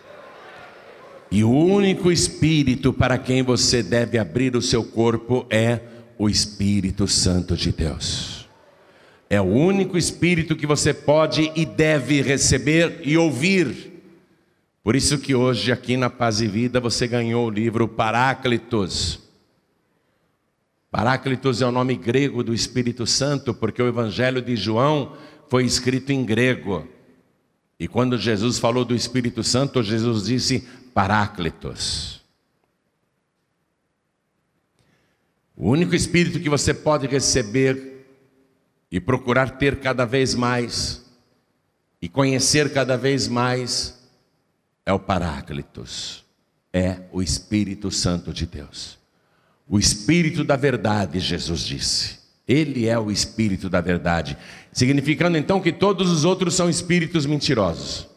E 1.29 1.43
o 1.43 1.51
único 1.51 2.11
espírito 2.11 2.91
para 2.91 3.19
quem 3.19 3.43
você 3.43 3.83
deve 3.83 4.17
abrir 4.17 4.55
o 4.55 4.61
seu 4.61 4.83
corpo 4.83 5.45
é 5.51 5.81
o 6.17 6.27
Espírito 6.27 7.07
Santo 7.07 7.55
de 7.55 7.71
Deus. 7.71 8.36
É 9.29 9.41
o 9.41 9.45
único 9.45 9.97
espírito 9.97 10.55
que 10.55 10.65
você 10.65 10.93
pode 10.93 11.51
e 11.55 11.65
deve 11.65 12.21
receber 12.21 13.01
e 13.03 13.17
ouvir. 13.17 13.93
Por 14.83 14.95
isso 14.95 15.17
que 15.17 15.35
hoje 15.35 15.69
aqui 15.71 15.97
na 15.97 16.09
Paz 16.09 16.39
e 16.39 16.47
Vida 16.47 16.79
você 16.79 17.07
ganhou 17.07 17.47
o 17.47 17.49
livro 17.49 17.89
Paráclitos. 17.89 19.19
Paráclitos 20.89 21.61
é 21.61 21.65
o 21.65 21.71
nome 21.71 21.95
grego 21.95 22.41
do 22.41 22.53
Espírito 22.53 23.05
Santo, 23.05 23.53
porque 23.53 23.81
o 23.81 23.87
Evangelho 23.87 24.41
de 24.41 24.55
João 24.55 25.17
foi 25.49 25.65
escrito 25.65 26.11
em 26.11 26.23
grego. 26.23 26.87
E 27.77 27.85
quando 27.85 28.17
Jesus 28.17 28.57
falou 28.57 28.85
do 28.85 28.95
Espírito 28.95 29.43
Santo, 29.43 29.83
Jesus 29.83 30.23
disse 30.23 30.65
Paráclitos. 30.93 32.21
O 35.55 35.69
único 35.69 35.93
Espírito 35.93 36.39
que 36.39 36.49
você 36.49 36.73
pode 36.73 37.07
receber 37.07 37.96
e 38.91 38.99
procurar 38.99 39.57
ter 39.57 39.79
cada 39.79 40.05
vez 40.05 40.33
mais, 40.33 41.05
e 42.01 42.07
conhecer 42.07 42.71
cada 42.71 42.97
vez 42.97 43.27
mais, 43.27 43.97
é 44.85 44.93
o 44.93 44.99
Paráclitos, 44.99 46.23
é 46.71 47.01
o 47.11 47.21
Espírito 47.21 47.91
Santo 47.91 48.31
de 48.31 48.45
Deus. 48.45 48.97
O 49.67 49.77
Espírito 49.77 50.43
da 50.43 50.55
verdade, 50.55 51.19
Jesus 51.19 51.61
disse. 51.61 52.17
Ele 52.47 52.87
é 52.87 52.97
o 52.97 53.11
Espírito 53.11 53.69
da 53.69 53.81
verdade, 53.81 54.37
significando 54.71 55.37
então 55.37 55.59
que 55.59 55.73
todos 55.73 56.09
os 56.09 56.23
outros 56.23 56.55
são 56.55 56.69
espíritos 56.69 57.25
mentirosos. 57.25 58.07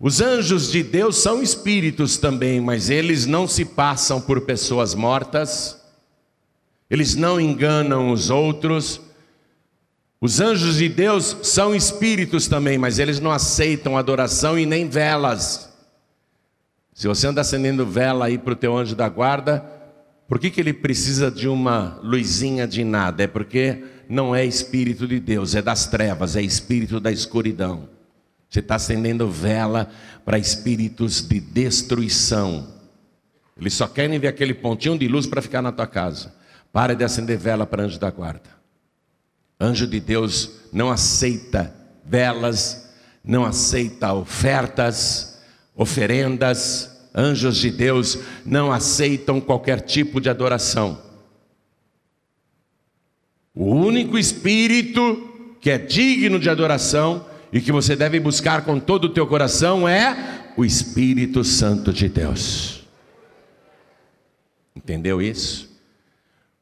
Os 0.00 0.20
anjos 0.20 0.72
de 0.72 0.82
Deus 0.82 1.16
são 1.16 1.40
espíritos 1.40 2.16
também, 2.16 2.60
mas 2.60 2.90
eles 2.90 3.26
não 3.26 3.46
se 3.46 3.64
passam 3.64 4.20
por 4.20 4.40
pessoas 4.40 4.92
mortas, 4.94 5.80
eles 6.94 7.14
não 7.14 7.40
enganam 7.40 8.10
os 8.10 8.30
outros, 8.30 9.00
os 10.20 10.40
anjos 10.40 10.76
de 10.76 10.88
Deus 10.88 11.36
são 11.42 11.74
espíritos 11.74 12.48
também, 12.48 12.78
mas 12.78 12.98
eles 12.98 13.20
não 13.20 13.30
aceitam 13.30 13.98
adoração 13.98 14.58
e 14.58 14.64
nem 14.64 14.88
velas. 14.88 15.70
Se 16.94 17.06
você 17.06 17.26
anda 17.26 17.40
acendendo 17.40 17.84
vela 17.84 18.26
aí 18.26 18.38
para 18.38 18.52
o 18.52 18.56
teu 18.56 18.76
anjo 18.76 18.94
da 18.94 19.08
guarda, 19.08 19.62
por 20.28 20.38
que, 20.38 20.50
que 20.50 20.60
ele 20.60 20.72
precisa 20.72 21.30
de 21.30 21.48
uma 21.48 21.98
luzinha 22.02 22.66
de 22.66 22.84
nada? 22.84 23.24
É 23.24 23.26
porque 23.26 23.84
não 24.08 24.34
é 24.34 24.46
espírito 24.46 25.06
de 25.06 25.20
Deus, 25.20 25.54
é 25.54 25.60
das 25.60 25.86
trevas, 25.86 26.36
é 26.36 26.42
espírito 26.42 27.00
da 27.00 27.12
escuridão. 27.12 27.88
Você 28.48 28.60
está 28.60 28.76
acendendo 28.76 29.28
vela 29.28 29.90
para 30.24 30.38
espíritos 30.38 31.20
de 31.20 31.40
destruição. 31.40 32.68
Eles 33.60 33.74
só 33.74 33.86
querem 33.86 34.18
ver 34.18 34.28
aquele 34.28 34.54
pontinho 34.54 34.96
de 34.96 35.08
luz 35.08 35.26
para 35.26 35.42
ficar 35.42 35.60
na 35.60 35.72
tua 35.72 35.86
casa. 35.86 36.32
Para 36.74 36.96
de 36.96 37.04
acender 37.04 37.38
vela 37.38 37.64
para 37.64 37.84
anjo 37.84 38.00
da 38.00 38.10
guarda. 38.10 38.50
Anjo 39.60 39.86
de 39.86 40.00
Deus 40.00 40.50
não 40.72 40.90
aceita 40.90 41.72
velas, 42.04 42.92
não 43.22 43.44
aceita 43.44 44.12
ofertas, 44.12 45.40
oferendas. 45.76 46.90
Anjos 47.14 47.58
de 47.58 47.70
Deus 47.70 48.18
não 48.44 48.72
aceitam 48.72 49.40
qualquer 49.40 49.82
tipo 49.82 50.20
de 50.20 50.28
adoração. 50.28 51.00
O 53.54 53.72
único 53.72 54.18
espírito 54.18 55.56
que 55.60 55.70
é 55.70 55.78
digno 55.78 56.40
de 56.40 56.50
adoração 56.50 57.24
e 57.52 57.60
que 57.60 57.70
você 57.70 57.94
deve 57.94 58.18
buscar 58.18 58.64
com 58.64 58.80
todo 58.80 59.04
o 59.04 59.10
teu 59.10 59.28
coração 59.28 59.88
é 59.88 60.42
o 60.56 60.64
Espírito 60.64 61.44
Santo 61.44 61.92
de 61.92 62.08
Deus. 62.08 62.82
Entendeu 64.74 65.22
isso? 65.22 65.73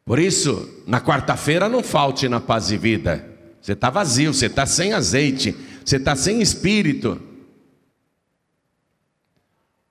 Por 0.05 0.19
isso, 0.19 0.83
na 0.87 1.01
quarta-feira 1.01 1.69
não 1.69 1.83
falte 1.83 2.29
na 2.29 2.41
paz 2.41 2.71
e 2.71 2.77
vida. 2.77 3.25
Você 3.61 3.73
está 3.73 3.91
vazio, 3.91 4.35
você 4.35 4.47
está 4.47 4.67
sem 4.67 4.93
azeite, 4.93 5.57
você 5.85 5.97
está 5.97 6.17
sem 6.17 6.43
espírito. 6.43 7.21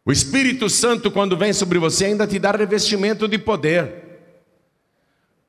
O 0.03 0.11
Espírito 0.11 0.69
Santo, 0.69 1.11
quando 1.11 1.37
vem 1.37 1.53
sobre 1.53 1.77
você, 1.79 2.05
ainda 2.05 2.27
te 2.27 2.39
dá 2.39 2.51
revestimento 2.51 3.27
de 3.27 3.37
poder. 3.37 4.01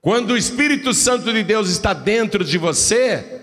Quando 0.00 0.32
o 0.32 0.36
Espírito 0.36 0.92
Santo 0.92 1.32
de 1.32 1.42
Deus 1.42 1.70
está 1.70 1.94
dentro 1.94 2.44
de 2.44 2.58
você, 2.58 3.40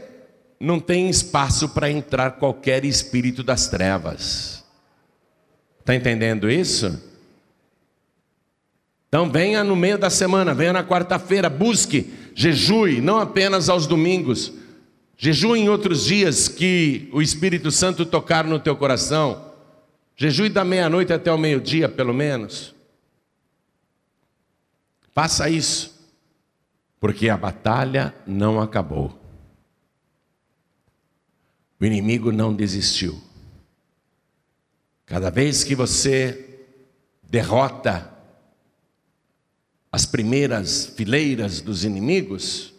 não 0.60 0.80
tem 0.80 1.10
espaço 1.10 1.70
para 1.70 1.90
entrar 1.90 2.32
qualquer 2.32 2.86
espírito 2.86 3.44
das 3.44 3.68
trevas. 3.68 4.64
Está 5.80 5.96
entendendo 5.96 6.50
isso? 6.50 7.09
Então 9.10 9.30
venha 9.30 9.64
no 9.64 9.76
meio 9.76 9.98
da 9.98 10.10
semana, 10.10 10.54
venha 10.54 10.72
na 10.72 10.84
quarta-feira, 10.84 11.50
busque, 11.50 12.14
jejue, 12.36 13.02
não 13.02 13.18
apenas 13.18 13.68
aos 13.68 13.88
domingos, 13.88 14.54
jejue 15.18 15.60
em 15.60 15.68
outros 15.68 16.06
dias 16.06 16.48
que 16.48 17.10
o 17.12 17.20
Espírito 17.20 17.72
Santo 17.72 18.06
tocar 18.06 18.46
no 18.46 18.60
teu 18.60 18.76
coração. 18.76 19.50
Jejue 20.16 20.48
da 20.50 20.64
meia-noite 20.64 21.12
até 21.12 21.32
o 21.32 21.38
meio-dia, 21.40 21.90
pelo 21.90 22.14
menos. 22.14 22.76
Faça 25.12 25.50
isso, 25.50 26.08
porque 27.00 27.30
a 27.30 27.38
batalha 27.38 28.14
não 28.28 28.62
acabou. 28.62 29.18
O 31.82 31.86
inimigo 31.86 32.32
não 32.32 32.54
desistiu. 32.54 33.20
Cada 35.06 35.32
vez 35.32 35.64
que 35.64 35.74
você 35.74 36.68
derrota 37.24 38.19
as 39.92 40.06
primeiras 40.06 40.86
fileiras 40.86 41.62
dos 41.62 41.84
inimigos, 41.84 42.74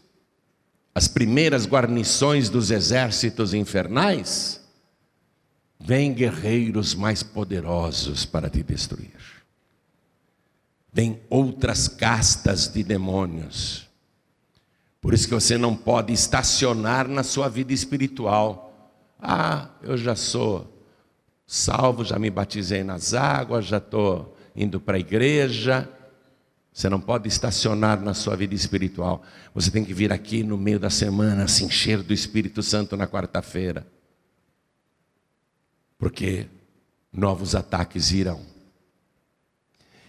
as 0.94 1.08
primeiras 1.08 1.66
guarnições 1.66 2.48
dos 2.48 2.70
exércitos 2.70 3.54
infernais, 3.54 4.60
vêm 5.78 6.12
guerreiros 6.12 6.94
mais 6.94 7.22
poderosos 7.22 8.24
para 8.24 8.50
te 8.50 8.62
destruir. 8.62 9.16
Vêm 10.92 11.20
outras 11.28 11.88
castas 11.88 12.68
de 12.68 12.82
demônios. 12.82 13.88
Por 15.00 15.14
isso 15.14 15.26
que 15.26 15.34
você 15.34 15.56
não 15.56 15.74
pode 15.74 16.12
estacionar 16.12 17.08
na 17.08 17.22
sua 17.22 17.48
vida 17.48 17.72
espiritual 17.72 18.70
ah, 19.22 19.68
eu 19.82 19.96
já 19.96 20.16
sou 20.16 20.66
salvo, 21.46 22.04
já 22.04 22.18
me 22.18 22.30
batizei 22.30 22.82
nas 22.82 23.12
águas, 23.12 23.66
já 23.66 23.76
estou 23.76 24.36
indo 24.56 24.80
para 24.80 24.96
a 24.96 25.00
igreja. 25.00 25.88
Você 26.80 26.88
não 26.88 26.98
pode 26.98 27.28
estacionar 27.28 28.00
na 28.00 28.14
sua 28.14 28.34
vida 28.34 28.54
espiritual. 28.54 29.22
Você 29.54 29.70
tem 29.70 29.84
que 29.84 29.92
vir 29.92 30.10
aqui 30.10 30.42
no 30.42 30.56
meio 30.56 30.80
da 30.80 30.88
semana, 30.88 31.46
se 31.46 31.62
encher 31.62 32.02
do 32.02 32.10
Espírito 32.10 32.62
Santo 32.62 32.96
na 32.96 33.06
quarta-feira. 33.06 33.86
Porque 35.98 36.46
novos 37.12 37.54
ataques 37.54 38.12
irão. 38.12 38.40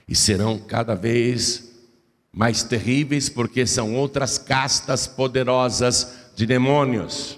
E 0.08 0.16
serão 0.16 0.58
cada 0.60 0.96
vez 0.96 1.74
mais 2.32 2.64
terríveis, 2.64 3.28
porque 3.28 3.68
são 3.68 3.94
outras 3.94 4.38
castas 4.38 5.06
poderosas 5.06 6.32
de 6.38 6.46
demônios. 6.46 7.38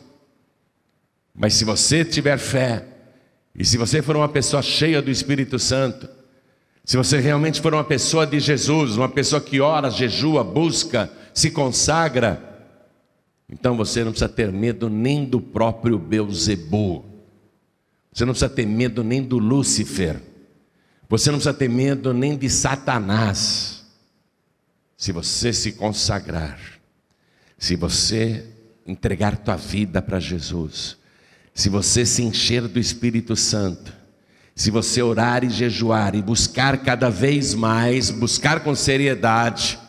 Mas 1.34 1.56
se 1.56 1.66
você 1.66 2.06
tiver 2.06 2.38
fé, 2.38 2.86
e 3.56 3.66
se 3.66 3.80
você 3.80 4.00
for 4.00 4.16
uma 4.16 4.30
pessoa 4.30 4.62
cheia 4.62 5.02
do 5.02 5.10
Espírito 5.10 5.58
Santo, 5.58 6.08
se 6.86 6.98
você 6.98 7.20
realmente 7.20 7.62
for 7.62 7.74
uma 7.74 7.84
pessoa 7.84 8.28
de 8.28 8.40
Jesus, 8.40 8.98
uma 8.98 9.08
pessoa 9.08 9.40
que 9.40 9.62
ora, 9.62 9.90
jejua, 9.90 10.44
busca, 10.44 11.10
se 11.34 11.50
consagra, 11.50 12.54
então 13.50 13.78
você 13.78 14.04
não 14.04 14.12
precisa 14.12 14.30
ter 14.30 14.52
medo 14.52 14.90
nem 14.90 15.24
do 15.24 15.40
próprio 15.40 15.98
Beuzebu. 15.98 17.06
Você 18.12 18.26
não 18.26 18.34
precisa 18.34 18.50
ter 18.50 18.66
medo 18.66 19.04
nem 19.04 19.24
do 19.24 19.38
Lúcifer. 19.38 20.22
Você 21.08 21.32
não 21.32 21.38
precisa 21.38 21.54
ter 21.54 21.70
medo 21.70 22.14
nem 22.14 22.38
de 22.38 22.50
Satanás. 22.50 23.86
Se 24.98 25.12
você 25.12 25.54
se 25.54 25.74
consagrar, 25.74 26.60
se 27.58 27.76
você 27.76 28.46
entregar 28.86 29.38
tua 29.38 29.56
vida 29.56 30.02
para 30.02 30.20
Jesus, 30.20 30.98
se 31.54 31.70
você 31.70 32.06
se 32.06 32.24
encher 32.24 32.68
do 32.68 32.80
Espírito 32.80 33.36
Santo, 33.36 33.94
se 34.56 34.70
você 34.70 35.02
orar 35.02 35.44
e 35.44 35.50
jejuar 35.50 36.16
e 36.16 36.22
buscar 36.22 36.78
cada 36.84 37.10
vez 37.10 37.54
mais, 37.54 38.12
buscar 38.12 38.60
com 38.60 38.76
seriedade, 38.76 39.80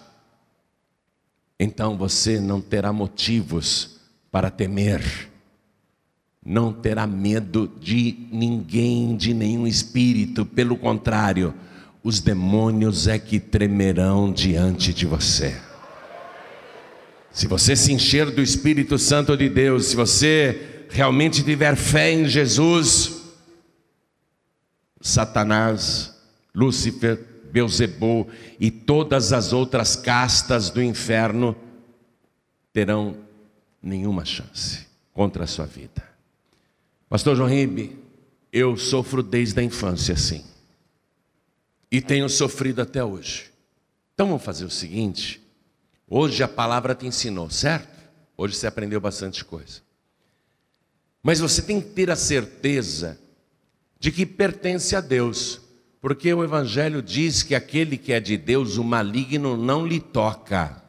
então 1.61 1.97
você 1.97 2.41
não 2.41 2.61
terá 2.61 2.93
motivos 2.93 4.01
para 4.33 4.51
temer, 4.51 5.03
não 6.45 6.73
terá 6.73 7.07
medo 7.07 7.71
de 7.81 8.27
ninguém, 8.33 9.17
de 9.17 9.35
nenhum 9.35 9.67
espírito, 9.67 10.45
pelo 10.47 10.77
contrário, 10.77 11.55
os 12.03 12.21
demônios 12.21 13.07
é 13.07 13.19
que 13.19 13.39
tremerão 13.41 14.33
diante 14.33 14.93
de 14.93 15.07
você. 15.07 15.57
Se 17.33 17.47
você 17.47 17.75
se 17.75 17.93
encher 17.93 18.31
do 18.31 18.41
Espírito 18.41 18.99
Santo 18.99 19.37
de 19.37 19.49
Deus, 19.49 19.87
se 19.87 19.97
você 19.97 20.87
realmente 20.91 21.43
tiver 21.43 21.75
fé 21.75 22.13
em 22.13 22.29
Jesus, 22.29 23.24
Satanás, 25.05 26.15
Lúcifer, 26.55 27.23
Beuzebu 27.53 28.27
e 28.59 28.71
todas 28.71 29.35
as 29.35 29.53
outras 29.53 29.95
castas 29.95 30.71
do 30.71 30.83
inferno 30.83 31.55
terão 32.73 33.15
nenhuma 33.83 34.25
chance 34.25 34.87
contra 35.13 35.45
a 35.45 35.47
sua 35.47 35.67
vida. 35.67 36.03
Pastor 37.07 37.37
João 37.37 37.51
Ribe, 37.51 37.99
eu 38.51 38.79
sofro 38.79 39.23
desde 39.23 39.61
a 39.61 39.63
infância 39.63 40.15
assim. 40.15 40.43
E 41.91 42.01
tenho 42.01 42.27
sofrido 42.31 42.81
até 42.81 43.05
hoje. 43.05 43.53
Então 44.15 44.29
vamos 44.29 44.43
fazer 44.43 44.65
o 44.65 44.71
seguinte: 44.71 45.39
hoje 46.09 46.43
a 46.43 46.49
palavra 46.49 46.95
te 46.95 47.07
ensinou, 47.07 47.51
certo? 47.51 48.03
Hoje 48.39 48.57
você 48.57 48.67
aprendeu 48.67 49.03
bastante 49.03 49.45
coisa. 49.45 49.83
Mas 51.23 51.41
você 51.41 51.61
tem 51.61 51.79
que 51.79 51.91
ter 51.91 52.11
a 52.11 52.17
certeza 52.17 53.19
de 54.05 54.13
que 54.13 54.27
pertence 54.27 54.95
a 54.95 55.01
Deus, 55.01 55.63
porque 55.99 56.35
o 56.35 56.45
Evangelho 56.45 57.01
diz 57.01 57.43
que 57.43 57.55
aquele 57.55 57.97
que 57.97 58.13
é 58.13 58.21
de 58.21 58.37
Deus, 58.37 58.77
o 58.77 58.85
maligno 58.85 59.57
não 59.57 59.87
lhe 59.87 59.99
toca. 59.99 60.85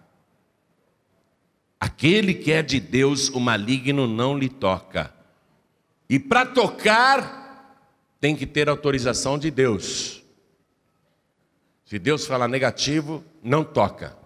Aquele 1.80 2.34
que 2.34 2.52
é 2.52 2.62
de 2.62 2.78
Deus, 2.78 3.30
o 3.30 3.40
maligno 3.40 4.06
não 4.06 4.38
lhe 4.38 4.50
toca. 4.50 5.14
E 6.10 6.20
para 6.20 6.46
tocar, 6.46 7.80
tem 8.20 8.36
que 8.36 8.46
ter 8.46 8.68
autorização 8.68 9.40
de 9.40 9.50
Deus. 9.50 10.22
Se 11.86 11.98
Deus 11.98 12.28
falar 12.28 12.50
negativo, 12.50 13.24
não 13.42 13.64
toca. 13.64 14.18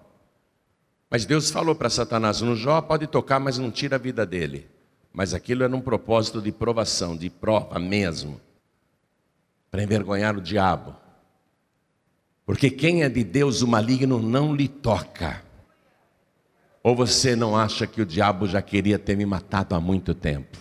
Mas 1.12 1.28
Deus 1.28 1.52
falou 1.52 1.76
para 1.76 1.92
Satanás: 1.92 2.42
no 2.42 2.56
Jó 2.56 2.82
pode 2.82 3.06
tocar, 3.06 3.40
mas 3.40 3.60
não 3.60 3.70
tira 3.70 3.98
a 3.98 4.00
vida 4.00 4.26
dele. 4.26 4.68
Mas 5.14 5.36
aquilo 5.36 5.64
era 5.64 5.76
um 5.76 5.80
propósito 5.80 6.42
de 6.42 6.52
provação, 6.52 7.16
de 7.16 7.30
prova 7.30 7.78
mesmo, 7.78 8.42
para 9.70 9.84
envergonhar 9.84 10.38
o 10.38 10.42
diabo. 10.42 10.96
Porque 12.46 12.70
quem 12.70 13.04
é 13.04 13.10
de 13.10 13.24
Deus, 13.24 13.62
o 13.62 13.68
maligno 13.68 14.20
não 14.20 14.56
lhe 14.56 14.68
toca. 14.68 15.44
Ou 16.82 16.96
você 16.96 17.36
não 17.36 17.56
acha 17.56 17.86
que 17.86 18.02
o 18.02 18.06
diabo 18.06 18.48
já 18.48 18.62
queria 18.62 18.98
ter 18.98 19.16
me 19.16 19.26
matado 19.26 19.76
há 19.76 19.80
muito 19.80 20.14
tempo? 20.16 20.58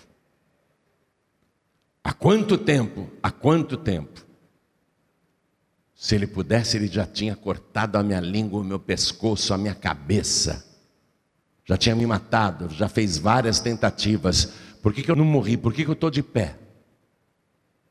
Há 2.04 2.12
quanto 2.12 2.58
tempo? 2.58 3.10
Há 3.22 3.30
quanto 3.30 3.76
tempo? 3.76 4.26
Se 5.94 6.14
ele 6.14 6.26
pudesse, 6.26 6.76
ele 6.76 6.86
já 6.86 7.06
tinha 7.06 7.34
cortado 7.34 7.96
a 7.96 8.02
minha 8.02 8.20
língua, 8.20 8.60
o 8.60 8.64
meu 8.64 8.78
pescoço, 8.78 9.54
a 9.54 9.58
minha 9.58 9.74
cabeça 9.74 10.68
já 11.68 11.76
tinha 11.76 11.94
me 11.94 12.06
matado, 12.06 12.70
já 12.70 12.88
fez 12.88 13.18
várias 13.18 13.60
tentativas. 13.60 14.54
Por 14.82 14.94
que, 14.94 15.02
que 15.02 15.10
eu 15.10 15.16
não 15.16 15.24
morri? 15.24 15.54
Por 15.54 15.74
que, 15.74 15.84
que 15.84 15.90
eu 15.90 15.94
estou 15.94 16.10
de 16.10 16.22
pé? 16.22 16.56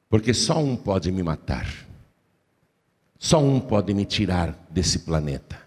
Porque 0.09 0.33
só 0.33 0.59
um 0.59 0.75
pode 0.75 1.11
me 1.11 1.21
matar. 1.21 1.67
Só 3.19 3.41
um 3.41 3.59
pode 3.59 3.93
me 3.93 4.05
tirar 4.05 4.67
desse 4.69 4.99
planeta. 4.99 5.57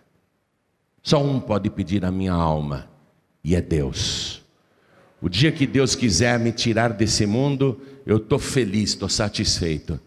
Só 1.02 1.22
um 1.22 1.40
pode 1.40 1.68
pedir 1.70 2.04
a 2.04 2.10
minha 2.10 2.32
alma, 2.32 2.88
e 3.42 3.54
é 3.54 3.60
Deus. 3.60 4.42
O 5.20 5.28
dia 5.28 5.50
que 5.50 5.66
Deus 5.66 5.94
quiser 5.94 6.38
me 6.38 6.52
tirar 6.52 6.92
desse 6.92 7.26
mundo, 7.26 7.80
eu 8.06 8.18
estou 8.18 8.38
feliz, 8.38 8.90
estou 8.90 9.08
satisfeito. 9.08 10.00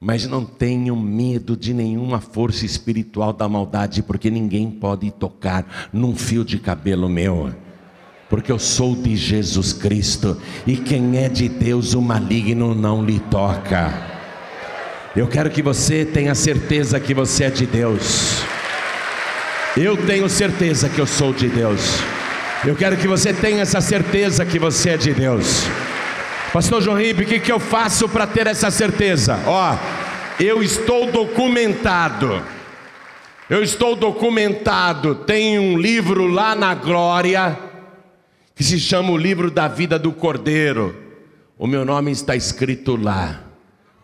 Mas 0.00 0.26
não 0.26 0.44
tenham 0.44 0.96
medo 0.96 1.56
de 1.56 1.74
nenhuma 1.74 2.20
força 2.20 2.64
espiritual 2.64 3.32
da 3.32 3.48
maldade, 3.48 4.02
porque 4.02 4.30
ninguém 4.30 4.70
pode 4.70 5.10
tocar 5.10 5.88
num 5.92 6.14
fio 6.14 6.44
de 6.44 6.58
cabelo 6.58 7.08
meu. 7.08 7.52
Porque 8.28 8.52
eu 8.52 8.58
sou 8.58 8.94
de 8.94 9.16
Jesus 9.16 9.72
Cristo, 9.72 10.36
e 10.66 10.76
quem 10.76 11.16
é 11.16 11.28
de 11.28 11.48
Deus, 11.48 11.94
o 11.94 12.02
maligno 12.02 12.74
não 12.74 13.02
lhe 13.02 13.18
toca. 13.18 13.92
Eu 15.16 15.26
quero 15.26 15.48
que 15.48 15.62
você 15.62 16.04
tenha 16.04 16.34
certeza 16.34 17.00
que 17.00 17.14
você 17.14 17.44
é 17.44 17.50
de 17.50 17.64
Deus. 17.66 18.42
Eu 19.76 19.96
tenho 19.96 20.28
certeza 20.28 20.88
que 20.88 21.00
eu 21.00 21.06
sou 21.06 21.32
de 21.32 21.48
Deus. 21.48 22.00
Eu 22.64 22.76
quero 22.76 22.96
que 22.96 23.08
você 23.08 23.32
tenha 23.32 23.62
essa 23.62 23.80
certeza 23.80 24.44
que 24.44 24.58
você 24.58 24.90
é 24.90 24.96
de 24.96 25.14
Deus. 25.14 25.64
Pastor 26.52 26.82
João 26.82 26.98
Ribe, 26.98 27.24
o 27.24 27.26
que, 27.26 27.40
que 27.40 27.52
eu 27.52 27.60
faço 27.60 28.08
para 28.08 28.26
ter 28.26 28.46
essa 28.46 28.70
certeza? 28.70 29.38
Ó, 29.46 29.76
eu 30.38 30.62
estou 30.62 31.10
documentado. 31.10 32.42
Eu 33.48 33.62
estou 33.62 33.96
documentado. 33.96 35.14
Tem 35.14 35.58
um 35.58 35.78
livro 35.78 36.26
lá 36.26 36.54
na 36.54 36.74
glória 36.74 37.67
que 38.58 38.64
se 38.64 38.80
chama 38.80 39.12
o 39.12 39.16
livro 39.16 39.52
da 39.52 39.68
vida 39.68 39.96
do 40.00 40.10
Cordeiro. 40.10 40.92
O 41.56 41.64
meu 41.64 41.84
nome 41.84 42.10
está 42.10 42.34
escrito 42.34 42.96
lá, 42.96 43.44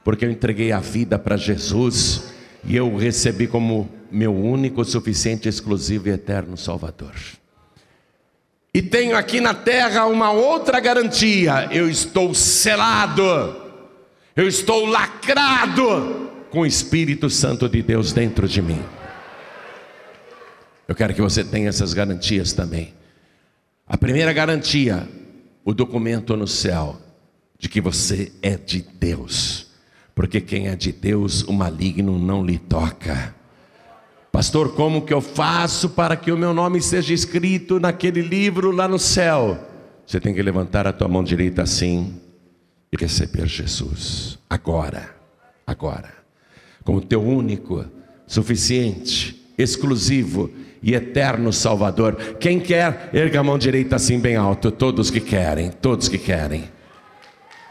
porque 0.05 0.25
eu 0.25 0.31
entreguei 0.31 0.71
a 0.71 0.79
vida 0.79 1.19
para 1.19 1.37
Jesus 1.37 2.33
e 2.63 2.77
eu 2.77 2.89
o 2.89 2.97
recebi 2.97 3.49
como 3.49 3.91
meu 4.13 4.33
único, 4.33 4.85
suficiente, 4.85 5.49
exclusivo 5.49 6.09
e 6.09 6.13
eterno 6.13 6.57
Salvador. 6.57 7.17
E 8.73 8.81
tenho 8.81 9.17
aqui 9.17 9.41
na 9.41 9.55
terra 9.55 10.07
uma 10.07 10.31
outra 10.31 10.79
garantia: 10.79 11.69
eu 11.73 11.91
estou 11.91 12.33
selado, 12.33 13.57
eu 14.37 14.47
estou 14.47 14.87
lacrado 14.87 16.31
com 16.51 16.61
o 16.61 16.67
Espírito 16.67 17.29
Santo 17.29 17.69
de 17.69 17.83
Deus 17.83 18.13
dentro 18.13 18.47
de 18.47 18.63
mim. 18.63 18.81
Eu 20.87 20.95
quero 20.95 21.13
que 21.13 21.21
você 21.21 21.43
tenha 21.43 21.69
essas 21.69 21.93
garantias 21.93 22.53
também. 22.53 22.95
A 23.87 23.99
primeira 23.99 24.32
garantia, 24.32 25.07
o 25.64 25.74
documento 25.74 26.37
no 26.37 26.49
céu, 26.49 26.99
de 27.59 27.68
que 27.68 27.80
você 27.80 28.32
é 28.41 28.57
de 28.57 28.82
Deus, 28.99 29.66
porque 30.14 30.41
quem 30.41 30.68
é 30.68 30.76
de 30.76 30.91
Deus, 30.91 31.43
o 31.43 31.53
maligno 31.53 32.18
não 32.18 32.45
lhe 32.45 32.59
toca. 32.59 33.35
Pastor, 34.32 34.74
como 34.74 35.03
que 35.05 35.12
eu 35.12 35.20
faço 35.20 35.91
para 35.91 36.16
que 36.16 36.32
o 36.32 36.37
meu 36.37 36.55
nome 36.55 36.80
seja 36.80 37.12
escrito 37.12 37.78
naquele 37.78 38.22
livro 38.22 38.70
lá 38.70 38.89
no 38.89 38.99
céu? 38.99 39.59
Você 40.07 40.18
tem 40.18 40.35
que 40.35 40.43
levantar 40.43 40.87
a 40.87 40.93
tua 40.93 41.07
mão 41.07 41.22
direita 41.22 41.62
assim 41.62 42.20
e 42.91 42.97
receber 42.97 43.47
Jesus 43.47 44.39
agora, 44.49 45.14
agora, 45.66 46.12
como 46.85 47.01
teu 47.01 47.22
único, 47.22 47.85
suficiente, 48.26 49.41
exclusivo 49.59 50.51
e 50.85 50.95
eterno 50.95 51.51
Salvador. 51.51 52.37
Quem 52.39 52.61
quer, 52.61 53.09
erga 53.14 53.41
a 53.41 53.43
mão 53.43 53.57
direita 53.57 53.97
assim 53.97 54.20
bem 54.20 54.37
alto. 54.37 54.70
Todos 54.70 55.11
que 55.11 55.18
querem, 55.18 55.70
todos 55.70 56.11
que 56.11 56.18
querem. 56.18 56.70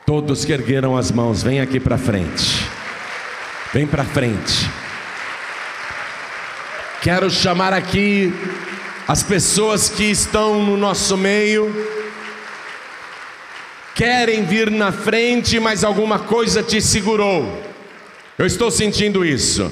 Todos 0.04 0.44
que 0.44 0.52
ergueram 0.52 0.98
as 0.98 1.12
mãos, 1.12 1.44
vem 1.44 1.62
aqui 1.62 1.80
para 1.80 1.96
frente. 1.96 2.68
Vem 3.72 3.86
para 3.86 4.04
frente. 4.04 4.68
Quero 7.04 7.30
chamar 7.30 7.72
aqui 7.72 8.34
as 9.08 9.22
pessoas 9.22 9.90
que 9.90 10.06
estão 10.06 10.64
no 10.64 10.76
nosso 10.76 11.16
meio, 11.16 11.72
querem 13.94 14.44
vir 14.44 14.72
na 14.72 14.92
frente, 14.92 15.60
mas 15.60 15.84
alguma 15.84 16.18
coisa 16.18 16.64
te 16.64 16.82
segurou. 16.82 17.62
Eu 18.40 18.48
estou 18.48 18.72
sentindo 18.72 19.24
isso. 19.24 19.72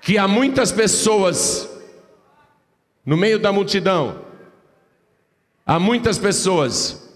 Que 0.00 0.18
há 0.18 0.28
muitas 0.28 0.70
pessoas 0.70 1.73
no 3.04 3.16
meio 3.16 3.38
da 3.38 3.52
multidão, 3.52 4.24
há 5.64 5.78
muitas 5.78 6.18
pessoas 6.18 7.12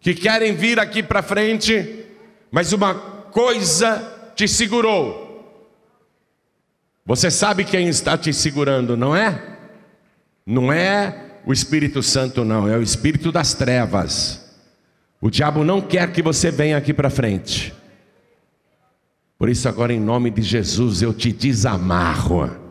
que 0.00 0.14
querem 0.14 0.54
vir 0.54 0.78
aqui 0.78 1.02
para 1.02 1.22
frente, 1.22 2.04
mas 2.50 2.72
uma 2.72 2.94
coisa 2.94 4.32
te 4.34 4.48
segurou. 4.48 5.28
Você 7.04 7.30
sabe 7.30 7.64
quem 7.64 7.88
está 7.88 8.16
te 8.16 8.32
segurando, 8.32 8.96
não 8.96 9.16
é? 9.16 9.58
Não 10.46 10.72
é 10.72 11.40
o 11.44 11.52
Espírito 11.52 12.02
Santo, 12.02 12.44
não, 12.44 12.68
é 12.68 12.76
o 12.76 12.82
Espírito 12.82 13.32
das 13.32 13.54
trevas. 13.54 14.50
O 15.20 15.30
diabo 15.30 15.64
não 15.64 15.80
quer 15.80 16.12
que 16.12 16.22
você 16.22 16.50
venha 16.50 16.76
aqui 16.76 16.94
para 16.94 17.10
frente. 17.10 17.74
Por 19.38 19.48
isso, 19.48 19.68
agora, 19.68 19.92
em 19.92 20.00
nome 20.00 20.30
de 20.30 20.42
Jesus, 20.42 21.02
eu 21.02 21.12
te 21.12 21.32
desamarro. 21.32 22.69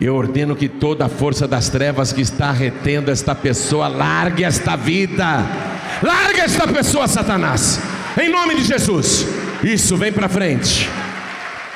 Eu 0.00 0.16
ordeno 0.16 0.56
que 0.56 0.68
toda 0.68 1.06
a 1.06 1.08
força 1.08 1.46
das 1.46 1.68
trevas 1.68 2.12
que 2.12 2.20
está 2.20 2.50
retendo 2.50 3.10
esta 3.10 3.34
pessoa, 3.34 3.88
largue 3.88 4.42
esta 4.42 4.74
vida, 4.74 5.44
largue 6.02 6.40
esta 6.40 6.66
pessoa, 6.66 7.06
Satanás, 7.06 7.80
em 8.20 8.28
nome 8.28 8.56
de 8.56 8.64
Jesus. 8.64 9.26
Isso, 9.62 9.96
vem 9.96 10.12
para 10.12 10.28
frente. 10.28 10.88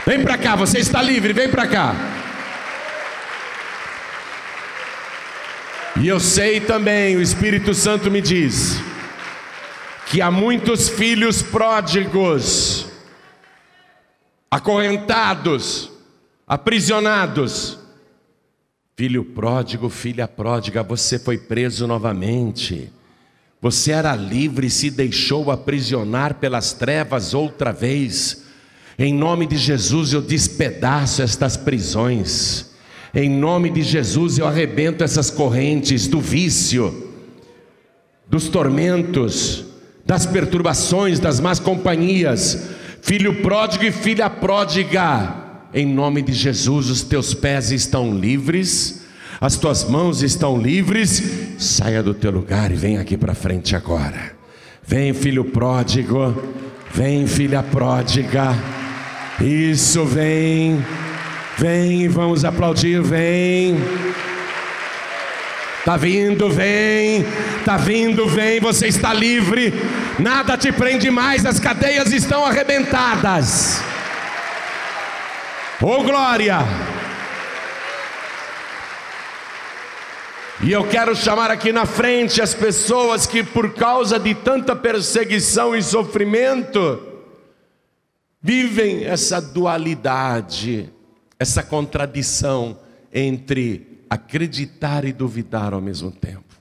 Vem 0.07 0.23
para 0.23 0.39
cá, 0.39 0.57
você 0.57 0.79
está 0.79 1.03
livre, 1.03 1.33
vem 1.33 1.49
para 1.49 1.67
cá. 1.67 1.95
E 6.01 6.09
eu 6.09 6.21
sei 6.21 6.61
também, 6.61 7.17
o 7.17 7.23
Espírito 7.23 7.73
Santo 7.73 8.11
me 8.11 8.21
diz, 8.21 8.81
que 10.07 10.21
há 10.21 10.31
muitos 10.31 10.89
filhos 10.89 11.43
pródigos, 11.43 12.87
acorrentados, 14.51 15.91
aprisionados. 16.47 17.86
Filho 18.97 19.23
pródigo, 19.23 19.91
filha 19.91 20.27
pródiga, 20.27 20.83
você 20.83 21.19
foi 21.19 21.37
preso 21.37 21.87
novamente. 21.87 22.91
Você 23.61 23.91
era 23.93 24.17
livre 24.17 24.69
e 24.69 24.71
se 24.71 24.91
deixou 24.91 25.51
aprisionar 25.51 26.37
pelas 26.37 26.73
trevas 26.73 27.35
outra 27.35 27.73
vez. 27.73 28.45
Em 28.99 29.13
nome 29.13 29.47
de 29.47 29.59
Jesus 29.59 30.15
eu 30.15 30.23
despedaço 30.23 31.21
estas 31.21 31.59
prisões. 31.59 32.71
Em 33.15 33.29
nome 33.29 33.69
de 33.69 33.83
Jesus 33.83 34.39
eu 34.39 34.47
arrebento 34.47 35.05
essas 35.05 35.31
correntes 35.31 36.07
do 36.07 36.19
vício, 36.19 37.13
dos 38.27 38.49
tormentos, 38.49 39.63
das 40.07 40.25
perturbações, 40.25 41.21
das 41.21 41.39
más 41.39 41.61
companhias. 41.61 42.71
Filho 43.03 43.43
pródigo 43.43 43.85
e 43.85 43.93
filha 43.93 44.31
pródiga, 44.31 45.46
em 45.77 45.85
nome 45.85 46.23
de 46.23 46.33
Jesus, 46.33 46.89
os 46.89 47.03
teus 47.03 47.35
pés 47.35 47.71
estão 47.71 48.19
livres, 48.19 49.03
as 49.39 49.57
tuas 49.57 49.85
mãos 49.85 50.23
estão 50.23 50.57
livres. 50.57 51.23
Saia 51.59 52.03
do 52.03 52.15
teu 52.15 52.31
lugar 52.31 52.73
e 52.73 52.75
vem 52.75 52.97
aqui 52.97 53.15
para 53.15 53.35
frente 53.35 53.77
agora. 53.77 54.33
Vem, 54.83 55.13
filho 55.13 55.45
pródigo, 55.45 56.35
vem, 56.95 57.27
filha 57.27 57.63
pródiga. 57.63 58.55
Isso, 59.39 60.07
vem, 60.07 60.83
vem, 61.59 62.09
vamos 62.09 62.43
aplaudir, 62.43 63.03
vem. 63.03 63.77
Tá 65.85 65.99
vindo, 65.99 66.49
vem, 66.49 67.23
tá 67.67 67.77
vindo, 67.77 68.27
vem, 68.27 68.61
você 68.61 68.87
está 68.87 69.13
livre, 69.13 69.75
nada 70.19 70.57
te 70.57 70.73
prende 70.73 71.11
mais, 71.11 71.45
as 71.45 71.61
cadeias 71.61 72.13
estão 72.13 72.47
arrebentadas. 72.47 73.85
Oh 75.83 76.03
glória! 76.03 76.61
E 80.65 80.73
eu 80.73 80.89
quero 80.89 81.15
chamar 81.15 81.51
aqui 81.51 81.71
na 81.71 81.85
frente 81.85 82.41
as 82.41 82.55
pessoas 82.55 83.27
que, 83.27 83.45
por 83.45 83.75
causa 83.75 84.19
de 84.19 84.35
tanta 84.35 84.75
perseguição 84.75 85.77
e 85.77 85.83
sofrimento, 85.83 87.03
vivem 88.41 89.05
essa 89.05 89.39
dualidade, 89.39 90.91
essa 91.39 91.63
contradição 91.63 92.79
entre 93.13 94.03
acreditar 94.09 95.05
e 95.05 95.13
duvidar 95.13 95.75
ao 95.75 95.81
mesmo 95.83 96.11
tempo. 96.11 96.57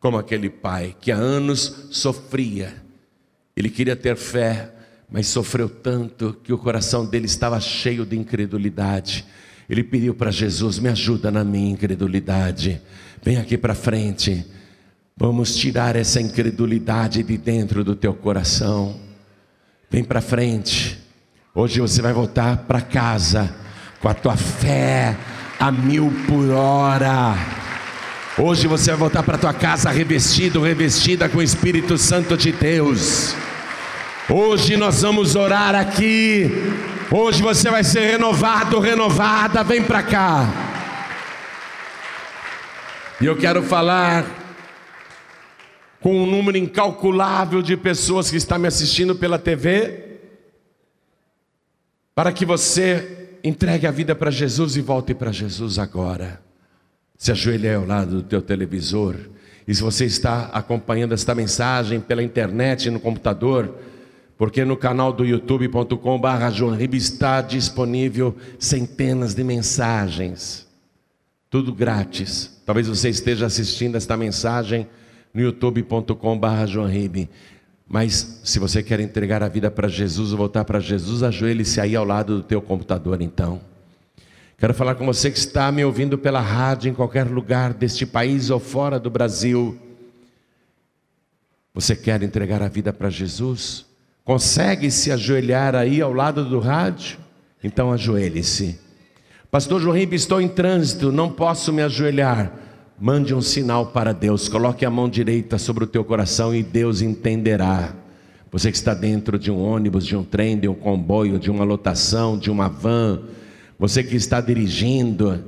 Como 0.00 0.18
aquele 0.18 0.50
pai 0.50 0.96
que 1.00 1.12
há 1.12 1.16
anos 1.16 1.86
sofria, 1.92 2.82
ele 3.56 3.70
queria 3.70 3.94
ter 3.94 4.16
fé, 4.16 4.72
mas 5.10 5.26
sofreu 5.28 5.68
tanto 5.68 6.36
que 6.42 6.52
o 6.52 6.58
coração 6.58 7.06
dele 7.06 7.26
estava 7.26 7.60
cheio 7.60 8.04
de 8.04 8.16
incredulidade. 8.16 9.24
Ele 9.68 9.82
pediu 9.82 10.14
para 10.14 10.30
Jesus: 10.30 10.78
Me 10.78 10.88
ajuda 10.88 11.30
na 11.30 11.44
minha 11.44 11.70
incredulidade, 11.70 12.80
vem 13.22 13.36
aqui 13.36 13.56
para 13.56 13.74
frente, 13.74 14.44
vamos 15.16 15.56
tirar 15.56 15.96
essa 15.96 16.20
incredulidade 16.20 17.22
de 17.22 17.36
dentro 17.36 17.82
do 17.84 17.94
teu 17.94 18.14
coração. 18.14 19.00
Vem 19.90 20.02
para 20.02 20.20
frente. 20.20 20.98
Hoje 21.54 21.80
você 21.80 22.02
vai 22.02 22.12
voltar 22.12 22.58
para 22.58 22.82
casa 22.82 23.54
com 24.00 24.08
a 24.08 24.14
tua 24.14 24.36
fé 24.36 25.16
a 25.58 25.72
mil 25.72 26.12
por 26.28 26.50
hora. 26.50 27.34
Hoje 28.38 28.68
você 28.68 28.90
vai 28.90 28.98
voltar 28.98 29.22
para 29.22 29.38
tua 29.38 29.54
casa 29.54 29.90
revestido, 29.90 30.60
revestida 30.60 31.28
com 31.28 31.38
o 31.38 31.42
Espírito 31.42 31.96
Santo 31.96 32.36
de 32.36 32.52
Deus. 32.52 33.34
Hoje 34.28 34.76
nós 34.76 35.02
vamos 35.02 35.36
orar 35.36 35.76
aqui. 35.76 36.50
Hoje 37.12 37.40
você 37.40 37.70
vai 37.70 37.84
ser 37.84 38.10
renovado, 38.10 38.80
renovada. 38.80 39.62
Vem 39.62 39.84
para 39.84 40.02
cá. 40.02 40.48
E 43.20 43.26
eu 43.26 43.36
quero 43.36 43.62
falar 43.62 44.26
com 46.00 46.24
um 46.24 46.26
número 46.26 46.58
incalculável 46.58 47.62
de 47.62 47.76
pessoas 47.76 48.28
que 48.28 48.36
está 48.36 48.58
me 48.58 48.66
assistindo 48.66 49.14
pela 49.14 49.38
TV 49.38 50.18
para 52.12 52.32
que 52.32 52.44
você 52.44 53.28
entregue 53.44 53.86
a 53.86 53.92
vida 53.92 54.12
para 54.12 54.32
Jesus 54.32 54.76
e 54.76 54.80
volte 54.80 55.14
para 55.14 55.30
Jesus 55.30 55.78
agora. 55.78 56.42
Se 57.16 57.30
ajoelhe 57.30 57.72
ao 57.72 57.86
lado 57.86 58.16
do 58.16 58.22
teu 58.24 58.42
televisor. 58.42 59.14
E 59.68 59.72
se 59.72 59.82
você 59.82 60.04
está 60.04 60.46
acompanhando 60.52 61.14
esta 61.14 61.32
mensagem 61.32 62.00
pela 62.00 62.24
internet, 62.24 62.90
no 62.90 62.98
computador, 62.98 63.72
porque 64.36 64.64
no 64.64 64.76
canal 64.76 65.12
do 65.12 65.24
youtube.com/barra 65.24 66.52
está 66.92 67.40
disponível 67.40 68.36
centenas 68.58 69.34
de 69.34 69.42
mensagens, 69.42 70.66
tudo 71.48 71.72
grátis. 71.72 72.60
Talvez 72.66 72.88
você 72.88 73.08
esteja 73.08 73.46
assistindo 73.46 73.96
esta 73.96 74.16
mensagem 74.16 74.86
no 75.32 75.40
youtube.com.br 75.40 76.66
joanribe. 76.66 77.30
Mas 77.88 78.40
se 78.42 78.58
você 78.58 78.82
quer 78.82 78.98
entregar 78.98 79.42
a 79.42 79.48
vida 79.48 79.70
para 79.70 79.86
Jesus 79.86 80.32
voltar 80.32 80.64
para 80.64 80.80
Jesus, 80.80 81.22
ajoelhe-se 81.22 81.80
aí 81.80 81.94
ao 81.94 82.04
lado 82.04 82.38
do 82.38 82.42
teu 82.42 82.60
computador 82.60 83.22
então. 83.22 83.60
Quero 84.58 84.74
falar 84.74 84.94
com 84.94 85.06
você 85.06 85.30
que 85.30 85.38
está 85.38 85.70
me 85.70 85.84
ouvindo 85.84 86.18
pela 86.18 86.40
rádio 86.40 86.90
em 86.90 86.94
qualquer 86.94 87.26
lugar 87.26 87.74
deste 87.74 88.04
país 88.04 88.50
ou 88.50 88.58
fora 88.58 88.98
do 88.98 89.10
Brasil. 89.10 89.78
Você 91.74 91.94
quer 91.94 92.22
entregar 92.22 92.62
a 92.62 92.68
vida 92.68 92.92
para 92.92 93.10
Jesus? 93.10 93.84
Consegue 94.26 94.90
se 94.90 95.12
ajoelhar 95.12 95.76
aí 95.76 96.02
ao 96.02 96.12
lado 96.12 96.44
do 96.44 96.58
rádio? 96.58 97.16
Então 97.62 97.92
ajoelhe-se. 97.92 98.76
Pastor 99.52 99.80
João 99.80 99.94
Ribe, 99.94 100.16
estou 100.16 100.40
em 100.40 100.48
trânsito, 100.48 101.12
não 101.12 101.30
posso 101.30 101.72
me 101.72 101.80
ajoelhar. 101.80 102.52
Mande 102.98 103.32
um 103.32 103.40
sinal 103.40 103.86
para 103.86 104.12
Deus, 104.12 104.48
coloque 104.48 104.84
a 104.84 104.90
mão 104.90 105.08
direita 105.08 105.58
sobre 105.58 105.84
o 105.84 105.86
teu 105.86 106.04
coração 106.04 106.52
e 106.52 106.64
Deus 106.64 107.02
entenderá. 107.02 107.94
Você 108.50 108.72
que 108.72 108.76
está 108.76 108.94
dentro 108.94 109.38
de 109.38 109.48
um 109.48 109.62
ônibus, 109.62 110.04
de 110.04 110.16
um 110.16 110.24
trem, 110.24 110.58
de 110.58 110.66
um 110.66 110.74
comboio, 110.74 111.38
de 111.38 111.48
uma 111.48 111.62
lotação, 111.62 112.36
de 112.36 112.50
uma 112.50 112.68
van, 112.68 113.22
você 113.78 114.02
que 114.02 114.16
está 114.16 114.40
dirigindo, 114.40 115.44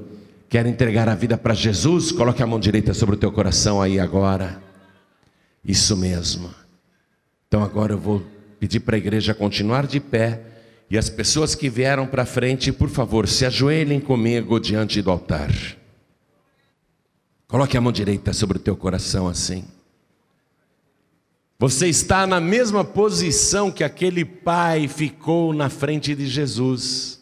quer 0.49 0.65
entregar 0.67 1.09
a 1.09 1.17
vida 1.17 1.37
para 1.37 1.53
Jesus, 1.53 2.13
coloque 2.13 2.45
a 2.45 2.47
mão 2.47 2.61
direita 2.61 2.95
sobre 2.95 3.17
o 3.17 3.19
teu 3.19 3.33
coração 3.33 3.83
aí 3.83 3.99
agora. 3.99 4.63
Isso 5.65 5.97
mesmo. 5.97 6.49
Então 7.49 7.65
agora 7.65 7.95
eu 7.95 7.99
vou 7.99 8.38
pedir 8.59 8.81
para 8.81 8.97
a 8.97 8.99
igreja 8.99 9.35
continuar 9.35 9.87
de 9.87 10.01
pé 10.01 10.43
e 10.91 10.97
as 10.97 11.11
pessoas 11.11 11.55
que 11.55 11.69
vieram 11.69 12.07
para 12.07 12.25
frente, 12.25 12.73
por 12.73 12.89
favor, 12.89 13.29
se 13.29 13.45
ajoelhem 13.45 14.01
comigo 14.01 14.59
diante 14.59 15.03
do 15.03 15.11
altar. 15.11 15.51
Coloque 17.47 17.77
a 17.77 17.81
mão 17.81 17.93
direita 17.93 18.33
sobre 18.33 18.59
o 18.59 18.61
teu 18.61 18.77
coração 18.77 19.29
assim. 19.29 19.65
Você 21.59 21.89
está 21.89 22.27
na 22.27 22.41
mesma 22.41 22.85
posição 22.85 23.71
que 23.71 23.83
aquele 23.83 24.25
pai 24.25 24.87
ficou 24.87 25.53
na 25.53 25.69
frente 25.69 26.15
de 26.15 26.27
Jesus. 26.27 27.21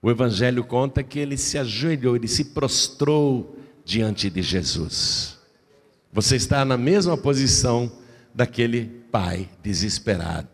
O 0.00 0.10
Evangelho 0.10 0.62
conta 0.62 1.02
que 1.02 1.18
ele 1.18 1.36
se 1.36 1.58
ajoelhou, 1.58 2.14
ele 2.14 2.28
se 2.28 2.44
prostrou 2.44 3.58
diante 3.84 4.30
de 4.30 4.42
Jesus. 4.42 5.38
Você 6.12 6.36
está 6.36 6.64
na 6.64 6.76
mesma 6.76 7.16
posição 7.16 7.90
daquele 8.34 8.95
pai 9.10 9.48
desesperado. 9.62 10.48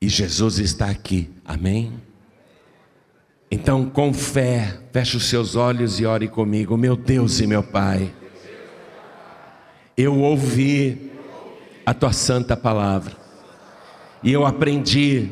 E 0.00 0.08
Jesus 0.08 0.58
está 0.58 0.86
aqui, 0.86 1.28
amém? 1.44 2.00
Então, 3.50 3.88
com 3.88 4.12
fé, 4.12 4.78
feche 4.92 5.16
os 5.16 5.24
seus 5.24 5.56
olhos 5.56 5.98
e 5.98 6.04
ore 6.06 6.28
comigo, 6.28 6.76
meu 6.76 6.94
Deus 6.94 7.40
e 7.40 7.46
meu 7.46 7.62
Pai. 7.62 8.12
Eu 9.96 10.18
ouvi 10.20 11.10
a 11.84 11.94
tua 11.94 12.12
santa 12.12 12.56
palavra 12.56 13.16
e 14.22 14.30
eu 14.30 14.44
aprendi 14.44 15.30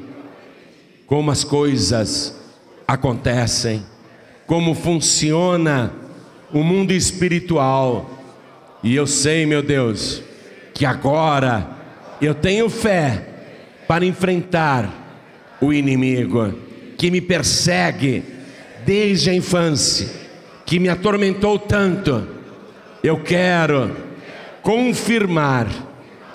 como 1.06 1.30
as 1.30 1.44
coisas 1.44 2.34
acontecem, 2.88 3.84
como 4.46 4.74
funciona 4.74 5.92
o 6.52 6.64
mundo 6.64 6.92
espiritual. 6.92 8.10
E 8.82 8.94
eu 8.94 9.06
sei, 9.06 9.44
meu 9.44 9.62
Deus, 9.62 10.22
que 10.76 10.84
agora 10.84 11.66
eu 12.20 12.34
tenho 12.34 12.68
fé 12.68 13.26
para 13.88 14.04
enfrentar 14.04 15.56
o 15.58 15.72
inimigo 15.72 16.52
que 16.98 17.10
me 17.10 17.18
persegue 17.18 18.22
desde 18.84 19.30
a 19.30 19.34
infância, 19.34 20.06
que 20.66 20.78
me 20.78 20.90
atormentou 20.90 21.58
tanto. 21.58 22.28
Eu 23.02 23.22
quero 23.22 23.96
confirmar, 24.60 25.66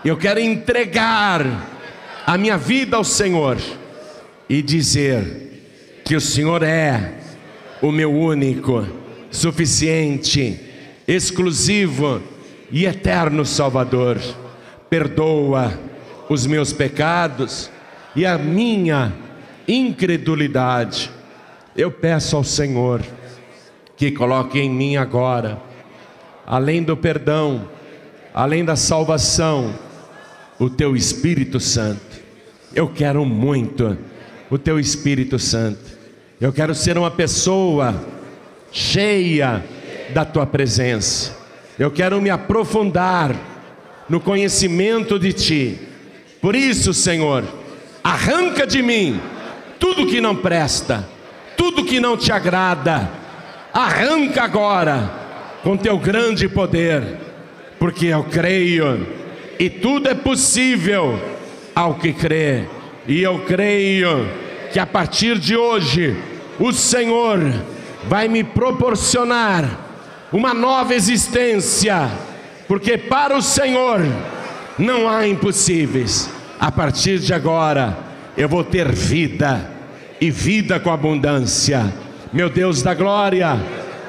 eu 0.03 0.17
quero 0.17 0.39
entregar 0.39 1.45
a 2.25 2.35
minha 2.35 2.57
vida 2.57 2.97
ao 2.97 3.03
Senhor 3.03 3.59
e 4.49 4.59
dizer 4.63 6.01
que 6.03 6.15
o 6.15 6.21
Senhor 6.21 6.63
é 6.63 7.13
o 7.79 7.91
meu 7.91 8.11
único, 8.11 8.87
suficiente, 9.29 10.59
exclusivo 11.07 12.30
e 12.72 12.86
eterno 12.86 13.45
Salvador. 13.45 14.17
Perdoa 14.89 15.78
os 16.30 16.45
meus 16.45 16.72
pecados 16.72 17.69
e 18.15 18.26
a 18.26 18.38
minha 18.38 19.13
incredulidade. 19.67 21.11
Eu 21.76 21.91
peço 21.91 22.36
ao 22.36 22.43
Senhor 22.43 23.01
que 23.95 24.11
coloque 24.11 24.59
em 24.59 24.69
mim 24.69 24.97
agora, 24.97 25.61
além 26.45 26.82
do 26.82 26.97
perdão, 26.97 27.67
além 28.34 28.65
da 28.65 28.76
salvação, 28.76 29.74
o 30.59 30.69
teu 30.69 30.95
Espírito 30.95 31.59
Santo. 31.59 32.22
Eu 32.74 32.88
quero 32.88 33.26
muito 33.26 33.97
o 34.49 34.57
teu 34.57 34.80
Espírito 34.80 35.38
Santo. 35.38 35.97
Eu 36.39 36.51
quero 36.51 36.74
ser 36.74 36.97
uma 36.97 37.11
pessoa 37.11 37.95
cheia 38.72 39.63
da 40.13 40.26
tua 40.26 40.45
presença. 40.45 41.40
Eu 41.82 41.89
quero 41.89 42.21
me 42.21 42.29
aprofundar 42.29 43.36
no 44.07 44.19
conhecimento 44.19 45.17
de 45.17 45.34
ti. 45.34 45.79
Por 46.39 46.55
isso, 46.55 46.93
Senhor, 46.93 47.43
arranca 48.03 48.67
de 48.67 48.84
mim 48.84 49.19
tudo 49.79 50.05
que 50.05 50.21
não 50.21 50.36
presta, 50.36 51.09
tudo 51.57 51.84
que 51.84 51.99
não 51.99 52.15
te 52.15 52.32
agrada. 52.32 53.09
Arranca 53.73 54.43
agora 54.43 55.11
com 55.63 55.75
teu 55.75 55.97
grande 55.97 56.47
poder, 56.47 57.17
porque 57.79 58.05
eu 58.05 58.25
creio 58.25 59.07
e 59.59 59.67
tudo 59.67 60.07
é 60.07 60.13
possível 60.13 61.19
ao 61.73 61.95
que 61.95 62.13
crê. 62.13 62.65
E 63.07 63.23
eu 63.23 63.39
creio 63.47 64.29
que 64.71 64.77
a 64.77 64.86
partir 64.86 65.39
de 65.39 65.57
hoje 65.57 66.15
o 66.59 66.71
Senhor 66.71 67.39
vai 68.07 68.27
me 68.27 68.43
proporcionar 68.43 69.90
uma 70.32 70.53
nova 70.53 70.95
existência, 70.95 72.09
porque 72.67 72.97
para 72.97 73.36
o 73.36 73.41
Senhor 73.41 73.99
não 74.79 75.09
há 75.09 75.27
impossíveis. 75.27 76.29
A 76.59 76.71
partir 76.71 77.19
de 77.19 77.34
agora 77.34 77.97
eu 78.38 78.47
vou 78.47 78.63
ter 78.63 78.89
vida 78.91 79.69
e 80.21 80.32
vida 80.32 80.79
com 80.79 80.89
abundância. 80.89 81.91
Meu 82.32 82.49
Deus 82.49 82.82
da 82.82 82.93
glória, 82.93 83.59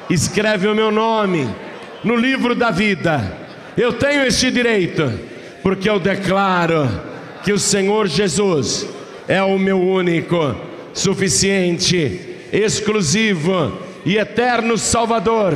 escreve 0.09 0.67
o 0.67 0.75
meu 0.75 0.91
nome 0.91 1.49
no 2.03 2.15
livro 2.15 2.55
da 2.55 2.71
vida. 2.71 3.37
Eu 3.75 3.91
tenho 3.91 4.23
este 4.23 4.49
direito, 4.49 5.11
porque 5.61 5.89
eu 5.89 5.99
declaro 5.99 6.89
que 7.43 7.51
o 7.51 7.59
Senhor 7.59 8.07
Jesus 8.07 8.87
é 9.27 9.43
o 9.43 9.57
meu 9.59 9.81
único, 9.81 10.55
suficiente, 10.93 12.21
exclusivo 12.53 13.77
e 14.05 14.17
eterno 14.17 14.77
Salvador 14.77 15.55